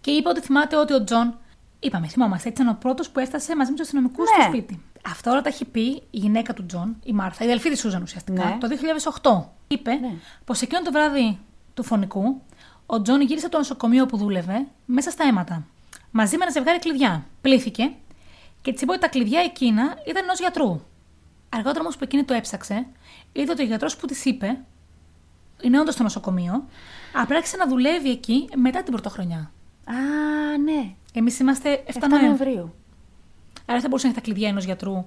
[0.01, 1.37] Και είπε ότι θυμάται ότι ο Τζον.
[1.79, 4.43] Είπαμε, θυμόμαστε, έτσι ήταν ο πρώτος που έφτασε μαζί με τους αστυνομικούς Ναι.
[4.43, 4.81] στο σπίτι.
[5.05, 8.01] Αυτά όλα τα έχει πει η γυναίκα του Τζον, η Μάρθα, η αδελφή της Σούζαν
[8.01, 8.57] ουσιαστικά, Ναι.
[8.59, 9.53] το 2008.
[9.67, 10.13] Είπε Ναι.
[10.45, 11.39] πως εκείνο το βράδυ
[11.73, 12.41] του φωνικού,
[12.85, 15.63] ο Τζον γύρισε από το νοσοκομείο που δούλευε μέσα στα αίματα.
[16.11, 17.25] Μαζί με ένα ζευγάρι κλειδιά.
[17.41, 17.91] Πλύθηκε
[18.61, 20.81] και της είπε ότι τα κλειδιά εκείνα ήταν ενός γιατρού.
[21.49, 22.85] Αργότερα όμως που εκείνη το έψαξε,
[23.31, 24.57] είδε ότι ο γιατρός που της είπε
[25.61, 26.65] είναι όντως στο νοσοκομείο,
[27.13, 29.51] απλά άρχισε να δουλεύει εκεί μετά την πρωτοχρονιά.
[29.85, 29.93] Α,
[30.63, 30.93] ναι.
[31.13, 32.27] Εμείς είμαστε 7, 7 Νοεμβρίου.
[32.27, 32.73] Νοεμβρίου.
[33.65, 35.05] Άρα θα μπορούσε να έχει τα κλειδιά ενός γιατρού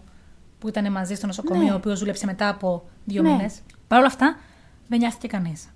[0.59, 1.73] που ήταν μαζί στο νοσοκομείο, Ναι.
[1.73, 3.31] ο οποίος δούλεψε μετά από δύο Ναι.
[3.31, 3.61] μήνες.
[3.89, 4.37] Παρ' όλα αυτά,
[4.89, 5.69] δεν νοιάστηκε κανείς.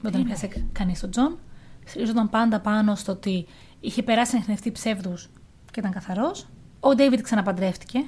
[0.00, 1.38] Δεν τον πιάσε κανείς τον Τζον.
[1.84, 3.46] Στηρίζονταν πάντα πάνω στο ότι
[3.80, 5.30] είχε περάσει ανιχνευτή ψεύδους
[5.70, 6.46] και ήταν καθαρός.
[6.80, 8.04] Ο Ντέιβιντ ξαναπαντρεύτηκε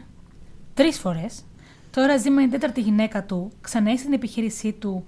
[0.75, 1.45] τρεις φορές.
[1.91, 5.07] Τώρα ζει με την τέταρτη γυναίκα του, ξαναέχει την επιχείρησή του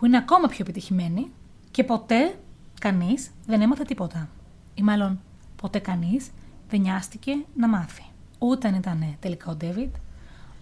[0.00, 1.30] που είναι ακόμα πιο επιτυχημένη
[1.70, 2.38] και ποτέ
[2.80, 4.28] κανείς δεν έμαθε τίποτα.
[4.74, 5.20] Ή μάλλον
[5.56, 6.30] ποτέ κανείς
[6.68, 8.02] δεν νοιάστηκε να μάθει.
[8.38, 9.94] Ούτε αν ήταν τελικά ο Ντέιβιντ,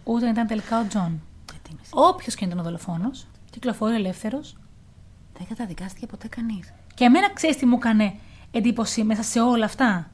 [0.04, 1.20] ούτε αν ήταν τελικά ο Τζον.
[1.50, 2.08] Γιατί είμαι σίγουρη.
[2.08, 4.56] Όποιος και αν ήταν ο δολοφόνος, κυκλοφορεί ελεύθερος.
[5.38, 6.72] Δεν καταδικάστηκε ποτέ κανείς.
[6.94, 8.14] Και εμένα ξέρεις τι μου έκανε
[8.50, 10.10] εντύπωση μέσα σε όλα αυτά;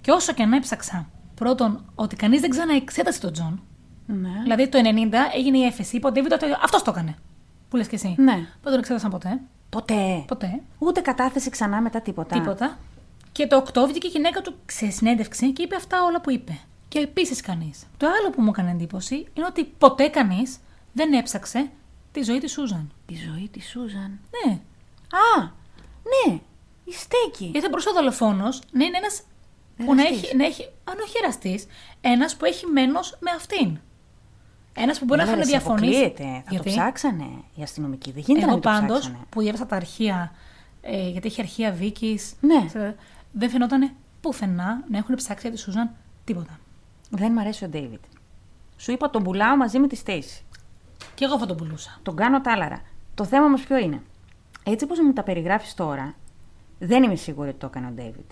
[0.00, 3.62] Και όσο και αν έψαξα, πρώτον, ότι κανείς δεν ξαναεξέτασε τον Τζον.
[4.06, 4.40] Ναι.
[4.42, 5.96] Δηλαδή το 90 έγινε η έφεση.
[5.96, 7.16] Είπε ο Ντέιβιντ ότι αυτός το έκανε.
[7.68, 8.14] Που λες και εσύ.
[8.18, 8.34] Ναι.
[8.34, 9.40] Δεν τον εξέτασαν ποτέ;
[9.70, 10.24] Ποτέ.
[10.26, 10.60] Ποτέ.
[10.78, 12.38] Ούτε κατάθεση ξανά μετά τίποτα.
[12.40, 12.78] Τίποτα.
[13.32, 16.58] Και το 8 βγήκε η γυναίκα του σε συνέντευξη και είπε αυτά όλα που είπε.
[16.88, 17.84] Και επίσης κανείς.
[17.96, 20.58] Το άλλο που μου έκανε εντύπωση είναι ότι ποτέ κανείς
[20.92, 21.70] δεν έψαξε
[22.12, 22.92] τη ζωή της Σούζαν.
[23.08, 24.18] Η ζωή της Σούζαν.
[24.46, 24.52] Ναι.
[25.10, 25.42] Α,
[26.02, 26.38] ναι.
[26.84, 27.44] Η στέκη.
[27.44, 29.22] Γιατί θα μπορούσε ο δολοφόνος να είναι ένας
[29.76, 30.22] που να Εραστής.
[30.22, 30.68] έχει, να έχει.
[30.84, 31.66] Αν όχι εραστής,
[32.00, 33.78] ένας που έχει μένος με αυτήν.
[34.78, 36.04] Ένας που μπορεί να Έλα, είχαν ρε, σε διαφωνήσει.
[36.04, 36.42] αποκλείεται.
[36.46, 38.12] Θα το ψάξανε οι αστυνομικοί.
[38.12, 39.24] Δεν γίνεται Εγώ να μην το πάντως ψάξανε.
[39.28, 40.32] που διάβασα τα αρχεία,
[40.80, 42.34] ε, γιατί έχει αρχεία Βίκης.
[42.40, 42.66] Ναι.
[43.32, 45.90] Δεν φαινόταν πουθενά να έχουν ψάξει για τη Σούζαν
[46.24, 46.58] τίποτα.
[47.10, 48.02] Δεν μ' αρέσει ο Ντέιβιτ.
[48.76, 50.44] Σου είπα τον πουλάω μαζί με τη Στέση.
[51.14, 51.98] Και εγώ θα τον πουλούσα.
[52.02, 52.80] Τον κάνω τάλαρα.
[53.14, 54.00] Το θέμα όμως ποιο είναι;
[54.64, 56.14] Έτσι όπως μου τα περιγράφεις τώρα,
[56.78, 58.30] δεν είμαι σίγουρη ότι το έκανε ο Ντέιβιτ.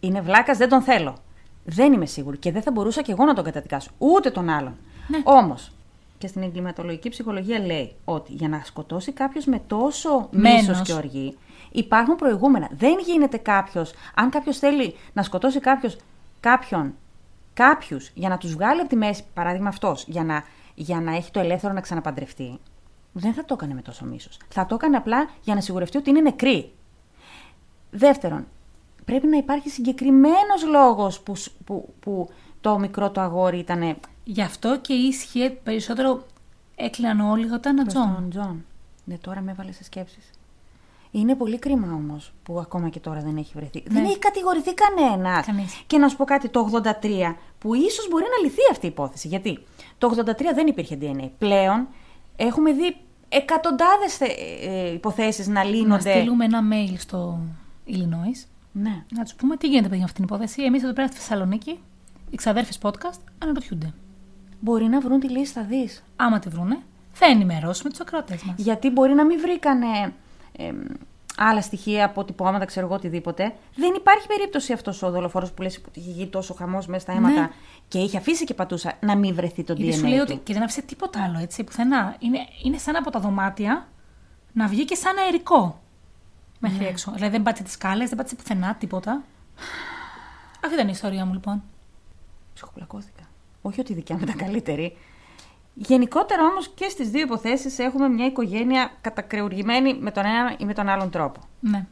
[0.00, 1.16] Είναι βλάκας, δεν τον θέλω.
[1.64, 3.90] Δεν είμαι σίγουρη και δεν θα μπορούσα και εγώ να τον καταδικάσω.
[3.98, 4.76] Ούτε τον άλλον.
[5.08, 5.20] Ναι.
[5.24, 5.72] Όμως,
[6.18, 10.60] και στην εγκληματολογική ψυχολογία λέει ότι για να σκοτώσει κάποιος με τόσο Μένος.
[10.66, 11.36] μίσος και οργή,
[11.72, 12.68] υπάρχουν προηγούμενα.
[12.72, 15.96] Δεν γίνεται κάποιος, αν κάποιος θέλει να σκοτώσει κάποιος,
[16.40, 16.94] κάποιον,
[17.54, 20.44] κάποιους για να τους βγάλει από τη μέση, παράδειγμα αυτός, για να,
[20.74, 22.58] για να έχει το ελεύθερο να ξαναπαντρευτεί,
[23.12, 24.38] δεν θα το έκανε με τόσο μίσος.
[24.48, 26.72] Θα το έκανε απλά για να σιγουρευτεί ότι είναι νεκρή.
[27.90, 28.46] Δεύτερον,
[29.04, 32.28] πρέπει να υπάρχει συγκεκριμένος λόγος που, σ- που, που
[32.60, 36.26] το μικρό το αγόρι ήταν Γι' αυτό και ίσχυε περισσότερο
[36.76, 38.14] έκλειναν όλοι όταν ο προς Τζον.
[38.14, 38.64] τον Τζον.
[39.04, 40.30] Ναι, τώρα με έβαλες σε σκέψεις.
[41.10, 43.82] Είναι πολύ κρίμα όμως που ακόμα και τώρα δεν έχει βρεθεί.
[43.86, 43.94] Ναι.
[43.94, 45.42] Δεν έχει κατηγορηθεί κανένα.
[45.46, 45.82] Κανείς.
[45.86, 49.28] Και να σου πω κάτι, το 83, που ίσως μπορεί να λυθεί αυτή η υπόθεση.
[49.28, 49.58] Γιατί
[49.98, 51.28] το 83 δεν υπήρχε DNA.
[51.38, 51.88] Πλέον
[52.36, 52.96] έχουμε δει
[53.28, 56.10] εκατοντάδες ε, υποθέσεις να Να λύνονται.
[56.16, 57.38] στείλουμε ένα mail στο
[57.88, 58.46] Illinois.
[58.72, 59.04] Ναι.
[59.12, 60.62] Να τους πούμε τι γίνεται παιδιά, με αυτή την υπόθεση.
[60.62, 61.78] Εμείς εδώ πέρα στη Θεσσαλονίκη,
[62.30, 63.92] οι ξαδέρφες podcast, αναρωτιούνται.
[64.60, 66.02] Μπορεί να βρουν τη λύση, θα δεις.
[66.16, 66.78] Άμα τη βρούνε,
[67.12, 68.54] θα ενημερώσουμε τους ακροατές μας.
[68.58, 70.12] Γιατί μπορεί να μην βρήκανε
[70.56, 70.76] εμ,
[71.36, 73.54] άλλα στοιχεία, αποτυπώματα, ξέρω εγώ οτιδήποτε.
[73.74, 77.12] Δεν υπάρχει περίπτωση αυτός ο δολοφόρος που λες ότι είχε γίνει τόσο χαμός μέσα στα
[77.12, 77.50] αίματα Ναι.
[77.88, 79.98] και είχε αφήσει και πατούσα να μην βρεθεί το Γιατί DNA.
[80.00, 80.24] σου λέει του.
[80.28, 82.16] ότι και δεν άφησε τίποτα άλλο έτσι πουθενά.
[82.18, 83.88] Είναι, είναι σαν από τα δωμάτια
[84.52, 85.80] να βγει και σαν αερικό
[86.58, 86.88] μέχρι Ναι.
[86.88, 87.12] έξω.
[87.14, 89.22] Δηλαδή δεν πάτησε τις σκάλες, δεν πάτησε πουθενά τίποτα.
[90.64, 91.62] Αυτή ήταν η ιστορία μου λοιπόν.
[92.56, 93.22] Ψυχοπλακώθηκα.
[93.62, 94.96] Όχι ότι η δικιά μου ήταν καλύτερη.
[95.74, 100.74] Γενικότερα όμως και στις δύο υποθέσεις έχουμε μια οικογένεια κατακρεουργημένη με τον ένα ή με
[100.74, 101.40] τον άλλον τρόπο.
[101.60, 101.86] Ναι.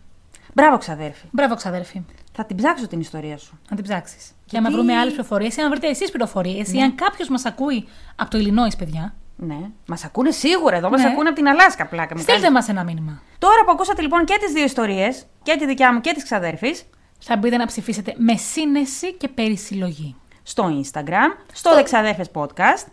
[0.54, 1.26] Μπράβο, ξαδέρφη.
[1.30, 2.02] Μπράβο, ξαδέρφη.
[2.32, 3.58] Θα την ψάξω την ιστορία σου.
[3.70, 4.26] Να την ψάξεις.
[4.26, 7.44] Και Γιατί- άμα βρούμε άλλες πληροφορίες ή αν βρείτε εσείς πληροφορίες ή αν κάποιος μας
[7.44, 9.70] ακούει από το Illinois, παιδιά, Ναι.
[9.86, 11.08] Μας ακούνε σίγουρα εδώ, μας Ναι.
[11.08, 12.14] ακούνε από την Αλάσκα πλάκα.
[12.14, 12.54] μου στείλτε κάνεις.
[12.56, 13.22] μας ένα μήνυμα.
[13.38, 16.84] Τώρα που ακούσατε λοιπόν και τις δύο ιστορίες, και τη δικιά μου και της ξαδέρφης,
[17.26, 20.16] Θα μπείτε να ψηφίσετε με σύνεση και περισυλλογή.
[20.46, 22.86] Στο Instagram, στο Δεξαδέρφες Podcast.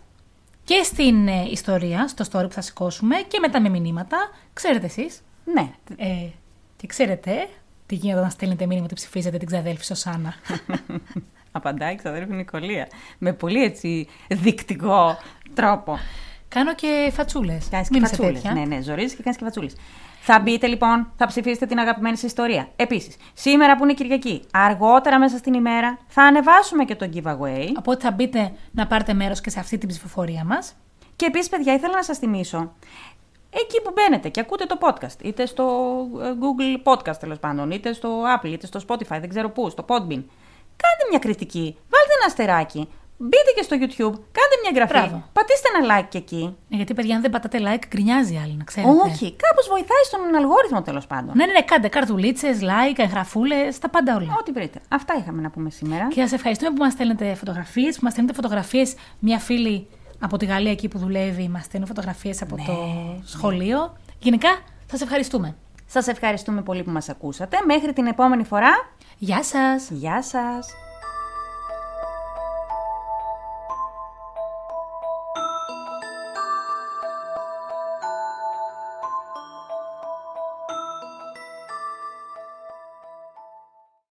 [0.64, 5.22] Και στην ε, ιστορία, στο story που θα σηκώσουμε και μετά με μηνύματα, ξέρετε εσείς;
[5.44, 5.70] Ναι.
[5.96, 6.28] Ε,
[6.76, 7.48] και ξέρετε
[7.86, 10.34] τι γίνεται όταν στέλνετε μήνυμα ότι ψηφίζετε την ξαδέλφη Σωσάνα.
[11.52, 12.88] Απαντάει η ξαδέρφη Νικολία.
[13.18, 15.16] Με πολύ έτσι δεικτικό
[15.54, 15.98] τρόπο.
[16.48, 17.68] Κάνω και φατσούλες.
[17.70, 18.44] Κάνεις και φατσούλες.
[18.44, 19.76] Ναι, ναι, ζορίζεις και κάνεις και φατσούλες.
[20.24, 22.68] Θα μπείτε λοιπόν, θα ψηφίσετε την αγαπημένη σας ιστορία.
[22.76, 27.66] Επίσης, σήμερα που είναι Κυριακή, αργότερα μέσα στην ημέρα θα ανεβάσουμε και το giveaway.
[27.78, 30.74] Οπότε θα μπείτε να πάρετε μέρος και σε αυτή την ψηφοφορία μας.
[31.16, 32.72] Και επίσης, παιδιά, ήθελα να σας θυμίσω.
[33.50, 35.64] Εκεί που μπαίνετε και ακούτε το podcast, είτε στο
[36.22, 39.84] ε, Google Podcast τέλος πάντων, είτε στο Apple, είτε στο Spotify, δεν ξέρω πού, στο
[39.88, 40.22] Podbean.
[40.82, 42.88] Κάντε μια κριτική, βάλτε ένα αστεράκι,
[43.28, 45.22] μπείτε και στο YouTube, κάντε μια εγγραφή, Μπράβο.
[45.32, 46.56] πατήστε ένα like και εκεί.
[46.72, 48.92] Ε, Γιατί, παιδιά, αν δεν πατάτε like, γκρινιάζει άλλη, να ξέρετε.
[48.92, 51.32] Όχι, κάπως βοηθάει στον αλγόριθμο τέλος πάντων.
[51.36, 54.34] Ναι, ναι, ναι, κάντε καρτουλίτσες, like, εγγραφούλες, τα πάντα όλα.
[54.40, 54.80] Ό,τι βρείτε.
[54.88, 56.08] Αυτά είχαμε να πούμε σήμερα.
[56.08, 58.94] Και σας ευχαριστούμε που μας στέλνετε φωτογραφίες, που μας στέλνετε φωτογραφίες.
[59.18, 59.86] Μια φίλη
[60.20, 62.76] από τη Γαλλία εκεί που δουλεύει, μας στέλνουν φωτογραφίες από Ναι, το
[63.24, 63.96] σχολείο.
[64.18, 64.48] Γενικά,
[64.90, 65.56] σας ευχαριστούμε.
[65.86, 67.56] Σας ευχαριστούμε πολύ που μας ακούσατε.
[67.66, 68.70] Μέχρι την επόμενη φορά.
[69.18, 69.88] Γεια σας!
[69.90, 70.66] Γεια σας.